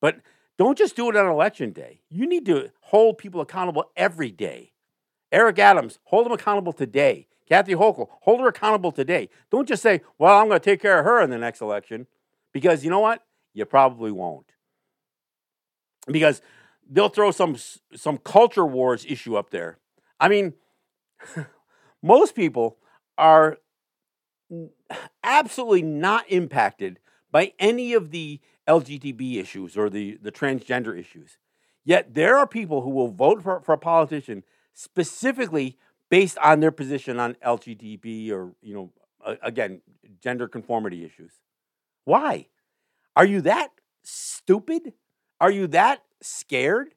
But 0.02 0.18
don't 0.58 0.78
just 0.78 0.96
do 0.96 1.10
it 1.10 1.16
on 1.16 1.26
election 1.28 1.72
day. 1.72 2.02
You 2.10 2.28
need 2.28 2.46
to 2.48 2.72
hold 2.82 3.18
people 3.18 3.42
accountable 3.42 3.90
every 3.96 4.32
day. 4.32 4.74
Eric 5.32 5.58
Adams, 5.60 6.00
hold 6.06 6.28
him 6.28 6.32
accountable 6.32 6.74
today. 6.74 7.28
Kathy 7.48 7.74
Hochul, 7.74 8.08
hold 8.22 8.40
her 8.42 8.48
accountable 8.48 8.92
today. 8.92 9.30
Don't 9.50 9.68
just 9.68 9.82
say, 9.82 10.02
well, 10.18 10.40
I'm 10.40 10.48
going 10.48 10.60
to 10.60 10.64
take 10.64 10.82
care 10.82 11.00
of 11.00 11.06
her 11.06 11.22
in 11.22 11.30
the 11.30 11.38
next 11.38 11.62
election. 11.62 12.08
Because 12.52 12.84
you 12.84 12.90
know 12.90 13.00
what? 13.00 13.24
You 13.54 13.66
probably 13.66 14.12
won't. 14.12 14.52
Because 16.08 16.42
they'll 16.94 17.10
throw 17.10 17.32
some 17.32 17.58
some 17.96 18.18
culture 18.18 18.66
wars 18.66 19.06
issue 19.08 19.36
up 19.36 19.50
there. 19.50 19.80
I 20.20 20.30
mean, 20.30 20.54
most 22.02 22.36
people 22.36 22.78
are 23.18 23.58
absolutely 25.24 25.82
not 25.82 26.30
impacted 26.30 27.00
by 27.32 27.54
any 27.60 27.94
of 27.94 28.12
the 28.12 28.40
LGBT 28.68 29.38
issues 29.38 29.76
or 29.76 29.90
the, 29.90 30.18
the 30.22 30.32
transgender 30.32 30.98
issues. 30.98 31.38
Yet 31.84 32.14
there 32.14 32.38
are 32.38 32.48
people 32.48 32.82
who 32.82 32.92
will 32.92 33.10
vote 33.10 33.42
for, 33.42 33.60
for 33.62 33.74
a 33.74 33.78
politician 33.78 34.44
specifically 34.74 35.78
based 36.10 36.38
on 36.38 36.60
their 36.60 36.72
position 36.72 37.20
on 37.20 37.36
LGBT 37.46 38.32
or, 38.32 38.54
you 38.62 38.74
know, 38.74 38.92
again, 39.42 39.82
gender 40.22 40.48
conformity 40.48 41.04
issues. 41.04 41.32
Why? 42.06 42.48
Are 43.16 43.26
you 43.26 43.42
that 43.42 43.72
stupid? 44.04 44.94
Are 45.42 45.52
you 45.52 45.68
that 45.68 46.04
scared? 46.24 46.94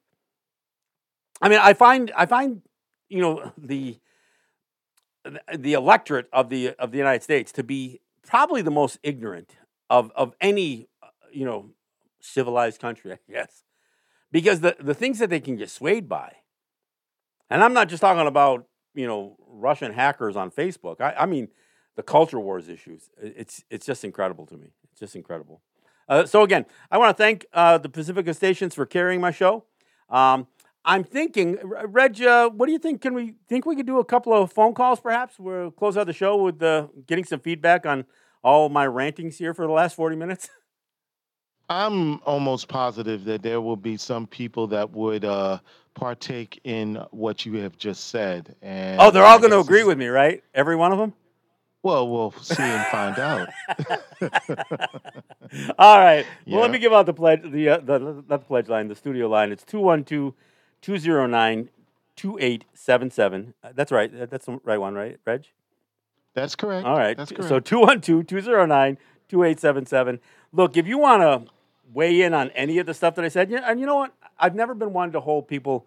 I 1.41 1.49
mean, 1.49 1.59
I 1.61 1.73
find 1.73 2.11
I 2.15 2.25
find 2.25 2.61
you 3.09 3.21
know 3.21 3.51
the 3.57 3.99
the 5.55 5.73
electorate 5.73 6.27
of 6.31 6.49
the 6.49 6.69
of 6.79 6.91
the 6.91 6.97
United 6.97 7.23
States 7.23 7.51
to 7.53 7.63
be 7.63 8.01
probably 8.25 8.61
the 8.61 8.71
most 8.71 8.99
ignorant 9.03 9.55
of 9.89 10.11
of 10.15 10.33
any 10.41 10.87
you 11.31 11.45
know 11.45 11.71
civilized 12.19 12.81
country, 12.81 13.13
I 13.29 13.31
guess, 13.31 13.63
because 14.31 14.61
the 14.61 14.75
the 14.79 14.93
things 14.93 15.19
that 15.19 15.29
they 15.29 15.39
can 15.39 15.55
get 15.55 15.69
swayed 15.69 16.09
by, 16.09 16.33
and 17.49 17.63
I'm 17.63 17.73
not 17.73 17.89
just 17.89 18.01
talking 18.01 18.27
about 18.27 18.67
you 18.93 19.07
know 19.07 19.37
Russian 19.47 19.93
hackers 19.93 20.35
on 20.35 20.51
Facebook. 20.51 21.01
I, 21.01 21.13
I 21.19 21.25
mean 21.25 21.49
the 21.95 22.03
culture 22.03 22.39
wars 22.39 22.69
issues. 22.69 23.09
It's 23.21 23.63
it's 23.69 23.85
just 23.85 24.03
incredible 24.03 24.45
to 24.47 24.57
me. 24.57 24.73
It's 24.91 24.99
just 24.99 25.15
incredible. 25.15 25.61
Uh, 26.07 26.25
so 26.25 26.43
again, 26.43 26.65
I 26.89 26.97
want 26.97 27.15
to 27.15 27.21
thank 27.21 27.45
uh, 27.53 27.77
the 27.77 27.89
Pacifica 27.89 28.33
stations 28.33 28.73
for 28.73 28.85
carrying 28.85 29.21
my 29.21 29.31
show. 29.31 29.65
Um, 30.09 30.47
I'm 30.85 31.03
thinking, 31.03 31.57
Reg, 31.63 32.21
uh, 32.21 32.49
what 32.49 32.67
do 32.67 32.71
you 32.71 32.79
think? 32.79 33.01
Can 33.01 33.13
we 33.13 33.33
think 33.49 33.65
we 33.65 33.75
could 33.75 33.85
do 33.85 33.99
a 33.99 34.05
couple 34.05 34.33
of 34.33 34.53
phone 34.53 34.73
calls, 34.73 35.01
perhaps? 35.01 35.37
We'll 35.37 35.71
close 35.71 35.97
out 35.97 36.07
the 36.07 36.13
show 36.13 36.37
with 36.37 36.63
uh, 36.63 36.87
getting 37.07 37.25
some 37.25 37.41
feedback 37.41 37.85
on 37.85 38.05
all 38.41 38.69
my 38.69 38.87
rantings 38.87 39.37
here 39.37 39.53
for 39.53 39.67
the 39.67 39.73
last 39.73 39.95
40 39.95 40.15
minutes. 40.15 40.49
I'm 41.69 42.21
almost 42.21 42.69
positive 42.69 43.25
that 43.25 43.41
there 43.41 43.59
will 43.59 43.75
be 43.75 43.97
some 43.97 44.25
people 44.25 44.67
that 44.67 44.89
would 44.91 45.25
uh, 45.25 45.59
partake 45.93 46.61
in 46.63 46.95
what 47.11 47.45
you 47.45 47.55
have 47.55 47.77
just 47.77 48.05
said. 48.05 48.55
And 48.61 49.01
oh, 49.01 49.11
they're 49.11 49.25
all 49.25 49.39
going 49.39 49.51
to 49.51 49.59
agree 49.59 49.83
with 49.83 49.97
me, 49.97 50.07
right? 50.07 50.41
Every 50.53 50.77
one 50.77 50.93
of 50.93 50.97
them. 50.97 51.13
Well, 51.83 52.09
we'll 52.09 52.31
see 52.31 52.63
and 52.63 52.85
find 52.87 53.19
out. 53.19 53.49
all 55.77 55.99
right. 55.99 56.25
Yeah. 56.45 56.53
Well, 56.55 56.61
let 56.61 56.71
me 56.71 56.79
give 56.79 56.91
out 56.91 57.05
the 57.05 57.13
pledge. 57.13 57.41
The 57.43 57.69
uh, 57.69 57.77
the 57.77 57.99
not 58.27 58.41
the 58.41 58.45
pledge 58.45 58.67
line, 58.67 58.87
the 58.87 58.95
studio 58.95 59.27
line. 59.29 59.51
It's 59.51 59.63
212 59.63 60.33
209 60.81 61.69
2877. 62.15 63.53
Uh, 63.63 63.69
that's 63.75 63.91
right. 63.91 64.29
That's 64.29 64.47
the 64.47 64.59
right 64.63 64.79
one, 64.79 64.95
right, 64.95 65.19
Reg? 65.25 65.45
That's 66.33 66.55
correct. 66.55 66.85
All 66.85 66.97
right. 66.97 67.15
That's 67.15 67.31
correct. 67.31 67.47
So 67.49 67.59
212 67.59 68.27
209 68.27 68.97
2877. 69.29 70.19
Look, 70.53 70.77
if 70.77 70.87
you 70.87 70.97
want 70.97 71.21
to 71.21 71.51
weigh 71.93 72.21
in 72.21 72.33
on 72.33 72.49
any 72.51 72.79
of 72.79 72.85
the 72.85 72.93
stuff 72.93 73.15
that 73.15 73.25
I 73.25 73.29
said, 73.29 73.51
and 73.51 73.79
you 73.79 73.85
know 73.85 73.95
what? 73.95 74.13
I've 74.39 74.55
never 74.55 74.73
been 74.73 74.93
one 74.93 75.11
to 75.13 75.19
hold 75.19 75.47
people 75.47 75.85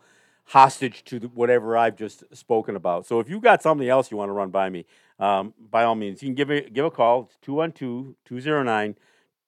hostage 0.50 1.04
to 1.04 1.20
whatever 1.32 1.76
I've 1.76 1.94
just 1.94 2.24
spoken 2.36 2.74
about. 2.74 3.06
So 3.06 3.20
if 3.20 3.30
you've 3.30 3.40
got 3.40 3.62
something 3.62 3.88
else 3.88 4.10
you 4.10 4.16
want 4.16 4.30
to 4.30 4.32
run 4.32 4.50
by 4.50 4.68
me, 4.68 4.84
um, 5.20 5.54
by 5.70 5.84
all 5.84 5.94
means, 5.94 6.22
you 6.22 6.28
can 6.28 6.34
give 6.34 6.48
me 6.48 6.68
give 6.72 6.84
a 6.84 6.90
call. 6.90 7.22
It's 7.22 7.36
212 7.42 8.16
209 8.24 8.96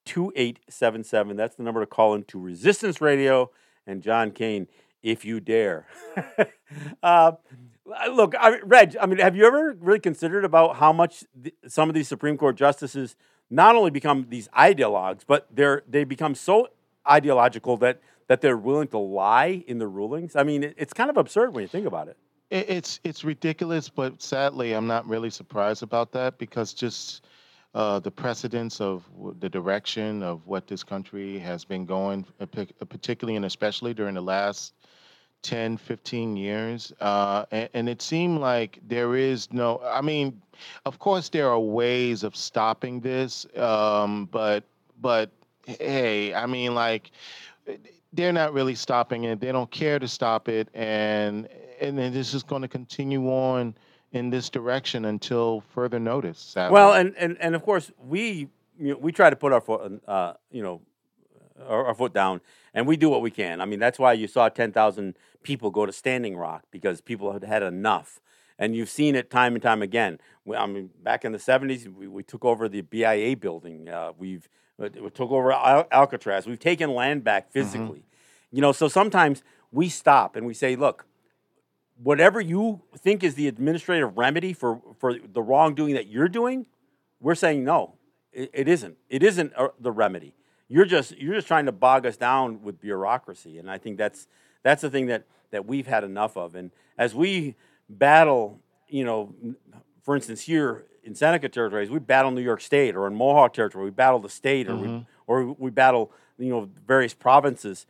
2877. 0.04 1.36
That's 1.36 1.56
the 1.56 1.64
number 1.64 1.80
to 1.80 1.86
call 1.86 2.14
into 2.14 2.38
Resistance 2.38 3.00
Radio 3.00 3.50
and 3.84 4.00
John 4.00 4.30
Kane 4.30 4.68
if 5.02 5.24
you 5.24 5.40
dare. 5.40 5.86
uh, 7.02 7.32
look, 8.12 8.36
I, 8.38 8.60
Reg, 8.60 8.96
I 9.00 9.06
mean, 9.06 9.18
have 9.18 9.34
you 9.34 9.44
ever 9.44 9.76
really 9.80 9.98
considered 9.98 10.44
about 10.44 10.76
how 10.76 10.92
much 10.92 11.24
the, 11.34 11.52
some 11.66 11.88
of 11.88 11.96
these 11.96 12.06
Supreme 12.06 12.36
Court 12.36 12.54
justices 12.54 13.16
not 13.50 13.74
only 13.74 13.90
become 13.90 14.26
these 14.28 14.46
ideologues, 14.56 15.22
but 15.26 15.48
they're 15.50 15.82
they 15.88 16.04
become 16.04 16.36
so 16.36 16.68
ideological 17.10 17.76
that 17.78 18.00
that 18.28 18.40
they're 18.40 18.56
willing 18.56 18.88
to 18.88 18.98
lie 18.98 19.64
in 19.66 19.78
the 19.78 19.86
rulings? 19.86 20.36
I 20.36 20.42
mean, 20.42 20.62
it, 20.62 20.74
it's 20.76 20.92
kind 20.92 21.10
of 21.10 21.16
absurd 21.16 21.54
when 21.54 21.62
you 21.62 21.68
think 21.68 21.86
about 21.86 22.08
it. 22.08 22.16
It's 22.50 23.00
it's 23.02 23.24
ridiculous, 23.24 23.88
but 23.88 24.20
sadly, 24.20 24.74
I'm 24.74 24.86
not 24.86 25.08
really 25.08 25.30
surprised 25.30 25.82
about 25.82 26.12
that 26.12 26.36
because 26.36 26.74
just 26.74 27.24
uh, 27.74 27.98
the 27.98 28.10
precedence 28.10 28.80
of 28.80 29.04
the 29.40 29.48
direction 29.48 30.22
of 30.22 30.46
what 30.46 30.66
this 30.66 30.84
country 30.84 31.38
has 31.38 31.64
been 31.64 31.86
going, 31.86 32.26
uh, 32.40 32.46
particularly 32.88 33.36
and 33.36 33.46
especially 33.46 33.94
during 33.94 34.14
the 34.14 34.20
last 34.20 34.74
10, 35.42 35.76
15 35.78 36.36
years. 36.36 36.92
Uh, 37.00 37.46
and, 37.50 37.68
and, 37.74 37.88
it 37.88 38.02
seemed 38.02 38.38
like 38.38 38.78
there 38.86 39.16
is 39.16 39.52
no, 39.52 39.80
I 39.84 40.00
mean, 40.00 40.40
of 40.84 40.98
course, 40.98 41.28
there 41.30 41.48
are 41.48 41.58
ways 41.58 42.22
of 42.22 42.36
stopping 42.36 43.00
this, 43.00 43.46
um, 43.56 44.28
but, 44.30 44.64
but 45.00 45.30
hey, 45.66 46.34
I 46.34 46.46
mean, 46.46 46.74
like, 46.74 47.10
they're 48.12 48.32
not 48.32 48.52
really 48.52 48.74
stopping 48.74 49.24
it. 49.24 49.40
They 49.40 49.52
don't 49.52 49.70
care 49.70 49.98
to 49.98 50.08
stop 50.08 50.48
it. 50.48 50.68
And, 50.74 51.48
and 51.80 51.98
then 51.98 52.12
this 52.12 52.34
is 52.34 52.42
going 52.42 52.62
to 52.62 52.68
continue 52.68 53.28
on 53.28 53.74
in 54.12 54.30
this 54.30 54.50
direction 54.50 55.06
until 55.06 55.62
further 55.72 55.98
notice. 55.98 56.38
Sadly. 56.38 56.74
Well, 56.74 56.92
and, 56.92 57.14
and, 57.16 57.36
and 57.40 57.54
of 57.54 57.62
course, 57.62 57.90
we, 57.98 58.48
you 58.78 58.92
know, 58.92 58.96
we 58.96 59.12
try 59.12 59.30
to 59.30 59.36
put 59.36 59.52
our 59.52 59.60
foot, 59.60 60.02
uh, 60.06 60.34
you 60.50 60.62
know, 60.62 60.82
our, 61.66 61.86
our 61.86 61.94
foot 61.94 62.12
down 62.12 62.40
and 62.74 62.86
we 62.86 62.96
do 62.96 63.08
what 63.08 63.22
we 63.22 63.30
can. 63.30 63.60
I 63.60 63.64
mean, 63.64 63.78
that's 63.78 63.98
why 63.98 64.12
you 64.12 64.26
saw 64.26 64.48
10,000 64.48 65.16
people 65.42 65.70
go 65.70 65.86
to 65.86 65.92
Standing 65.92 66.36
Rock 66.36 66.64
because 66.70 67.00
people 67.00 67.32
had 67.32 67.44
had 67.44 67.62
enough. 67.62 68.20
And 68.58 68.76
you've 68.76 68.90
seen 68.90 69.16
it 69.16 69.30
time 69.30 69.54
and 69.54 69.62
time 69.62 69.82
again. 69.82 70.20
I 70.56 70.66
mean, 70.66 70.90
back 71.02 71.24
in 71.24 71.32
the 71.32 71.38
70s, 71.38 71.92
we, 71.92 72.06
we 72.06 72.22
took 72.22 72.44
over 72.44 72.68
the 72.68 72.82
BIA 72.82 73.36
building. 73.36 73.88
Uh, 73.88 74.12
we've 74.16 74.48
we 74.82 75.10
took 75.10 75.30
over 75.30 75.52
Al- 75.52 75.88
Alcatraz. 75.90 76.46
We've 76.46 76.58
taken 76.58 76.94
land 76.94 77.24
back 77.24 77.44
mm-hmm. 77.44 77.52
physically. 77.52 77.98
Mm-hmm. 77.98 78.56
You 78.56 78.60
know, 78.62 78.72
so 78.72 78.88
sometimes 78.88 79.42
we 79.70 79.88
stop 79.88 80.36
and 80.36 80.46
we 80.46 80.54
say, 80.54 80.76
look, 80.76 81.06
whatever 82.02 82.40
you 82.40 82.82
think 82.96 83.24
is 83.24 83.34
the 83.34 83.48
administrative 83.48 84.16
remedy 84.18 84.52
for, 84.52 84.80
for 84.98 85.14
the 85.18 85.42
wrongdoing 85.42 85.94
that 85.94 86.08
you're 86.08 86.28
doing, 86.28 86.66
we're 87.20 87.34
saying 87.34 87.64
no, 87.64 87.94
it, 88.32 88.50
it 88.52 88.68
isn't. 88.68 88.96
It 89.08 89.22
isn't 89.22 89.52
uh, 89.56 89.68
the 89.80 89.92
remedy 89.92 90.34
you're 90.72 90.86
just 90.86 91.18
you're 91.18 91.34
just 91.34 91.46
trying 91.46 91.66
to 91.66 91.72
bog 91.72 92.06
us 92.06 92.16
down 92.16 92.62
with 92.62 92.80
bureaucracy, 92.80 93.58
and 93.58 93.70
I 93.70 93.76
think 93.76 93.98
that's 93.98 94.26
that's 94.62 94.80
the 94.80 94.88
thing 94.88 95.06
that 95.08 95.24
that 95.50 95.66
we've 95.66 95.86
had 95.86 96.02
enough 96.02 96.34
of. 96.34 96.54
And 96.54 96.70
as 96.96 97.14
we 97.14 97.56
battle, 97.90 98.58
you 98.88 99.04
know, 99.04 99.34
for 100.02 100.16
instance, 100.16 100.40
here 100.40 100.86
in 101.02 101.14
Seneca 101.14 101.48
territories, 101.48 101.90
we 101.90 101.98
battle 101.98 102.30
New 102.30 102.42
York 102.42 102.60
State, 102.60 102.96
or 102.96 103.06
in 103.06 103.14
Mohawk 103.14 103.54
territory, 103.54 103.84
we 103.84 103.90
battle 103.90 104.18
the 104.18 104.28
state, 104.28 104.68
or 104.68 104.74
mm-hmm. 104.74 104.96
we 104.96 105.06
or 105.26 105.44
we 105.58 105.70
battle 105.70 106.12
you 106.38 106.50
know 106.50 106.68
various 106.86 107.14
provinces 107.14 107.86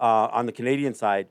uh, 0.00 0.28
on 0.32 0.46
the 0.46 0.52
Canadian 0.52 0.94
side. 0.94 1.28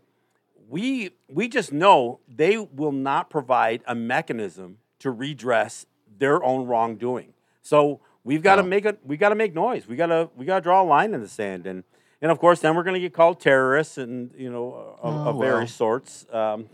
We 0.68 1.12
we 1.28 1.48
just 1.48 1.72
know 1.72 2.20
they 2.28 2.58
will 2.58 2.92
not 2.92 3.30
provide 3.30 3.84
a 3.86 3.96
mechanism 3.96 4.78
to 5.00 5.12
redress 5.12 5.86
their 6.18 6.44
own 6.44 6.66
wrongdoing. 6.66 7.34
So 7.62 8.00
We've 8.26 8.42
got 8.42 8.56
to 8.56 8.64
make 8.64 8.86
a 8.86 8.98
we 9.06 9.18
got 9.18 9.30
to 9.30 9.36
make 9.36 9.54
noise. 9.54 9.88
We 9.88 9.96
got 9.96 10.08
to 10.08 10.30
we 10.36 10.46
got 10.46 10.56
to 10.56 10.62
draw 10.62 10.82
a 10.82 10.84
line 10.84 11.14
in 11.14 11.22
the 11.22 11.28
sand, 11.28 11.68
and 11.68 11.84
and 12.24 12.32
of 12.32 12.40
course, 12.40 12.60
then 12.60 12.76
we're 12.76 12.82
going 12.82 12.96
to 12.96 13.00
get 13.00 13.14
called 13.14 13.40
terrorists 13.40 14.00
and 14.00 14.32
you 14.36 14.52
know 14.52 14.98
of, 15.00 15.16
oh, 15.16 15.30
of 15.30 15.40
various 15.40 15.74
sorts. 15.74 16.26
Um, 16.34 16.66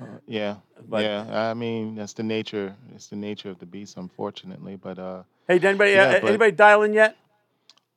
uh, 0.00 0.04
yeah, 0.26 0.56
but, 0.88 1.02
yeah. 1.02 1.50
I 1.50 1.54
mean, 1.54 1.94
that's 1.94 2.12
the 2.12 2.22
nature. 2.22 2.74
It's 2.94 3.08
the 3.08 3.16
nature 3.16 3.50
of 3.50 3.58
the 3.58 3.66
beast, 3.66 3.96
unfortunately. 3.96 4.76
But 4.76 4.98
uh, 4.98 5.22
hey, 5.48 5.58
did 5.58 5.68
anybody 5.68 5.92
yeah, 5.92 6.04
uh, 6.04 6.20
but, 6.20 6.28
anybody 6.28 6.52
dial 6.52 6.82
in 6.82 6.92
yet? 6.92 7.16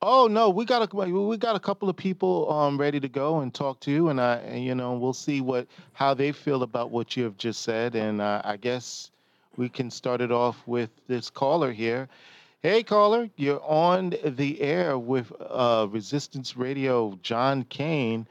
Oh 0.01 0.27
no, 0.27 0.49
we 0.49 0.65
got 0.65 0.93
a 0.93 0.95
we 0.95 1.37
got 1.37 1.55
a 1.55 1.59
couple 1.59 1.87
of 1.87 1.95
people 1.95 2.51
um, 2.51 2.77
ready 2.77 2.99
to 2.99 3.07
go 3.07 3.39
and 3.39 3.53
talk 3.53 3.79
to 3.81 3.91
you, 3.91 4.09
and 4.09 4.19
I 4.19 4.35
and, 4.35 4.63
you 4.63 4.75
know 4.75 4.97
we'll 4.97 5.13
see 5.13 5.39
what 5.39 5.67
how 5.93 6.13
they 6.13 6.33
feel 6.33 6.63
about 6.63 6.91
what 6.91 7.15
you 7.15 7.23
have 7.23 7.37
just 7.37 7.61
said, 7.61 7.95
and 7.95 8.19
uh, 8.19 8.41
I 8.43 8.57
guess 8.57 9.11
we 9.55 9.69
can 9.69 9.89
start 9.89 10.19
it 10.19 10.31
off 10.31 10.61
with 10.65 10.89
this 11.07 11.29
caller 11.29 11.71
here. 11.71 12.09
Hey, 12.61 12.83
caller, 12.83 13.29
you're 13.37 13.63
on 13.63 14.13
the 14.25 14.59
air 14.61 14.97
with 14.97 15.31
uh, 15.39 15.87
Resistance 15.89 16.57
Radio, 16.57 17.17
John 17.21 17.63
Kane. 17.63 18.27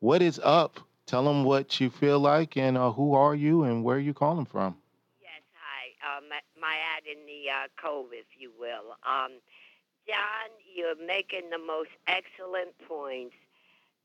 What 0.00 0.22
is 0.22 0.40
up? 0.42 0.80
Tell 1.06 1.24
them 1.24 1.44
what 1.44 1.80
you 1.80 1.90
feel 1.90 2.18
like 2.18 2.56
and 2.56 2.76
uh, 2.78 2.90
who 2.92 3.14
are 3.14 3.34
you 3.34 3.64
and 3.64 3.84
where 3.84 3.98
you 3.98 4.14
calling 4.14 4.46
from? 4.46 4.76
Yes, 5.20 5.42
hi. 5.54 6.16
Um, 6.16 6.24
my 6.60 6.76
ad 6.96 7.02
in 7.06 7.26
the 7.26 7.50
uh, 7.50 7.68
cove, 7.80 8.06
if 8.12 8.26
you 8.38 8.50
will. 8.58 8.96
Um, 9.06 9.32
John, 10.06 10.50
you're 10.74 10.96
making 11.06 11.50
the 11.50 11.58
most 11.58 11.90
excellent 12.06 12.76
points, 12.88 13.34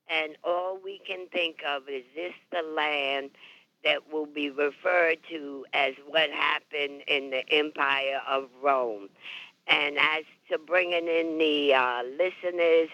and 0.10 0.38
all 0.44 0.78
we 0.84 1.00
can 1.06 1.28
think 1.32 1.58
of 1.68 1.84
is 1.90 2.04
this 2.16 2.34
the 2.52 2.62
land 2.62 3.32
that 3.84 4.12
will 4.12 4.26
be 4.26 4.50
referred 4.50 5.18
to 5.30 5.66
as 5.74 5.94
what 6.08 6.30
happened 6.32 7.02
in 7.08 7.30
the 7.30 7.48
Empire 7.50 8.22
of 8.28 8.50
Rome. 8.62 9.10
And 9.68 9.98
as 9.98 10.24
to 10.52 10.58
bringing 10.58 11.08
in 11.08 11.38
the 11.38 11.74
uh, 11.74 12.04
listeners, 12.18 12.90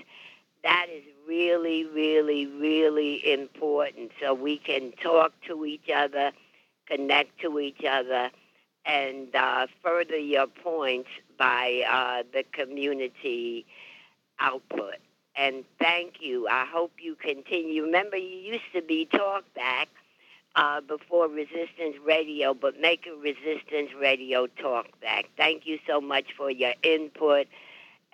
that 0.63 0.87
is 0.93 1.03
really, 1.27 1.85
really, 1.85 2.45
really 2.47 3.31
important 3.31 4.11
so 4.21 4.33
we 4.33 4.57
can 4.57 4.91
talk 5.03 5.33
to 5.47 5.65
each 5.65 5.89
other, 5.93 6.31
connect 6.87 7.39
to 7.41 7.59
each 7.59 7.83
other, 7.83 8.29
and 8.85 9.35
uh, 9.35 9.67
further 9.83 10.17
your 10.17 10.47
points 10.47 11.09
by 11.37 11.83
uh, 11.89 12.23
the 12.33 12.43
community 12.51 13.65
output. 14.39 14.95
And 15.35 15.65
thank 15.79 16.21
you. 16.21 16.47
I 16.47 16.65
hope 16.65 16.93
you 17.01 17.15
continue. 17.15 17.83
Remember, 17.83 18.17
you 18.17 18.37
used 18.53 18.71
to 18.73 18.81
be 18.81 19.07
Talkback 19.11 19.87
uh, 20.55 20.81
before 20.81 21.27
Resistance 21.27 21.97
Radio, 22.05 22.53
but 22.53 22.79
make 22.79 23.05
a 23.05 23.15
Resistance 23.15 23.89
Radio 23.99 24.47
Talkback. 24.47 25.25
Thank 25.35 25.65
you 25.65 25.79
so 25.85 25.99
much 25.99 26.27
for 26.37 26.49
your 26.49 26.73
input. 26.83 27.47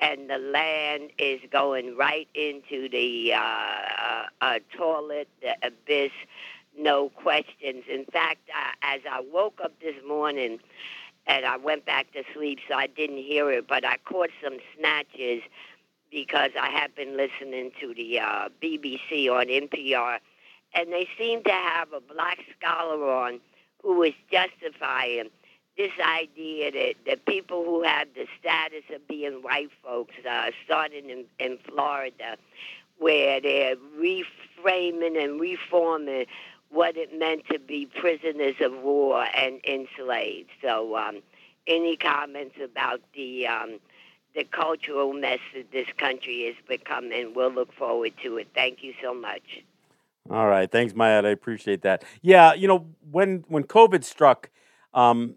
And 0.01 0.29
the 0.29 0.37
land 0.37 1.11
is 1.19 1.39
going 1.51 1.95
right 1.95 2.27
into 2.33 2.89
the 2.89 3.33
uh, 3.33 3.37
uh, 3.37 4.23
uh 4.41 4.59
toilet, 4.75 5.29
the 5.41 5.55
abyss, 5.61 6.11
no 6.77 7.09
questions. 7.09 7.83
In 7.89 8.05
fact, 8.05 8.39
I, 8.53 8.95
as 8.95 9.01
I 9.09 9.21
woke 9.31 9.59
up 9.63 9.79
this 9.79 9.95
morning 10.07 10.59
and 11.27 11.45
I 11.45 11.57
went 11.57 11.85
back 11.85 12.11
to 12.13 12.23
sleep, 12.33 12.59
so 12.67 12.75
I 12.75 12.87
didn't 12.87 13.23
hear 13.23 13.51
it, 13.51 13.67
but 13.67 13.85
I 13.85 13.97
caught 14.05 14.31
some 14.43 14.57
snatches 14.77 15.43
because 16.09 16.51
I 16.59 16.69
have 16.69 16.95
been 16.95 17.15
listening 17.15 17.71
to 17.79 17.93
the 17.93 18.19
uh, 18.19 18.49
BBC 18.61 19.29
on 19.29 19.45
NPR 19.47 20.17
and 20.73 20.91
they 20.91 21.07
seem 21.17 21.43
to 21.43 21.51
have 21.51 21.93
a 21.93 21.99
black 21.99 22.39
scholar 22.57 23.11
on 23.11 23.39
who 23.81 24.03
is 24.03 24.13
justifying 24.31 25.29
this 25.77 25.91
idea 26.05 26.71
that 26.71 26.95
the 27.05 27.17
people 27.27 27.63
who 27.63 27.83
have 27.83 28.07
the 28.13 28.27
status 28.39 28.83
of 28.93 29.07
being 29.07 29.41
white 29.41 29.69
folks, 29.83 30.13
uh, 30.29 30.51
starting 30.65 31.09
in, 31.09 31.25
in 31.39 31.57
Florida, 31.67 32.37
where 32.99 33.41
they're 33.41 33.75
reframing 33.97 35.21
and 35.21 35.39
reforming 35.39 36.25
what 36.69 36.95
it 36.95 37.17
meant 37.17 37.45
to 37.51 37.59
be 37.59 37.85
prisoners 37.85 38.55
of 38.61 38.73
war 38.81 39.25
and 39.35 39.59
enslaved. 39.65 40.49
So, 40.61 40.95
um, 40.95 41.21
any 41.67 41.95
comments 41.95 42.55
about 42.63 43.01
the 43.13 43.47
um, 43.47 43.79
the 44.35 44.43
cultural 44.45 45.13
mess 45.13 45.39
that 45.53 45.71
this 45.71 45.87
country 45.97 46.43
is 46.43 46.55
becoming? 46.67 47.33
We'll 47.35 47.51
look 47.51 47.73
forward 47.73 48.13
to 48.23 48.37
it. 48.37 48.47
Thank 48.55 48.83
you 48.83 48.93
so 49.01 49.13
much. 49.13 49.63
All 50.29 50.47
right, 50.47 50.71
thanks, 50.71 50.93
Maya. 50.95 51.23
I 51.23 51.29
appreciate 51.29 51.81
that. 51.81 52.03
Yeah, 52.21 52.53
you 52.53 52.67
know, 52.67 52.87
when 53.09 53.43
when 53.47 53.63
COVID 53.63 54.03
struck, 54.03 54.49
um, 54.93 55.35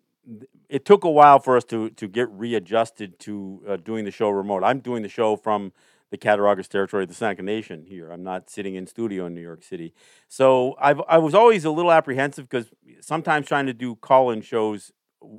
it 0.69 0.85
took 0.85 1.05
a 1.05 1.11
while 1.11 1.39
for 1.39 1.57
us 1.57 1.65
to 1.65 1.91
to 1.91 2.09
get 2.09 2.29
readjusted 2.31 3.19
to 3.21 3.63
uh, 3.69 3.77
doing 3.77 4.05
the 4.05 4.11
show 4.11 4.31
remote. 4.31 4.65
I'm 4.65 4.81
doing 4.81 5.03
the 5.03 5.09
show 5.09 5.37
from 5.37 5.73
the 6.11 6.19
Cattaraugus 6.19 6.69
territory 6.69 7.05
of 7.05 7.09
the 7.09 7.15
Seneca 7.15 7.43
Nation 7.43 7.85
here. 7.87 8.11
I'm 8.11 8.23
not 8.23 8.49
sitting 8.49 8.75
in 8.75 8.87
studio 8.87 9.27
in 9.27 9.35
New 9.35 9.41
York 9.41 9.63
City, 9.63 9.95
so 10.29 10.77
I've 10.81 11.01
I 11.09 11.19
was 11.19 11.35
always 11.35 11.65
a 11.65 11.71
little 11.71 11.93
apprehensive 11.93 12.49
because 12.49 12.71
sometimes 13.01 13.47
trying 13.47 13.67
to 13.67 13.75
do 13.75 13.97
call-in 13.97 14.43
shows 14.43 14.93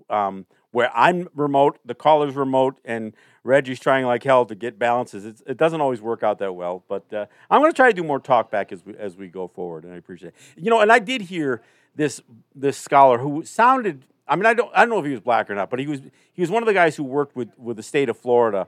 um, 0.10 0.46
where 0.72 0.92
I'm 0.94 1.30
remote, 1.34 1.80
the 1.86 1.96
caller's 1.96 2.36
remote, 2.36 2.80
and 2.84 3.14
Reggie's 3.44 3.80
trying 3.80 4.06
like 4.06 4.24
hell 4.24 4.46
to 4.46 4.56
get 4.56 4.78
balances. 4.78 5.24
It's, 5.24 5.42
it 5.48 5.58
doesn't 5.58 5.80
always 5.80 6.02
work 6.02 6.22
out 6.22 6.40
that 6.40 6.54
well, 6.54 6.84
but 6.90 7.12
uh, 7.14 7.28
I'm 7.50 7.62
going 7.62 7.72
to 7.72 7.76
try 7.76 7.88
to 7.90 7.94
do 7.94 8.04
more 8.04 8.20
talk 8.20 8.52
back 8.52 8.72
as 8.72 8.86
we, 8.86 8.96
as 8.98 9.16
we 9.16 9.28
go 9.30 9.48
forward, 9.48 9.86
and 9.86 9.94
I 9.94 9.98
appreciate 9.98 10.30
it. 10.30 10.64
You 10.64 10.70
know, 10.70 10.82
and 10.82 10.92
I 10.92 11.00
did 11.00 11.22
hear 11.22 11.62
this 11.96 12.22
this 12.54 12.78
scholar 12.78 13.20
who 13.20 13.44
sounded. 13.46 14.04
I 14.28 14.36
mean, 14.36 14.46
I 14.46 14.54
don't 14.54 14.72
I 14.74 14.82
don't 14.82 14.90
know 14.90 15.00
if 15.00 15.06
he 15.06 15.12
was 15.12 15.22
black 15.22 15.50
or 15.50 15.56
not, 15.56 15.70
but 15.70 15.80
he 15.80 15.88
was 15.88 16.02
he 16.34 16.42
was 16.42 16.50
one 16.50 16.64
of 16.64 16.68
the 16.68 16.74
guys 16.74 16.96
who 16.96 17.04
worked 17.04 17.36
with 17.36 17.50
with 17.58 17.78
the 17.78 17.84
state 17.84 18.10
of 18.10 18.18
Florida 18.18 18.68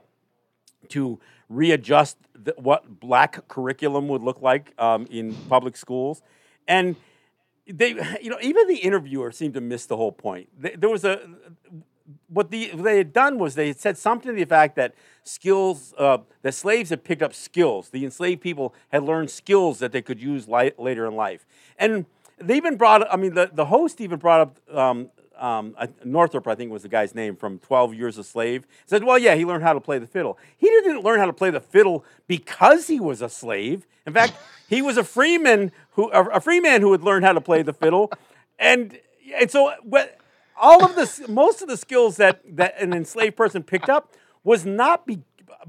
to 0.90 1.18
readjust 1.48 2.16
the, 2.34 2.54
what 2.56 3.00
black 3.00 3.48
curriculum 3.48 4.08
would 4.08 4.22
look 4.22 4.40
like 4.40 4.72
um, 4.78 5.06
in 5.10 5.34
public 5.48 5.76
schools, 5.76 6.22
and 6.66 6.96
they 7.66 7.90
you 8.20 8.30
know 8.30 8.38
even 8.40 8.68
the 8.68 8.76
interviewer 8.76 9.32
seemed 9.32 9.54
to 9.54 9.60
miss 9.60 9.86
the 9.86 9.96
whole 9.96 10.12
point. 10.12 10.48
There 10.58 10.90
was 10.90 11.04
a 11.04 11.20
what, 12.28 12.50
the, 12.50 12.70
what 12.72 12.84
they 12.84 12.98
had 12.98 13.12
done 13.12 13.38
was 13.38 13.54
they 13.54 13.68
had 13.68 13.80
said 13.80 13.98
something 13.98 14.32
to 14.32 14.38
the 14.38 14.44
fact 14.46 14.76
that 14.76 14.94
skills, 15.24 15.94
uh, 15.98 16.18
that 16.42 16.54
slaves 16.54 16.90
had 16.90 17.04
picked 17.04 17.22
up 17.22 17.34
skills. 17.34 17.90
The 17.90 18.04
enslaved 18.04 18.40
people 18.40 18.74
had 18.88 19.02
learned 19.02 19.30
skills 19.30 19.78
that 19.80 19.92
they 19.92 20.02
could 20.02 20.20
use 20.20 20.48
li- 20.48 20.72
later 20.78 21.06
in 21.06 21.14
life. 21.14 21.46
And 21.78 22.06
they 22.38 22.56
even 22.56 22.76
brought, 22.76 23.12
I 23.12 23.16
mean, 23.16 23.34
the, 23.34 23.50
the 23.52 23.66
host 23.66 24.00
even 24.00 24.18
brought 24.18 24.40
up 24.40 24.76
um, 24.76 25.10
um, 25.38 25.76
Northup, 26.04 26.46
I 26.46 26.54
think 26.54 26.70
was 26.70 26.82
the 26.82 26.88
guy's 26.88 27.14
name, 27.14 27.36
from 27.36 27.58
12 27.58 27.94
Years 27.94 28.18
a 28.18 28.24
Slave, 28.24 28.66
said, 28.86 29.04
well, 29.04 29.18
yeah, 29.18 29.34
he 29.34 29.44
learned 29.44 29.62
how 29.62 29.72
to 29.72 29.80
play 29.80 29.98
the 29.98 30.06
fiddle. 30.06 30.38
He 30.56 30.68
didn't 30.68 31.02
learn 31.02 31.18
how 31.18 31.26
to 31.26 31.32
play 31.32 31.50
the 31.50 31.60
fiddle 31.60 32.04
because 32.26 32.86
he 32.86 33.00
was 33.00 33.22
a 33.22 33.28
slave. 33.28 33.86
In 34.06 34.12
fact, 34.12 34.34
he 34.68 34.82
was 34.82 34.96
a 34.96 35.04
freeman 35.04 35.72
who, 35.92 36.10
a, 36.10 36.24
a 36.24 36.40
free 36.40 36.60
who 36.60 36.92
had 36.92 37.02
learned 37.02 37.24
how 37.24 37.32
to 37.32 37.40
play 37.40 37.62
the 37.62 37.72
fiddle. 37.72 38.10
And, 38.58 38.98
and 39.34 39.50
so, 39.50 39.72
all 40.60 40.84
of 40.84 40.94
the 40.96 41.26
most 41.28 41.62
of 41.62 41.68
the 41.68 41.76
skills 41.76 42.16
that 42.16 42.40
that 42.56 42.80
an 42.80 42.92
enslaved 42.92 43.36
person 43.36 43.62
picked 43.62 43.88
up 43.88 44.14
was 44.44 44.66
not 44.66 45.06
be, 45.06 45.20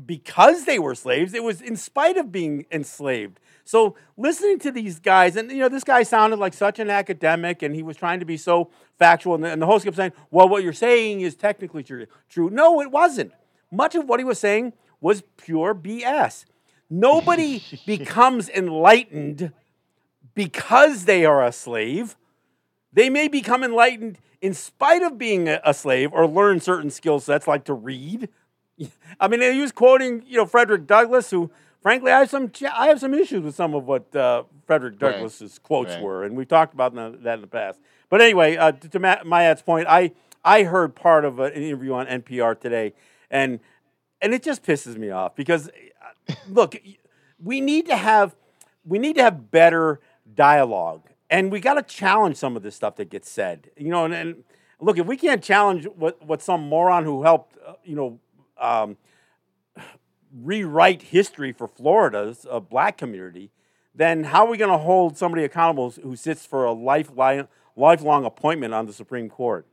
because 0.05 0.65
they 0.65 0.79
were 0.79 0.95
slaves. 0.95 1.33
It 1.33 1.43
was 1.43 1.61
in 1.61 1.75
spite 1.75 2.17
of 2.17 2.31
being 2.31 2.65
enslaved. 2.71 3.39
So 3.69 3.93
listening 4.17 4.57
to 4.61 4.71
these 4.71 4.97
guys, 4.97 5.35
and 5.35 5.51
you 5.51 5.59
know, 5.59 5.69
this 5.69 5.83
guy 5.83 6.01
sounded 6.01 6.39
like 6.39 6.55
such 6.55 6.79
an 6.79 6.89
academic, 6.89 7.61
and 7.61 7.75
he 7.75 7.83
was 7.83 7.97
trying 7.97 8.19
to 8.19 8.25
be 8.25 8.35
so 8.35 8.71
factual. 8.97 9.35
And 9.35 9.43
the, 9.43 9.51
and 9.51 9.61
the 9.61 9.67
host 9.67 9.85
kept 9.85 9.95
saying, 9.95 10.13
"Well, 10.31 10.49
what 10.49 10.63
you're 10.63 10.73
saying 10.73 11.21
is 11.21 11.35
technically 11.35 11.83
true." 11.83 12.07
True? 12.29 12.49
No, 12.49 12.81
it 12.81 12.89
wasn't. 12.89 13.31
Much 13.71 13.93
of 13.93 14.09
what 14.09 14.19
he 14.19 14.23
was 14.23 14.39
saying 14.39 14.73
was 14.99 15.21
pure 15.37 15.75
BS. 15.75 16.45
Nobody 16.89 17.63
becomes 17.85 18.49
enlightened 18.49 19.53
because 20.33 21.05
they 21.05 21.23
are 21.23 21.45
a 21.45 21.51
slave. 21.51 22.17
They 22.91 23.11
may 23.11 23.27
become 23.27 23.63
enlightened 23.63 24.17
in 24.41 24.55
spite 24.55 25.03
of 25.03 25.19
being 25.19 25.47
a, 25.47 25.61
a 25.63 25.75
slave 25.75 26.11
or 26.11 26.25
learn 26.25 26.59
certain 26.59 26.89
skill 26.89 27.19
sets 27.19 27.47
like 27.47 27.65
to 27.65 27.75
read. 27.75 28.29
I 29.19 29.27
mean, 29.27 29.41
he 29.41 29.61
was 29.61 29.71
quoting, 29.71 30.23
you 30.25 30.37
know, 30.37 30.47
Frederick 30.47 30.87
Douglass, 30.87 31.29
who, 31.29 31.51
frankly, 31.81 32.11
I 32.11 32.19
have 32.19 32.29
some 32.29 32.51
I 32.73 32.87
have 32.87 32.99
some 32.99 33.13
issues 33.13 33.41
with 33.41 33.55
some 33.55 33.73
of 33.73 33.85
what 33.85 34.15
uh, 34.15 34.43
Frederick 34.65 34.99
Douglass's 34.99 35.53
right. 35.53 35.63
quotes 35.63 35.93
right. 35.93 36.01
were, 36.01 36.23
and 36.23 36.35
we've 36.35 36.47
talked 36.47 36.73
about 36.73 36.93
that 36.95 37.33
in 37.35 37.41
the 37.41 37.47
past. 37.47 37.79
But 38.09 38.21
anyway, 38.21 38.57
uh, 38.57 38.71
to, 38.71 38.89
to 38.89 38.99
Mayat's 38.99 39.61
point, 39.61 39.87
I 39.87 40.11
I 40.43 40.63
heard 40.63 40.95
part 40.95 41.25
of 41.25 41.39
an 41.39 41.53
interview 41.53 41.93
on 41.93 42.07
NPR 42.07 42.59
today, 42.59 42.93
and 43.29 43.59
and 44.21 44.33
it 44.33 44.43
just 44.43 44.63
pisses 44.63 44.97
me 44.97 45.09
off 45.09 45.35
because, 45.35 45.69
uh, 46.29 46.33
look, 46.49 46.75
we 47.41 47.61
need 47.61 47.85
to 47.87 47.95
have 47.95 48.35
we 48.85 48.99
need 48.99 49.15
to 49.15 49.23
have 49.23 49.51
better 49.51 49.99
dialogue 50.35 51.09
and 51.29 51.51
we 51.51 51.59
got 51.59 51.75
to 51.75 51.83
challenge 51.83 52.37
some 52.37 52.55
of 52.55 52.63
this 52.63 52.75
stuff 52.75 52.95
that 52.95 53.09
gets 53.09 53.29
said. 53.29 53.69
You 53.77 53.89
know, 53.89 54.05
and, 54.05 54.13
and, 54.13 54.43
look, 54.79 54.97
if 54.97 55.05
we 55.05 55.17
can't 55.17 55.43
challenge 55.43 55.85
what, 55.95 56.23
what 56.25 56.41
some 56.41 56.67
moron 56.67 57.03
who 57.03 57.23
helped, 57.23 57.55
uh, 57.65 57.73
you 57.83 57.95
know, 57.95 58.19
um, 58.59 58.97
rewrite 60.33 61.01
history 61.01 61.51
for 61.51 61.67
Florida's 61.67 62.45
uh, 62.49 62.59
black 62.59 62.97
community, 62.97 63.51
then 63.93 64.23
how 64.23 64.45
are 64.45 64.49
we 64.49 64.57
going 64.57 64.71
to 64.71 64.77
hold 64.77 65.17
somebody 65.17 65.43
accountable 65.43 65.91
who 65.91 66.15
sits 66.15 66.45
for 66.45 66.65
a 66.65 66.71
lifelong, 66.71 67.47
lifelong 67.75 68.25
appointment 68.25 68.73
on 68.73 68.85
the 68.85 68.93
Supreme 68.93 69.29
Court? 69.29 69.65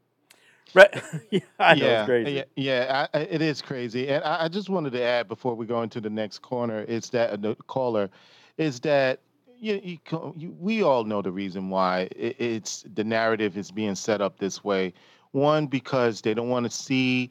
Right? 0.74 1.02
yeah, 1.30 1.40
I 1.58 1.74
know 1.74 1.86
yeah, 1.86 2.00
it's 2.00 2.06
crazy. 2.06 2.32
Yeah, 2.32 2.44
yeah 2.56 3.06
I, 3.12 3.18
it 3.18 3.42
is 3.42 3.62
crazy. 3.62 4.08
And 4.08 4.24
I, 4.24 4.44
I, 4.44 4.48
just 4.48 4.68
wanted 4.68 4.92
to 4.94 5.02
add 5.02 5.28
before 5.28 5.54
we 5.54 5.64
go 5.64 5.82
into 5.82 6.00
the 6.00 6.10
next 6.10 6.40
corner, 6.40 6.82
is 6.82 7.10
that 7.10 7.30
uh, 7.30 7.36
the 7.36 7.54
caller, 7.66 8.10
is 8.58 8.80
that 8.80 9.20
you, 9.58 9.80
you, 9.82 10.34
you, 10.36 10.56
we 10.58 10.82
all 10.82 11.04
know 11.04 11.22
the 11.22 11.30
reason 11.30 11.70
why 11.70 12.08
it, 12.16 12.36
it's 12.38 12.84
the 12.94 13.04
narrative 13.04 13.56
is 13.56 13.70
being 13.70 13.94
set 13.94 14.20
up 14.20 14.38
this 14.38 14.64
way. 14.64 14.92
One, 15.32 15.66
because 15.66 16.20
they 16.20 16.34
don't 16.34 16.48
want 16.48 16.64
to 16.64 16.70
see, 16.70 17.30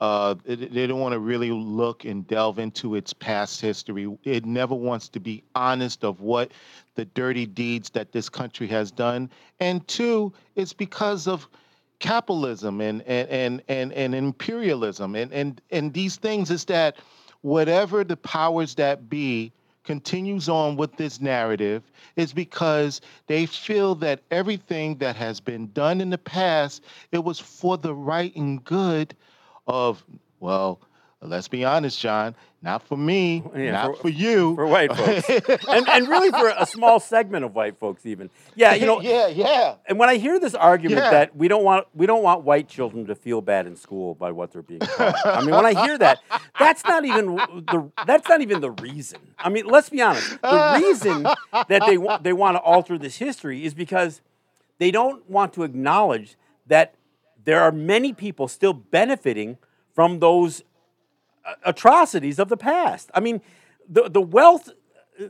uh, 0.00 0.34
they 0.44 0.86
don't 0.86 1.00
want 1.00 1.14
to 1.14 1.18
really 1.18 1.50
look 1.50 2.04
and 2.04 2.26
delve 2.26 2.58
into 2.58 2.96
its 2.96 3.12
past 3.14 3.60
history. 3.60 4.14
It 4.24 4.44
never 4.44 4.74
wants 4.74 5.08
to 5.10 5.20
be 5.20 5.42
honest 5.54 6.04
of 6.04 6.20
what 6.20 6.52
the 6.96 7.06
dirty 7.06 7.46
deeds 7.46 7.88
that 7.90 8.12
this 8.12 8.28
country 8.28 8.66
has 8.68 8.90
done. 8.90 9.30
And 9.58 9.86
two, 9.88 10.32
it's 10.54 10.74
because 10.74 11.26
of 11.26 11.48
capitalism 11.98 12.80
and 12.82 13.00
and 13.02 13.28
and 13.30 13.62
and, 13.68 13.92
and 13.92 14.14
imperialism 14.14 15.14
and, 15.14 15.32
and 15.32 15.62
and 15.70 15.94
these 15.94 16.16
things 16.16 16.50
is 16.50 16.66
that 16.66 16.96
whatever 17.40 18.04
the 18.04 18.18
powers 18.18 18.74
that 18.74 19.08
be 19.08 19.50
continues 19.82 20.46
on 20.48 20.76
with 20.76 20.94
this 20.96 21.22
narrative 21.22 21.82
is 22.16 22.34
because 22.34 23.00
they 23.28 23.46
feel 23.46 23.94
that 23.94 24.20
everything 24.30 24.96
that 24.96 25.16
has 25.16 25.40
been 25.40 25.70
done 25.72 26.02
in 26.02 26.10
the 26.10 26.18
past 26.18 26.82
it 27.12 27.24
was 27.24 27.38
for 27.38 27.78
the 27.78 27.94
right 27.94 28.34
and 28.36 28.62
good 28.64 29.14
of 29.66 30.04
well 30.40 30.80
let's 31.22 31.48
be 31.48 31.64
honest 31.64 31.98
john 32.00 32.34
not 32.62 32.82
for 32.82 32.96
me 32.96 33.44
yeah, 33.54 33.70
not 33.70 33.96
for, 33.96 34.02
for, 34.02 34.08
you. 34.08 34.54
for 34.56 34.66
white 34.66 34.92
folks. 34.92 35.28
And, 35.68 35.88
and 35.88 36.08
really 36.08 36.30
for 36.30 36.52
a 36.56 36.66
small 36.66 36.98
segment 36.98 37.44
of 37.44 37.54
white 37.54 37.78
folks 37.78 38.04
even. 38.04 38.28
Yeah 38.54 38.74
you 38.74 38.86
know 38.86 39.00
yeah 39.00 39.28
yeah. 39.28 39.76
and 39.86 39.98
when 39.98 40.08
i 40.08 40.16
hear 40.16 40.40
this 40.40 40.54
argument 40.54 41.02
yeah. 41.02 41.10
that 41.10 41.36
we 41.36 41.48
don't 41.48 41.64
want 41.64 41.86
we 41.94 42.06
don't 42.06 42.22
want 42.22 42.42
white 42.42 42.68
children 42.68 43.06
to 43.06 43.14
feel 43.14 43.40
bad 43.40 43.66
in 43.66 43.76
school 43.76 44.14
by 44.14 44.32
what 44.32 44.52
they're 44.52 44.62
being 44.62 44.80
taught 44.80 45.14
i 45.24 45.40
mean 45.40 45.54
when 45.54 45.66
i 45.66 45.74
hear 45.84 45.96
that 45.96 46.18
that's 46.58 46.84
not 46.84 47.04
even 47.04 47.36
the 47.36 47.90
that's 48.06 48.28
not 48.28 48.40
even 48.40 48.60
the 48.60 48.70
reason. 48.70 49.20
I 49.38 49.48
mean 49.48 49.66
let's 49.66 49.88
be 49.88 50.02
honest 50.02 50.40
the 50.42 50.80
reason 50.82 51.22
that 51.22 51.82
they 51.86 51.98
they 52.22 52.32
want 52.32 52.56
to 52.56 52.60
alter 52.60 52.98
this 52.98 53.16
history 53.16 53.64
is 53.64 53.74
because 53.74 54.22
they 54.78 54.90
don't 54.90 55.28
want 55.30 55.52
to 55.54 55.62
acknowledge 55.62 56.36
that 56.66 56.94
there 57.46 57.62
are 57.62 57.72
many 57.72 58.12
people 58.12 58.48
still 58.48 58.74
benefiting 58.74 59.56
from 59.94 60.18
those 60.18 60.62
atrocities 61.64 62.38
of 62.38 62.48
the 62.48 62.56
past. 62.56 63.10
I 63.14 63.20
mean, 63.20 63.40
the, 63.88 64.10
the 64.10 64.20
wealth 64.20 64.70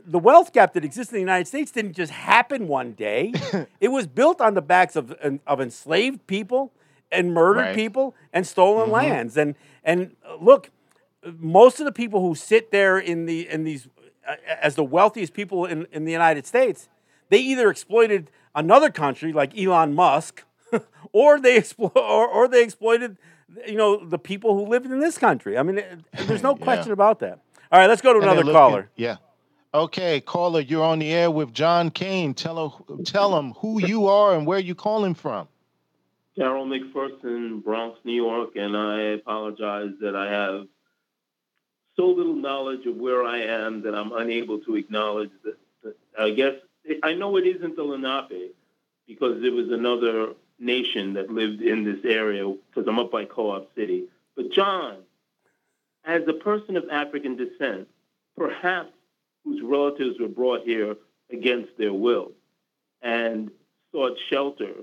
the 0.05 0.19
wealth 0.19 0.51
gap 0.51 0.73
that 0.73 0.83
exists 0.83 1.13
in 1.13 1.15
the 1.15 1.21
United 1.21 1.47
States 1.47 1.71
didn't 1.71 1.93
just 1.93 2.11
happen 2.11 2.67
one 2.67 2.91
day. 2.91 3.33
it 3.79 3.87
was 3.87 4.05
built 4.05 4.41
on 4.41 4.53
the 4.53 4.61
backs 4.61 4.97
of, 4.97 5.13
of 5.13 5.61
enslaved 5.61 6.27
people 6.27 6.73
and 7.09 7.33
murdered 7.33 7.61
right. 7.61 7.75
people 7.75 8.13
and 8.33 8.45
stolen 8.45 8.85
mm-hmm. 8.85 8.93
lands. 8.93 9.37
And 9.37 9.55
and 9.85 10.15
look, 10.41 10.71
most 11.37 11.79
of 11.79 11.85
the 11.85 11.93
people 11.93 12.21
who 12.21 12.35
sit 12.35 12.71
there 12.71 12.97
in 12.97 13.27
the 13.27 13.47
in 13.47 13.63
these 13.63 13.87
uh, 14.27 14.35
as 14.61 14.75
the 14.75 14.83
wealthiest 14.83 15.33
people 15.33 15.65
in, 15.65 15.87
in 15.93 16.03
the 16.03 16.11
United 16.11 16.45
States, 16.45 16.89
they 17.29 17.39
either 17.39 17.69
exploited 17.69 18.29
another 18.53 18.89
country 18.89 19.31
like 19.31 19.57
Elon 19.57 19.93
Musk, 19.93 20.43
or 21.11 21.39
they 21.39 21.59
explo- 21.59 21.95
or, 21.95 22.27
or 22.27 22.47
they 22.47 22.63
exploited 22.63 23.17
you 23.65 23.75
know, 23.75 24.03
the 24.05 24.19
people 24.19 24.53
who 24.55 24.69
lived 24.69 24.85
in 24.85 24.99
this 24.99 25.17
country. 25.17 25.57
I 25.57 25.63
mean, 25.63 25.81
there's 26.25 26.43
no 26.43 26.55
question 26.55 26.87
yeah. 26.87 26.93
about 26.93 27.19
that. 27.19 27.39
All 27.71 27.79
right, 27.79 27.87
let's 27.87 28.01
go 28.01 28.13
to 28.13 28.19
another 28.19 28.43
looking, 28.43 28.53
caller. 28.53 28.89
Yeah. 28.95 29.17
Okay, 29.73 30.21
caller, 30.21 30.61
you're 30.61 30.83
on 30.83 30.99
the 30.99 31.11
air 31.11 31.29
with 31.29 31.53
John 31.53 31.91
Kane. 31.91 32.33
Tell 32.33 32.69
him, 32.87 33.03
tell 33.03 33.37
him 33.37 33.53
who 33.53 33.81
you 33.85 34.07
are 34.07 34.35
and 34.35 34.45
where 34.45 34.59
you 34.59 34.75
calling 34.75 35.13
from. 35.13 35.47
Carol 36.37 36.65
McPherson, 36.65 37.63
Bronx, 37.63 37.99
New 38.03 38.13
York, 38.13 38.55
and 38.55 38.77
I 38.77 39.01
apologize 39.01 39.91
that 40.01 40.15
I 40.15 40.31
have 40.31 40.67
so 41.95 42.05
little 42.05 42.35
knowledge 42.35 42.85
of 42.85 42.95
where 42.95 43.23
I 43.23 43.39
am 43.39 43.81
that 43.81 43.95
I'm 43.95 44.13
unable 44.13 44.59
to 44.59 44.75
acknowledge 44.75 45.31
that. 45.43 45.57
that 45.83 45.95
I 46.17 46.31
guess 46.31 46.53
I 47.03 47.13
know 47.13 47.35
it 47.37 47.45
isn't 47.45 47.75
the 47.75 47.83
Lenape 47.83 48.55
because 49.07 49.43
it 49.43 49.51
was 49.51 49.69
another 49.71 50.33
nation 50.59 51.13
that 51.13 51.29
lived 51.29 51.61
in 51.61 51.83
this 51.83 52.03
area 52.03 52.51
because 52.69 52.87
I'm 52.87 52.99
up 52.99 53.11
by 53.11 53.25
Co-op 53.25 53.73
City. 53.75 54.05
But 54.35 54.51
John, 54.51 54.97
as 56.03 56.21
a 56.27 56.33
person 56.33 56.77
of 56.77 56.89
African 56.89 57.35
descent, 57.35 57.87
perhaps 58.35 58.91
whose 59.43 59.61
relatives 59.61 60.19
were 60.19 60.27
brought 60.27 60.63
here 60.63 60.95
against 61.31 61.77
their 61.77 61.93
will 61.93 62.31
and 63.01 63.51
sought 63.91 64.17
shelter 64.29 64.73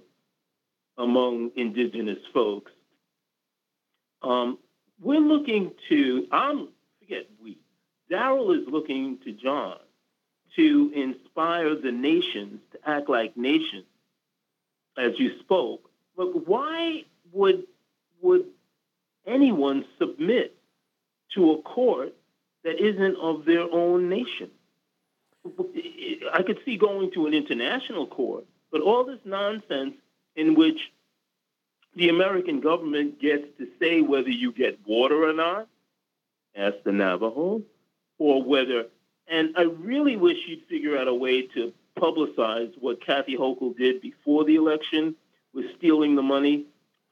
among 0.96 1.50
indigenous 1.56 2.18
folks, 2.32 2.72
um, 4.22 4.58
we're 5.00 5.20
looking 5.20 5.72
to, 5.88 6.26
I'm, 6.30 6.68
forget 7.00 7.26
we, 7.42 7.58
Daryl 8.10 8.56
is 8.56 8.68
looking 8.68 9.18
to 9.24 9.32
John 9.32 9.78
to 10.56 10.92
inspire 10.94 11.74
the 11.74 11.90
nations 11.90 12.60
to 12.72 12.78
act 12.88 13.08
like 13.08 13.36
nations 13.36 13.84
as 14.96 15.18
you 15.18 15.38
spoke. 15.40 15.90
But 16.16 16.46
why 16.46 17.04
would 17.32 17.64
would 18.20 18.46
anyone 19.26 19.84
submit 19.98 20.56
to 21.34 21.52
a 21.52 21.62
court 21.62 22.14
that 22.62 22.80
isn't 22.80 23.16
of 23.16 23.44
their 23.44 23.62
own 23.70 24.08
nation? 24.08 24.50
I 26.32 26.42
could 26.42 26.60
see 26.64 26.76
going 26.76 27.10
to 27.12 27.26
an 27.26 27.34
international 27.34 28.06
court, 28.06 28.44
but 28.72 28.80
all 28.80 29.04
this 29.04 29.18
nonsense 29.24 29.94
in 30.36 30.54
which 30.54 30.90
the 31.94 32.08
American 32.08 32.60
government 32.60 33.20
gets 33.20 33.46
to 33.58 33.68
say 33.78 34.00
whether 34.00 34.30
you 34.30 34.52
get 34.52 34.78
water 34.86 35.28
or 35.28 35.32
not, 35.32 35.68
ask 36.56 36.76
the 36.84 36.92
Navajo, 36.92 37.62
or 38.18 38.42
whether, 38.42 38.86
and 39.28 39.54
I 39.56 39.62
really 39.62 40.16
wish 40.16 40.38
you'd 40.46 40.64
figure 40.64 40.96
out 40.96 41.08
a 41.08 41.14
way 41.14 41.42
to 41.42 41.72
publicized 41.98 42.74
what 42.80 43.04
Kathy 43.04 43.36
Hochul 43.36 43.76
did 43.76 44.00
before 44.00 44.44
the 44.44 44.56
election 44.56 45.14
with 45.52 45.66
stealing 45.78 46.14
the 46.16 46.22
money 46.22 46.66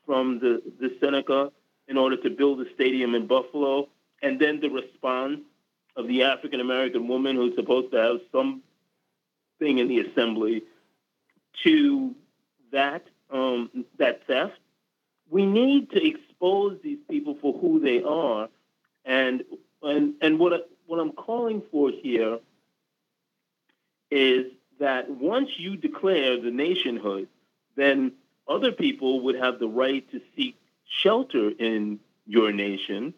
from 0.04 0.38
the, 0.40 0.62
the 0.80 0.96
Seneca 1.00 1.52
in 1.88 1.96
order 1.96 2.16
to 2.16 2.30
build 2.30 2.60
a 2.60 2.72
stadium 2.74 3.14
in 3.14 3.26
Buffalo, 3.26 3.88
and 4.22 4.40
then 4.40 4.60
the 4.60 4.68
response 4.68 5.40
of 5.96 6.08
the 6.08 6.22
African 6.22 6.60
American 6.60 7.06
woman 7.08 7.36
who's 7.36 7.54
supposed 7.54 7.92
to 7.92 7.98
have 7.98 8.20
some 8.30 8.62
thing 9.58 9.78
in 9.78 9.88
the 9.88 10.00
assembly 10.00 10.62
to 11.64 12.14
that 12.72 13.06
um, 13.30 13.84
that 13.98 14.26
theft. 14.26 14.58
We 15.30 15.46
need 15.46 15.90
to 15.90 16.06
expose 16.06 16.78
these 16.82 16.98
people 17.08 17.36
for 17.40 17.52
who 17.58 17.80
they 17.80 18.02
are, 18.02 18.48
and 19.04 19.44
and 19.82 20.14
and 20.20 20.38
what 20.38 20.70
what 20.86 20.98
I'm 20.98 21.12
calling 21.12 21.62
for 21.70 21.90
here 21.90 22.38
is 24.10 24.46
that 24.78 25.10
once 25.10 25.50
you 25.56 25.76
declare 25.76 26.40
the 26.40 26.50
nationhood, 26.50 27.28
then 27.76 28.12
other 28.48 28.72
people 28.72 29.20
would 29.22 29.36
have 29.36 29.58
the 29.58 29.68
right 29.68 30.08
to 30.10 30.20
seek 30.36 30.56
shelter 30.84 31.50
in 31.58 32.00
your 32.26 32.52
nation 32.52 33.14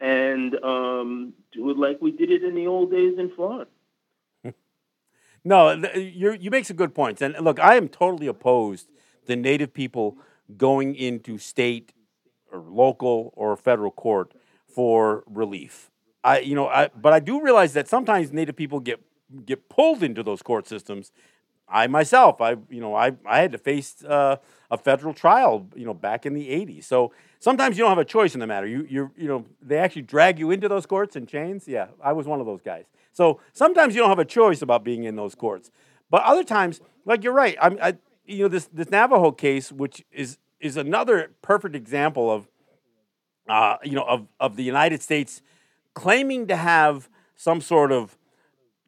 and 0.00 0.54
um, 0.64 1.34
do 1.52 1.70
it 1.70 1.78
like 1.78 2.00
we 2.00 2.10
did 2.10 2.30
it 2.30 2.42
in 2.42 2.54
the 2.54 2.66
old 2.66 2.90
days 2.90 3.18
in 3.18 3.30
Florida. 3.30 3.70
no, 5.44 5.72
you 5.94 6.50
make 6.50 6.64
some 6.64 6.76
good 6.76 6.94
points. 6.94 7.20
And 7.20 7.34
look, 7.40 7.60
I 7.60 7.76
am 7.76 7.88
totally 7.88 8.26
opposed 8.26 8.88
to 9.26 9.36
Native 9.36 9.74
people 9.74 10.16
going 10.56 10.94
into 10.94 11.38
state 11.38 11.92
or 12.50 12.60
local 12.60 13.32
or 13.36 13.56
federal 13.56 13.90
court 13.90 14.32
for 14.66 15.22
relief. 15.26 15.90
I, 16.22 16.40
you 16.40 16.54
know, 16.54 16.68
I, 16.68 16.88
but 16.88 17.12
I 17.12 17.20
do 17.20 17.42
realize 17.42 17.72
that 17.74 17.88
sometimes 17.88 18.32
Native 18.32 18.56
people 18.56 18.80
get 18.80 19.00
get 19.44 19.68
pulled 19.68 20.02
into 20.02 20.22
those 20.22 20.42
court 20.42 20.66
systems. 20.66 21.12
I 21.68 21.86
myself, 21.86 22.40
I 22.40 22.56
you 22.68 22.80
know, 22.80 22.94
I 22.94 23.12
I 23.24 23.40
had 23.40 23.52
to 23.52 23.58
face 23.58 24.02
uh, 24.04 24.36
a 24.70 24.78
federal 24.78 25.14
trial, 25.14 25.66
you 25.74 25.84
know, 25.86 25.94
back 25.94 26.26
in 26.26 26.34
the 26.34 26.48
'80s. 26.48 26.84
So 26.84 27.12
sometimes 27.38 27.78
you 27.78 27.84
don't 27.84 27.90
have 27.90 27.98
a 27.98 28.04
choice 28.04 28.34
in 28.34 28.40
the 28.40 28.46
matter. 28.46 28.66
You 28.66 28.86
you 28.88 29.10
you 29.16 29.28
know, 29.28 29.46
they 29.62 29.78
actually 29.78 30.02
drag 30.02 30.38
you 30.38 30.50
into 30.50 30.68
those 30.68 30.86
courts 30.86 31.14
in 31.16 31.26
chains. 31.26 31.68
Yeah, 31.68 31.86
I 32.02 32.12
was 32.12 32.26
one 32.26 32.40
of 32.40 32.46
those 32.46 32.62
guys. 32.62 32.86
So 33.12 33.40
sometimes 33.52 33.94
you 33.94 34.00
don't 34.00 34.10
have 34.10 34.18
a 34.18 34.24
choice 34.24 34.62
about 34.62 34.84
being 34.84 35.04
in 35.04 35.16
those 35.16 35.34
courts. 35.34 35.70
But 36.10 36.22
other 36.24 36.44
times, 36.44 36.80
like 37.04 37.22
you're 37.22 37.32
right. 37.32 37.56
I'm, 37.60 37.78
I 37.80 37.96
you 38.26 38.44
know 38.44 38.48
this 38.48 38.66
this 38.72 38.90
Navajo 38.90 39.30
case, 39.30 39.70
which 39.70 40.04
is 40.10 40.38
is 40.60 40.76
another 40.76 41.32
perfect 41.40 41.74
example 41.74 42.30
of, 42.30 42.48
uh, 43.48 43.76
you 43.84 43.92
know, 43.92 44.04
of 44.04 44.26
of 44.40 44.56
the 44.56 44.64
United 44.64 45.02
States 45.02 45.40
claiming 45.94 46.46
to 46.48 46.56
have 46.56 47.08
some 47.36 47.60
sort 47.60 47.92
of 47.92 48.18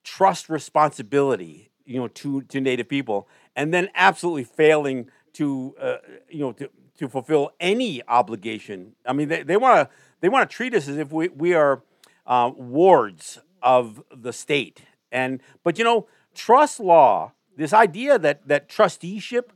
trust 0.04 0.48
responsibility, 0.48 1.70
you 1.84 1.98
know, 1.98 2.08
to 2.08 2.42
to 2.42 2.60
Native 2.60 2.88
people, 2.88 3.28
and 3.56 3.72
then 3.72 3.88
absolutely 3.94 4.44
failing 4.44 5.10
to 5.34 5.74
uh, 5.80 5.96
you 6.28 6.40
know 6.40 6.52
to, 6.52 6.70
to 6.98 7.08
fulfill 7.08 7.50
any 7.60 8.02
obligation. 8.08 8.92
I 9.06 9.12
mean, 9.12 9.28
they 9.28 9.56
want 9.56 9.88
to 9.88 9.94
they 10.20 10.28
want 10.28 10.48
to 10.48 10.56
treat 10.56 10.74
us 10.74 10.88
as 10.88 10.96
if 10.96 11.12
we 11.12 11.28
we 11.28 11.54
are 11.54 11.82
uh, 12.26 12.50
wards 12.54 13.38
of 13.62 14.02
the 14.14 14.32
state. 14.32 14.82
And 15.10 15.40
but 15.62 15.78
you 15.78 15.84
know, 15.84 16.06
trust 16.34 16.80
law, 16.80 17.32
this 17.56 17.72
idea 17.72 18.18
that 18.18 18.48
that 18.48 18.68
trusteeship, 18.68 19.52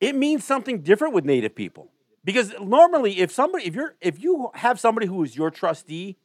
it 0.00 0.14
means 0.14 0.44
something 0.44 0.80
different 0.80 1.14
with 1.14 1.24
Native 1.24 1.54
people. 1.54 1.90
Because 2.24 2.54
normally, 2.60 3.18
if 3.18 3.30
somebody, 3.30 3.66
if 3.66 3.74
you're, 3.74 3.96
if 4.00 4.22
you 4.22 4.50
have 4.54 4.80
somebody 4.80 5.06
who 5.06 5.22
is 5.22 5.36
your 5.36 5.50
trustee, 5.50 6.16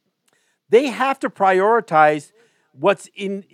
they 0.70 0.86
have 0.86 1.18
to 1.20 1.28
prioritize 1.28 2.32
what's 2.72 3.08
in 3.14 3.44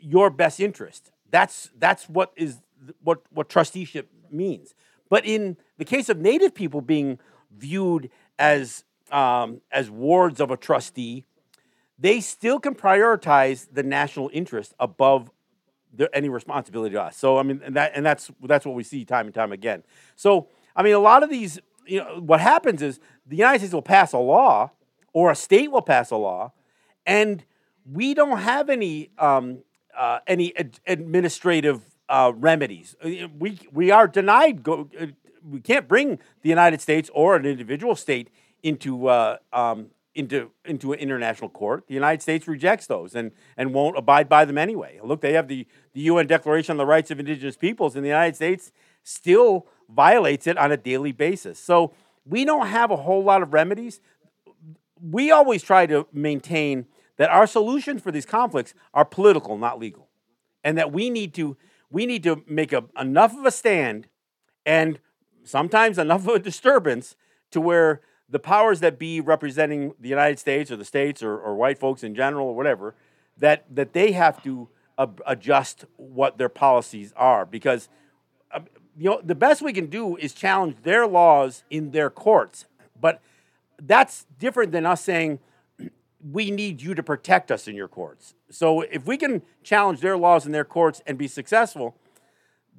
your 0.00 0.30
best 0.30 0.60
interest. 0.60 1.10
That's 1.30 1.70
that's 1.78 2.08
what 2.08 2.32
is 2.36 2.58
what 3.02 3.22
what 3.30 3.48
trusteeship 3.48 4.08
means. 4.30 4.74
But 5.08 5.24
in 5.24 5.56
the 5.78 5.84
case 5.84 6.08
of 6.08 6.18
Native 6.18 6.54
people 6.54 6.80
being 6.80 7.18
viewed 7.56 8.10
as 8.38 8.84
um, 9.10 9.60
as 9.70 9.90
wards 9.90 10.40
of 10.40 10.50
a 10.50 10.56
trustee, 10.56 11.24
they 11.98 12.20
still 12.20 12.58
can 12.58 12.74
prioritize 12.74 13.68
the 13.72 13.82
national 13.82 14.30
interest 14.32 14.74
above 14.78 15.30
any 16.12 16.28
responsibility 16.28 16.94
to 16.94 17.02
us. 17.02 17.16
So 17.16 17.38
I 17.38 17.42
mean, 17.42 17.60
and 17.64 17.76
that 17.76 17.92
and 17.94 18.04
that's 18.04 18.30
that's 18.42 18.66
what 18.66 18.74
we 18.74 18.82
see 18.82 19.04
time 19.04 19.26
and 19.26 19.34
time 19.34 19.52
again. 19.52 19.82
So 20.16 20.48
I 20.74 20.82
mean, 20.82 20.94
a 20.94 20.98
lot 20.98 21.22
of 21.22 21.30
these, 21.30 21.60
you 21.86 21.98
know, 21.98 22.20
what 22.20 22.40
happens 22.40 22.82
is 22.82 22.98
the 23.26 23.36
United 23.36 23.60
States 23.60 23.72
will 23.72 23.82
pass 23.82 24.12
a 24.12 24.18
law, 24.18 24.72
or 25.12 25.30
a 25.30 25.36
state 25.36 25.70
will 25.70 25.82
pass 25.82 26.10
a 26.10 26.16
law, 26.16 26.52
and 27.06 27.44
we 27.90 28.14
don't 28.14 28.38
have 28.38 28.70
any 28.70 29.10
um, 29.18 29.62
uh, 29.96 30.20
any 30.26 30.56
ad- 30.56 30.80
administrative 30.86 31.82
uh, 32.08 32.32
remedies. 32.34 32.96
Uh, 33.02 33.28
we 33.38 33.58
we 33.72 33.90
are 33.90 34.06
denied. 34.08 34.62
Go, 34.62 34.88
uh, 34.98 35.06
we 35.48 35.60
can't 35.60 35.86
bring 35.86 36.18
the 36.42 36.48
United 36.48 36.80
States 36.80 37.10
or 37.14 37.36
an 37.36 37.44
individual 37.44 37.96
state 37.96 38.30
into 38.62 39.08
uh, 39.08 39.36
um, 39.52 39.88
into 40.14 40.50
into 40.64 40.92
an 40.92 40.98
international 40.98 41.50
court. 41.50 41.86
The 41.86 41.94
United 41.94 42.22
States 42.22 42.48
rejects 42.48 42.86
those 42.86 43.14
and 43.14 43.32
and 43.56 43.74
won't 43.74 43.98
abide 43.98 44.28
by 44.28 44.44
them 44.44 44.58
anyway. 44.58 45.00
Look, 45.02 45.20
they 45.20 45.34
have 45.34 45.48
the 45.48 45.66
the 45.92 46.02
UN 46.02 46.26
Declaration 46.26 46.72
on 46.72 46.76
the 46.78 46.86
Rights 46.86 47.10
of 47.10 47.20
Indigenous 47.20 47.56
Peoples, 47.56 47.96
and 47.96 48.04
the 48.04 48.08
United 48.08 48.36
States 48.36 48.72
still 49.02 49.66
violates 49.88 50.46
it 50.46 50.56
on 50.56 50.72
a 50.72 50.76
daily 50.76 51.12
basis. 51.12 51.58
So 51.58 51.92
we 52.24 52.44
don't 52.44 52.66
have 52.66 52.90
a 52.90 52.96
whole 52.96 53.22
lot 53.22 53.42
of 53.42 53.52
remedies. 53.52 54.00
We 55.00 55.30
always 55.30 55.62
try 55.62 55.84
to 55.86 56.06
maintain 56.12 56.86
that 57.16 57.30
our 57.30 57.46
solutions 57.46 58.02
for 58.02 58.10
these 58.10 58.26
conflicts 58.26 58.74
are 58.92 59.04
political, 59.04 59.56
not 59.56 59.78
legal, 59.78 60.08
and 60.62 60.76
that 60.78 60.92
we 60.92 61.10
need 61.10 61.34
to 61.34 61.56
we 61.90 62.06
need 62.06 62.24
to 62.24 62.42
make 62.48 62.72
a, 62.72 62.84
enough 62.98 63.36
of 63.36 63.44
a 63.44 63.50
stand 63.50 64.08
and 64.66 64.98
sometimes 65.44 65.98
enough 65.98 66.22
of 66.28 66.34
a 66.34 66.38
disturbance 66.38 67.16
to 67.50 67.60
where 67.60 68.00
the 68.28 68.38
powers 68.38 68.80
that 68.80 68.98
be 68.98 69.20
representing 69.20 69.94
the 70.00 70.08
United 70.08 70.38
States 70.38 70.70
or 70.70 70.76
the 70.76 70.84
states 70.84 71.22
or, 71.22 71.38
or 71.38 71.54
white 71.54 71.78
folks 71.78 72.02
in 72.02 72.14
general 72.14 72.48
or 72.48 72.56
whatever 72.56 72.94
that 73.38 73.64
that 73.74 73.92
they 73.92 74.12
have 74.12 74.42
to 74.42 74.68
adjust 75.26 75.84
what 75.96 76.38
their 76.38 76.48
policies 76.48 77.12
are. 77.16 77.44
Because 77.44 77.88
uh, 78.52 78.60
you 78.96 79.10
know 79.10 79.20
the 79.22 79.34
best 79.34 79.62
we 79.62 79.72
can 79.72 79.86
do 79.86 80.16
is 80.16 80.32
challenge 80.32 80.76
their 80.82 81.06
laws 81.06 81.64
in 81.70 81.90
their 81.90 82.10
courts. 82.10 82.66
But 83.00 83.20
that's 83.80 84.26
different 84.38 84.72
than 84.72 84.86
us 84.86 85.02
saying 85.02 85.40
we 86.32 86.50
need 86.50 86.80
you 86.80 86.94
to 86.94 87.02
protect 87.02 87.52
us 87.52 87.68
in 87.68 87.76
your 87.76 87.88
courts. 87.88 88.34
So 88.50 88.80
if 88.82 89.06
we 89.06 89.16
can 89.16 89.42
challenge 89.62 90.00
their 90.00 90.16
laws 90.16 90.46
in 90.46 90.52
their 90.52 90.64
courts 90.64 91.02
and 91.06 91.18
be 91.18 91.28
successful 91.28 91.96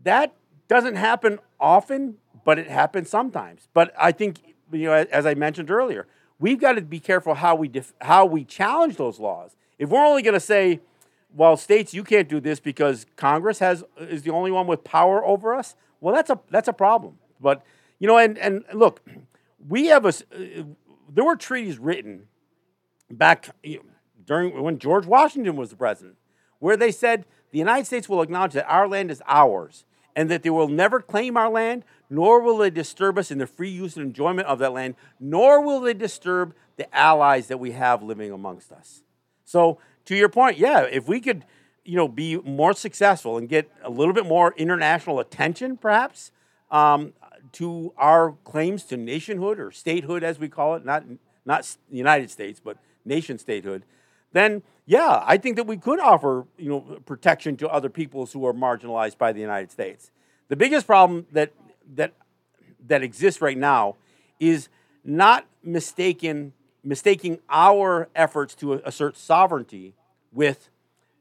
that 0.03 0.33
doesn't 0.67 0.95
happen 0.95 1.39
often 1.59 2.17
but 2.43 2.59
it 2.59 2.67
happens 2.67 3.09
sometimes. 3.09 3.67
But 3.73 3.93
i 3.99 4.11
think 4.11 4.55
you 4.71 4.85
know 4.85 4.93
as 4.93 5.25
i 5.25 5.33
mentioned 5.33 5.69
earlier 5.69 6.07
we've 6.39 6.59
got 6.59 6.73
to 6.73 6.81
be 6.81 6.99
careful 6.99 7.35
how 7.35 7.55
we 7.55 7.67
def- 7.67 7.93
how 8.01 8.25
we 8.25 8.43
challenge 8.43 8.97
those 8.97 9.19
laws. 9.19 9.55
If 9.77 9.89
we're 9.89 10.05
only 10.05 10.21
going 10.21 10.33
to 10.33 10.39
say 10.39 10.81
well 11.33 11.57
states 11.57 11.93
you 11.93 12.03
can't 12.03 12.27
do 12.27 12.39
this 12.39 12.59
because 12.59 13.05
congress 13.15 13.59
has 13.59 13.83
is 13.99 14.23
the 14.23 14.31
only 14.31 14.51
one 14.51 14.67
with 14.67 14.83
power 14.83 15.23
over 15.25 15.53
us 15.53 15.75
well, 16.05 16.13
that's 16.13 16.29
a 16.29 16.39
that's 16.51 16.67
a 16.67 16.73
problem. 16.73 17.17
But 17.41 17.63
you 17.97 18.07
know, 18.07 18.17
and 18.19 18.37
and 18.37 18.63
look, 18.73 19.01
we 19.67 19.87
have 19.87 20.05
a 20.05 20.09
uh, 20.09 20.63
there 21.11 21.23
were 21.23 21.35
treaties 21.35 21.79
written 21.79 22.27
back 23.11 23.49
during 24.25 24.61
when 24.61 24.79
George 24.79 25.05
Washington 25.05 25.55
was 25.55 25.69
the 25.69 25.75
president, 25.75 26.15
where 26.59 26.77
they 26.77 26.91
said 26.91 27.25
the 27.51 27.59
United 27.59 27.85
States 27.85 28.09
will 28.09 28.21
acknowledge 28.21 28.53
that 28.53 28.67
our 28.67 28.87
land 28.87 29.11
is 29.11 29.21
ours 29.27 29.85
and 30.15 30.29
that 30.29 30.43
they 30.43 30.49
will 30.49 30.67
never 30.67 31.01
claim 31.01 31.35
our 31.35 31.49
land, 31.49 31.83
nor 32.09 32.41
will 32.41 32.57
they 32.57 32.69
disturb 32.69 33.17
us 33.17 33.31
in 33.31 33.37
the 33.37 33.47
free 33.47 33.69
use 33.69 33.97
and 33.97 34.05
enjoyment 34.05 34.47
of 34.47 34.59
that 34.59 34.71
land, 34.73 34.95
nor 35.19 35.61
will 35.61 35.81
they 35.81 35.93
disturb 35.93 36.53
the 36.77 36.95
allies 36.95 37.47
that 37.47 37.57
we 37.57 37.71
have 37.71 38.01
living 38.01 38.31
amongst 38.31 38.71
us. 38.71 39.03
So, 39.43 39.79
to 40.05 40.15
your 40.15 40.29
point, 40.29 40.57
yeah, 40.57 40.81
if 40.81 41.07
we 41.07 41.19
could 41.19 41.45
you 41.85 41.95
know, 41.95 42.07
be 42.07 42.37
more 42.37 42.73
successful 42.73 43.37
and 43.37 43.47
get 43.47 43.71
a 43.83 43.89
little 43.89 44.13
bit 44.13 44.25
more 44.25 44.53
international 44.57 45.19
attention, 45.19 45.77
perhaps, 45.77 46.31
um, 46.71 47.13
to 47.53 47.93
our 47.97 48.31
claims 48.43 48.83
to 48.85 48.97
nationhood 48.97 49.59
or 49.59 49.71
statehood, 49.71 50.23
as 50.23 50.39
we 50.39 50.49
call 50.49 50.75
it, 50.75 50.83
not 50.83 51.03
not 51.45 51.61
the 51.91 51.97
United 51.97 52.31
States, 52.31 52.59
but 52.59 52.77
nation 53.05 53.37
statehood, 53.37 53.83
then 54.33 54.63
yeah, 54.85 55.23
I 55.25 55.37
think 55.37 55.55
that 55.55 55.65
we 55.65 55.77
could 55.77 55.99
offer 55.99 56.45
you 56.57 56.69
know 56.69 56.81
protection 57.05 57.57
to 57.57 57.69
other 57.69 57.89
peoples 57.89 58.33
who 58.33 58.45
are 58.45 58.53
marginalized 58.53 59.17
by 59.17 59.31
the 59.31 59.41
United 59.41 59.71
States. 59.71 60.11
The 60.49 60.55
biggest 60.55 60.85
problem 60.85 61.25
that 61.31 61.51
that 61.95 62.13
that 62.87 63.03
exists 63.03 63.41
right 63.41 63.57
now 63.57 63.95
is 64.39 64.69
not 65.03 65.45
mistaken 65.63 66.53
mistaking 66.83 67.39
our 67.49 68.07
efforts 68.15 68.53
to 68.55 68.73
assert 68.85 69.17
sovereignty 69.17 69.95
with 70.31 70.69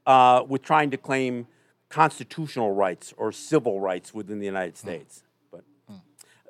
uh, 0.06 0.44
with 0.46 0.62
trying 0.62 0.90
to 0.90 0.96
claim 0.96 1.46
constitutional 1.88 2.72
rights 2.72 3.14
or 3.16 3.32
civil 3.32 3.80
rights 3.80 4.12
within 4.12 4.38
the 4.38 4.46
United 4.46 4.74
hmm. 4.74 4.88
States. 4.88 5.23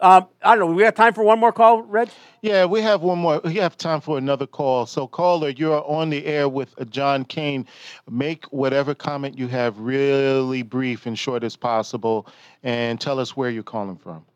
But 0.05 0.23
um, 0.23 0.29
I 0.43 0.55
don't 0.55 0.69
know. 0.69 0.75
We 0.75 0.83
have 0.83 0.95
time 0.95 1.15
for 1.15 1.25
one 1.25 1.39
more 1.39 1.51
call, 1.51 1.81
Reg? 1.81 2.11
Yeah, 2.43 2.67
we 2.67 2.83
have 2.83 3.01
one 3.01 3.19
more. 3.21 3.41
We 3.43 3.55
have 3.55 3.75
time 3.75 4.03
for 4.03 4.19
another 4.19 4.47
call. 4.47 4.85
So, 4.85 5.07
caller, 5.07 5.49
you're 5.49 5.83
on 5.83 6.11
the 6.11 6.27
air 6.27 6.47
with 6.47 6.75
uh, 6.79 6.85
John 6.85 7.25
Kane. 7.25 7.67
Make 8.11 8.45
whatever 8.53 8.95
comment 8.95 9.39
you 9.39 9.49
have 9.49 9.79
really 9.79 10.61
brief 10.61 11.07
and 11.07 11.19
short 11.19 11.43
as 11.43 11.57
possible, 11.57 12.27
and 12.63 13.01
tell 13.01 13.19
us 13.19 13.35
where 13.35 13.49
you're 13.49 13.63
calling 13.63 13.97
from. 13.97 14.27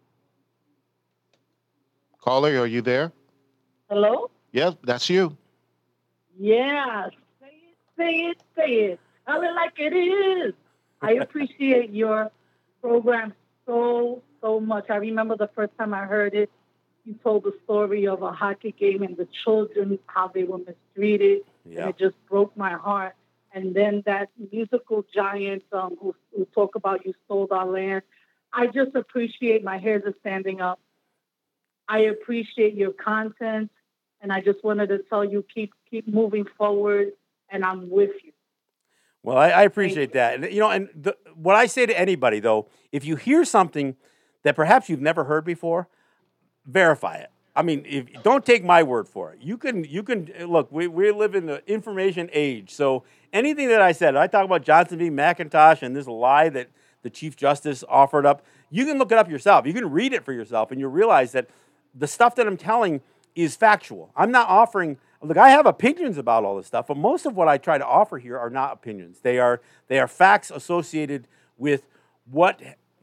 Caller, 2.19 2.59
are 2.61 2.67
you 2.67 2.81
there? 2.81 3.13
Hello? 3.91 4.31
Yes, 4.53 4.75
that's 4.85 5.11
you. 5.11 5.37
Yeah. 6.39 7.09
Say 7.43 7.47
it, 7.47 7.77
say 7.99 8.11
it, 8.11 8.43
say 8.57 8.71
it. 8.93 9.01
Tell 9.27 9.43
it 9.43 9.53
like 9.55 9.75
it 9.77 9.95
is. 9.95 10.55
I 11.03 11.13
appreciate 11.13 11.91
your 11.91 12.33
program 12.81 13.35
so, 13.67 14.23
so 14.41 14.61
much. 14.61 14.87
I 14.91 14.97
remember 14.97 15.37
the 15.37 15.51
first 15.55 15.73
time 15.79 15.95
I 15.95 16.05
heard 16.05 16.35
it, 16.35 16.51
you 17.05 17.15
told 17.23 17.45
the 17.45 17.55
story 17.65 18.07
of 18.07 18.23
a 18.23 18.33
hockey 18.33 18.73
game 18.73 19.03
and 19.03 19.17
the 19.17 19.29
children, 19.45 19.99
how 20.07 20.29
they 20.29 20.45
were 20.45 20.59
mistreated. 20.59 21.43
Yeah. 21.65 21.81
And 21.81 21.91
it 21.91 21.99
just 21.99 22.15
broke 22.29 22.57
my 22.57 22.73
heart. 22.73 23.15
And 23.53 23.75
then 23.75 24.03
that 24.05 24.29
musical 24.53 25.05
giant 25.15 25.65
um, 25.73 25.97
who, 26.01 26.15
who 26.37 26.47
talk 26.55 26.75
about 26.75 27.07
you 27.07 27.15
stole 27.25 27.49
our 27.51 27.67
land. 27.67 28.03
I 28.53 28.67
just 28.67 28.95
appreciate 28.95 29.65
my 29.65 29.79
hairs 29.79 30.03
are 30.07 30.15
standing 30.21 30.61
up. 30.61 30.81
I 31.89 32.01
appreciate 32.01 32.75
your 32.75 32.93
content, 32.93 33.71
and 34.21 34.31
I 34.31 34.43
just 34.43 34.63
wanted 34.63 34.89
to 34.89 34.99
tell 34.99 35.25
you 35.25 35.45
keep 35.55 35.73
keep 35.91 36.07
moving 36.07 36.45
forward, 36.59 37.13
and 37.49 37.65
I'm 37.65 37.89
with 37.89 38.11
you. 38.23 38.33
Well, 39.23 39.39
I, 39.39 39.49
I 39.49 39.63
appreciate 39.63 40.13
that. 40.13 40.35
And, 40.35 40.53
you 40.53 40.61
know, 40.61 40.71
and 40.71 40.89
the, 40.95 41.17
what 41.35 41.57
I 41.57 41.67
say 41.67 41.87
to 41.87 41.99
anybody 41.99 42.41
though, 42.41 42.69
if 42.93 43.05
you 43.05 43.17
hear 43.17 43.45
something 43.45 43.97
that 44.43 44.57
perhaps 44.57 44.89
you've 44.89 45.01
never 45.01 45.25
heard 45.25 45.45
before, 45.45 45.89
verify 46.67 47.17
it. 47.17 47.31
I 47.57 47.63
mean, 47.63 47.85
if, 47.87 48.07
don't 48.23 48.47
take 48.47 48.65
my 48.65 48.83
word 48.83 49.09
for 49.09 49.33
it. 49.33 49.41
You 49.43 49.57
can, 49.57 49.83
you 49.85 50.03
can 50.03 50.31
eh, 50.35 50.45
look. 50.45 50.71
We, 50.71 50.87
we 50.87 51.11
live 51.11 51.35
in 51.35 51.47
the 51.47 51.63
information 51.71 52.31
age, 52.33 52.71
so 52.71 53.05
anything 53.33 53.69
that 53.69 53.81
I 53.81 53.93
said, 53.93 54.15
I 54.15 54.29
talk 54.29 54.45
about 54.45 54.63
Johnson 54.63 54.99
v. 54.99 55.11
McIntosh 55.11 55.83
and 55.83 55.97
this 55.97 56.07
lie 56.07 56.49
that 56.51 56.69
the 57.03 57.11
Chief 57.11 57.37
Justice 57.37 57.83
offered 57.89 58.27
up. 58.27 58.45
You 58.71 58.85
can 58.85 58.99
look 58.99 59.11
it 59.11 59.19
up 59.19 59.29
yourself. 59.29 59.67
You 59.67 59.73
can 59.73 59.91
read 59.91 60.13
it 60.13 60.25
for 60.25 60.33
yourself, 60.33 60.71
and 60.71 60.81
you 60.81 60.89
realize 60.89 61.33
that 61.33 61.49
the 61.95 62.07
stuff 62.07 62.37
that 62.37 62.47
I'm 62.47 62.57
telling 62.57 63.01
is 63.35 63.57
factual. 63.57 64.13
I'm 64.15 64.31
not 64.31 64.49
offering 64.49 64.99
Look, 65.21 65.37
I 65.37 65.51
have 65.51 65.67
opinions 65.67 66.17
about 66.17 66.45
all 66.45 66.57
this 66.57 66.69
stuff, 66.69 66.87
but 66.87 66.97
most 66.97 67.27
of 67.27 67.35
what 67.35 67.49
I 67.49 67.59
try 67.59 67.77
to 67.77 67.87
offer 67.87 68.19
here 68.19 68.39
are 68.39 68.51
not 68.51 68.73
opinions. 68.73 69.21
They 69.21 69.39
are 69.39 69.61
they 69.89 69.99
are 69.99 70.07
facts 70.07 70.51
associated 70.51 71.27
with 71.57 71.87
what 72.31 72.61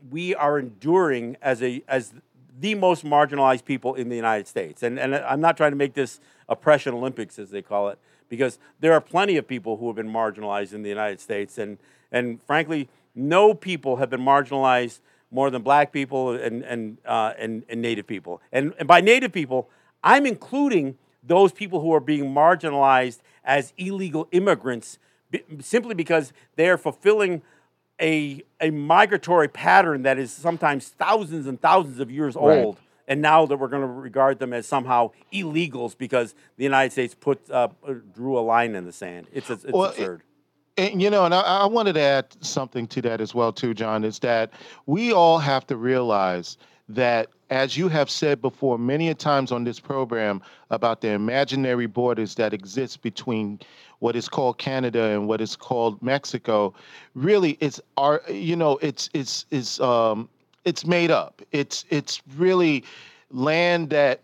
we 0.09 0.35
are 0.35 0.59
enduring 0.59 1.37
as 1.41 1.61
a 1.61 1.83
as 1.87 2.13
the 2.59 2.75
most 2.75 3.03
marginalized 3.03 3.65
people 3.65 3.95
in 3.95 4.09
the 4.09 4.15
United 4.15 4.47
States. 4.47 4.83
And 4.83 4.99
and 4.99 5.15
I'm 5.15 5.41
not 5.41 5.57
trying 5.57 5.71
to 5.71 5.77
make 5.77 5.93
this 5.93 6.19
oppression 6.47 6.93
Olympics 6.93 7.39
as 7.39 7.49
they 7.49 7.61
call 7.61 7.89
it, 7.89 7.99
because 8.29 8.59
there 8.79 8.93
are 8.93 9.01
plenty 9.01 9.37
of 9.37 9.47
people 9.47 9.77
who 9.77 9.87
have 9.87 9.95
been 9.95 10.11
marginalized 10.11 10.73
in 10.73 10.83
the 10.83 10.89
United 10.89 11.19
States, 11.19 11.57
and 11.57 11.77
and 12.11 12.41
frankly, 12.43 12.87
no 13.13 13.53
people 13.53 13.97
have 13.97 14.09
been 14.09 14.21
marginalized 14.21 14.99
more 15.31 15.49
than 15.49 15.61
black 15.61 15.91
people 15.91 16.31
and 16.31 16.63
and 16.63 16.97
uh, 17.05 17.33
and, 17.37 17.63
and 17.69 17.81
Native 17.81 18.07
people. 18.07 18.41
And, 18.51 18.73
and 18.79 18.87
by 18.87 19.01
Native 19.01 19.31
people, 19.31 19.69
I'm 20.03 20.25
including 20.25 20.97
those 21.23 21.51
people 21.51 21.81
who 21.81 21.93
are 21.93 21.99
being 21.99 22.25
marginalized 22.25 23.19
as 23.43 23.73
illegal 23.77 24.27
immigrants 24.31 24.99
simply 25.59 25.95
because 25.95 26.31
they 26.55 26.69
are 26.69 26.77
fulfilling 26.77 27.41
a, 28.01 28.43
a 28.59 28.69
migratory 28.71 29.47
pattern 29.47 30.03
that 30.03 30.17
is 30.17 30.31
sometimes 30.31 30.89
thousands 30.89 31.47
and 31.47 31.59
thousands 31.61 31.99
of 31.99 32.11
years 32.11 32.35
right. 32.35 32.63
old. 32.63 32.77
And 33.07 33.21
now 33.21 33.45
that 33.45 33.57
we're 33.57 33.67
going 33.67 33.83
to 33.83 33.87
regard 33.87 34.39
them 34.39 34.51
as 34.51 34.65
somehow 34.65 35.11
illegals 35.31 35.95
because 35.95 36.33
the 36.57 36.63
United 36.63 36.91
States 36.91 37.13
put 37.13 37.49
uh, 37.51 37.67
drew 38.13 38.39
a 38.39 38.41
line 38.41 38.73
in 38.73 38.85
the 38.85 38.91
sand. 38.91 39.27
It's, 39.31 39.49
it's 39.49 39.63
well, 39.65 39.91
absurd. 39.91 40.23
It, 40.75 40.91
and, 40.91 41.01
you 41.01 41.09
know, 41.09 41.23
and 41.23 41.33
I, 41.33 41.41
I 41.41 41.65
wanted 41.67 41.93
to 41.93 42.01
add 42.01 42.35
something 42.41 42.87
to 42.87 43.01
that 43.03 43.21
as 43.21 43.35
well, 43.35 43.53
too, 43.53 43.73
John. 43.73 44.03
Is 44.03 44.19
that 44.19 44.51
we 44.87 45.13
all 45.13 45.37
have 45.37 45.67
to 45.67 45.77
realize 45.77 46.57
that 46.89 47.29
as 47.49 47.77
you 47.77 47.87
have 47.89 48.09
said 48.09 48.41
before 48.41 48.77
many 48.77 49.09
a 49.09 49.13
times 49.13 49.51
on 49.51 49.63
this 49.63 49.79
program 49.79 50.41
about 50.71 51.01
the 51.01 51.09
imaginary 51.09 51.85
borders 51.85 52.35
that 52.35 52.53
exist 52.53 53.01
between 53.01 53.59
what 53.99 54.15
is 54.15 54.27
called 54.27 54.57
Canada 54.57 55.03
and 55.03 55.27
what 55.27 55.41
is 55.41 55.55
called 55.55 56.01
Mexico, 56.01 56.73
really 57.13 57.57
it's 57.61 57.79
our 57.97 58.21
you 58.29 58.55
know 58.55 58.77
it's 58.81 59.09
it's 59.13 59.45
is 59.51 59.79
um 59.79 60.29
it's 60.65 60.85
made 60.85 61.11
up. 61.11 61.41
It's 61.51 61.85
it's 61.89 62.21
really 62.35 62.83
land 63.31 63.89
that 63.91 64.21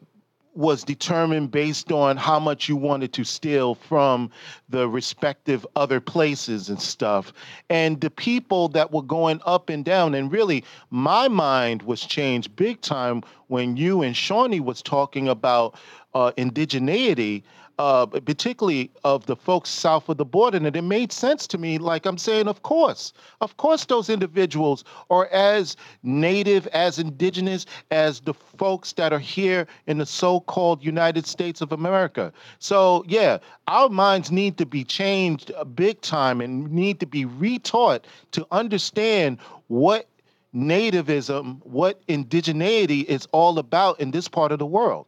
was 0.53 0.84
determined 0.84 1.49
based 1.49 1.91
on 1.93 2.17
how 2.17 2.38
much 2.38 2.67
you 2.67 2.76
wanted 2.76 3.13
to 3.13 3.24
steal 3.24 3.76
from 3.76 4.30
the 4.67 4.88
respective 4.89 5.65
other 5.78 6.01
places 6.01 6.67
and 6.67 6.82
stuff. 6.82 7.32
And 7.69 8.01
the 8.01 8.09
people 8.09 8.67
that 8.69 8.91
were 8.91 9.01
going 9.01 9.39
up 9.45 9.69
and 9.69 9.86
down, 9.86 10.13
and 10.13 10.30
really 10.30 10.65
my 10.89 11.30
mind 11.30 11.84
was 11.84 12.01
changed 12.01 12.53
big 12.55 12.82
time 12.82 13.24
when 13.47 13.78
you 13.78 14.01
and 14.01 14.15
Shawnee 14.15 14.59
was 14.59 14.82
talking 14.82 15.30
about 15.30 15.76
uh, 16.13 16.32
indigeneity 16.38 17.43
uh, 17.82 18.05
particularly 18.05 18.91
of 19.03 19.25
the 19.25 19.36
folks 19.36 19.67
south 19.67 20.07
of 20.07 20.17
the 20.17 20.25
border. 20.25 20.57
And 20.57 20.67
it 20.67 20.84
made 20.84 21.11
sense 21.11 21.47
to 21.47 21.57
me. 21.57 21.79
Like 21.79 22.05
I'm 22.05 22.19
saying, 22.19 22.47
of 22.47 22.61
course, 22.61 23.11
of 23.41 23.57
course, 23.57 23.86
those 23.86 24.07
individuals 24.07 24.84
are 25.09 25.25
as 25.32 25.75
native, 26.03 26.67
as 26.67 26.99
indigenous 26.99 27.65
as 27.89 28.19
the 28.19 28.36
folks 28.36 28.93
that 28.93 29.11
are 29.11 29.17
here 29.38 29.65
in 29.88 29.97
the 29.97 30.05
so 30.05 30.41
called 30.41 30.86
United 30.86 31.25
States 31.25 31.59
of 31.59 31.71
America. 31.71 32.32
So, 32.59 33.03
yeah, 33.07 33.39
our 33.67 33.89
minds 33.89 34.29
need 34.29 34.59
to 34.59 34.65
be 34.67 34.84
changed 34.84 35.51
big 35.73 36.01
time 36.01 36.39
and 36.39 36.71
need 36.71 36.99
to 36.99 37.07
be 37.07 37.25
retaught 37.25 38.01
to 38.34 38.45
understand 38.51 39.39
what 39.69 40.05
nativism, 40.53 41.65
what 41.65 42.05
indigeneity 42.05 43.05
is 43.05 43.27
all 43.32 43.57
about 43.57 43.99
in 43.99 44.11
this 44.11 44.27
part 44.27 44.51
of 44.51 44.59
the 44.59 44.67
world. 44.67 45.07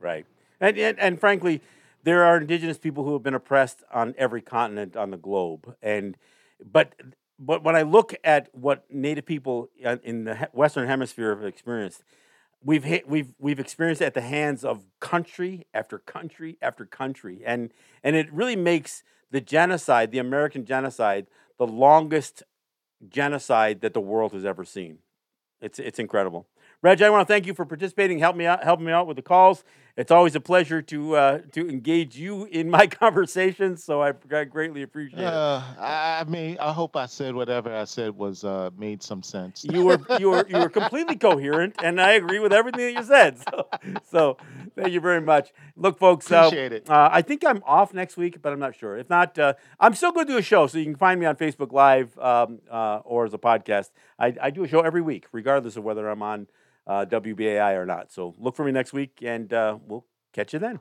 Right. 0.00 0.24
And, 0.62 0.78
and, 0.78 0.98
and 0.98 1.20
frankly, 1.20 1.60
there 2.06 2.22
are 2.22 2.36
indigenous 2.36 2.78
people 2.78 3.02
who 3.02 3.14
have 3.14 3.24
been 3.24 3.34
oppressed 3.34 3.82
on 3.92 4.14
every 4.16 4.40
continent 4.40 4.96
on 4.96 5.10
the 5.10 5.16
globe, 5.16 5.74
and 5.82 6.16
but 6.64 6.94
but 7.36 7.64
when 7.64 7.74
I 7.74 7.82
look 7.82 8.14
at 8.22 8.48
what 8.52 8.84
Native 8.88 9.26
people 9.26 9.68
in 10.04 10.22
the 10.22 10.48
Western 10.52 10.86
Hemisphere 10.86 11.34
have 11.34 11.44
experienced, 11.44 12.04
we've 12.62 12.86
we've 13.08 13.34
we've 13.40 13.58
experienced 13.58 14.00
it 14.02 14.06
at 14.06 14.14
the 14.14 14.20
hands 14.20 14.64
of 14.64 14.86
country 15.00 15.66
after 15.74 15.98
country 15.98 16.56
after 16.62 16.86
country, 16.86 17.42
and 17.44 17.72
and 18.04 18.14
it 18.14 18.32
really 18.32 18.56
makes 18.56 19.02
the 19.32 19.40
genocide, 19.40 20.12
the 20.12 20.20
American 20.20 20.64
genocide, 20.64 21.26
the 21.58 21.66
longest 21.66 22.44
genocide 23.08 23.80
that 23.80 23.94
the 23.94 24.00
world 24.00 24.32
has 24.32 24.44
ever 24.44 24.64
seen. 24.64 24.98
It's 25.60 25.80
it's 25.80 25.98
incredible. 25.98 26.46
Reg, 26.82 27.02
I 27.02 27.10
want 27.10 27.26
to 27.26 27.32
thank 27.34 27.46
you 27.46 27.54
for 27.54 27.64
participating, 27.64 28.20
help 28.20 28.36
me 28.36 28.46
out, 28.46 28.62
helping 28.62 28.86
me 28.86 28.92
out 28.92 29.08
with 29.08 29.16
the 29.16 29.22
calls. 29.22 29.64
It's 29.96 30.10
always 30.10 30.34
a 30.34 30.40
pleasure 30.40 30.82
to 30.82 31.16
uh, 31.16 31.38
to 31.52 31.68
engage 31.70 32.18
you 32.18 32.44
in 32.44 32.68
my 32.68 32.86
conversations, 33.02 33.82
so 33.82 34.02
I, 34.02 34.12
I 34.30 34.44
greatly 34.44 34.82
appreciate 34.82 35.24
uh, 35.24 35.62
it. 35.66 35.80
I 35.80 36.24
mean, 36.28 36.58
I 36.60 36.72
hope 36.72 36.96
I 36.96 37.06
said 37.06 37.34
whatever 37.34 37.74
I 37.74 37.84
said 37.84 38.14
was 38.14 38.44
uh, 38.44 38.68
made 38.76 39.02
some 39.02 39.22
sense. 39.22 39.64
You 39.64 39.86
were 39.86 39.98
you 40.18 40.30
were 40.30 40.46
you 40.48 40.58
were 40.58 40.68
completely 40.68 41.16
coherent, 41.16 41.76
and 41.82 41.98
I 41.98 42.12
agree 42.12 42.40
with 42.40 42.52
everything 42.52 42.94
that 42.94 43.00
you 43.00 43.06
said. 43.06 43.38
So, 43.46 43.68
so 44.10 44.36
thank 44.74 44.92
you 44.92 45.00
very 45.00 45.20
much. 45.20 45.52
Look, 45.76 45.98
folks, 45.98 46.30
uh, 46.30 46.36
appreciate 46.46 46.72
it. 46.72 46.90
Uh, 46.90 47.08
I 47.12 47.22
think 47.22 47.44
I'm 47.44 47.62
off 47.64 47.94
next 47.94 48.16
week, 48.16 48.42
but 48.42 48.52
I'm 48.52 48.58
not 48.58 48.74
sure. 48.74 48.96
If 48.96 49.08
not, 49.08 49.38
uh, 49.38 49.54
I'm 49.78 49.94
still 49.94 50.12
going 50.12 50.26
to 50.26 50.32
do 50.32 50.38
a 50.38 50.42
show, 50.42 50.66
so 50.66 50.78
you 50.78 50.84
can 50.84 50.96
find 50.96 51.20
me 51.20 51.26
on 51.26 51.36
Facebook 51.36 51.72
Live 51.72 52.18
um, 52.18 52.58
uh, 52.70 53.00
or 53.04 53.24
as 53.24 53.34
a 53.34 53.38
podcast. 53.38 53.90
I, 54.18 54.34
I 54.40 54.50
do 54.50 54.64
a 54.64 54.68
show 54.68 54.80
every 54.80 55.02
week, 55.02 55.26
regardless 55.32 55.76
of 55.76 55.84
whether 55.84 56.08
I'm 56.08 56.22
on 56.22 56.48
uh, 56.86 57.04
WBAI 57.06 57.76
or 57.76 57.86
not. 57.86 58.12
So 58.12 58.34
look 58.38 58.56
for 58.56 58.64
me 58.64 58.72
next 58.72 58.92
week, 58.92 59.18
and 59.22 59.52
uh, 59.52 59.78
we'll 59.86 60.04
catch 60.32 60.52
you 60.52 60.58
then. 60.58 60.80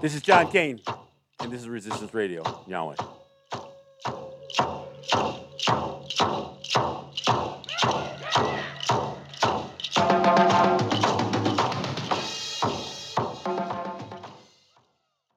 This 0.00 0.14
is 0.14 0.22
John 0.22 0.50
Kane, 0.50 0.80
and 1.40 1.52
this 1.52 1.60
is 1.60 1.68
Resistance 1.68 2.14
Radio. 2.14 2.42
Nyaweh. 2.68 2.96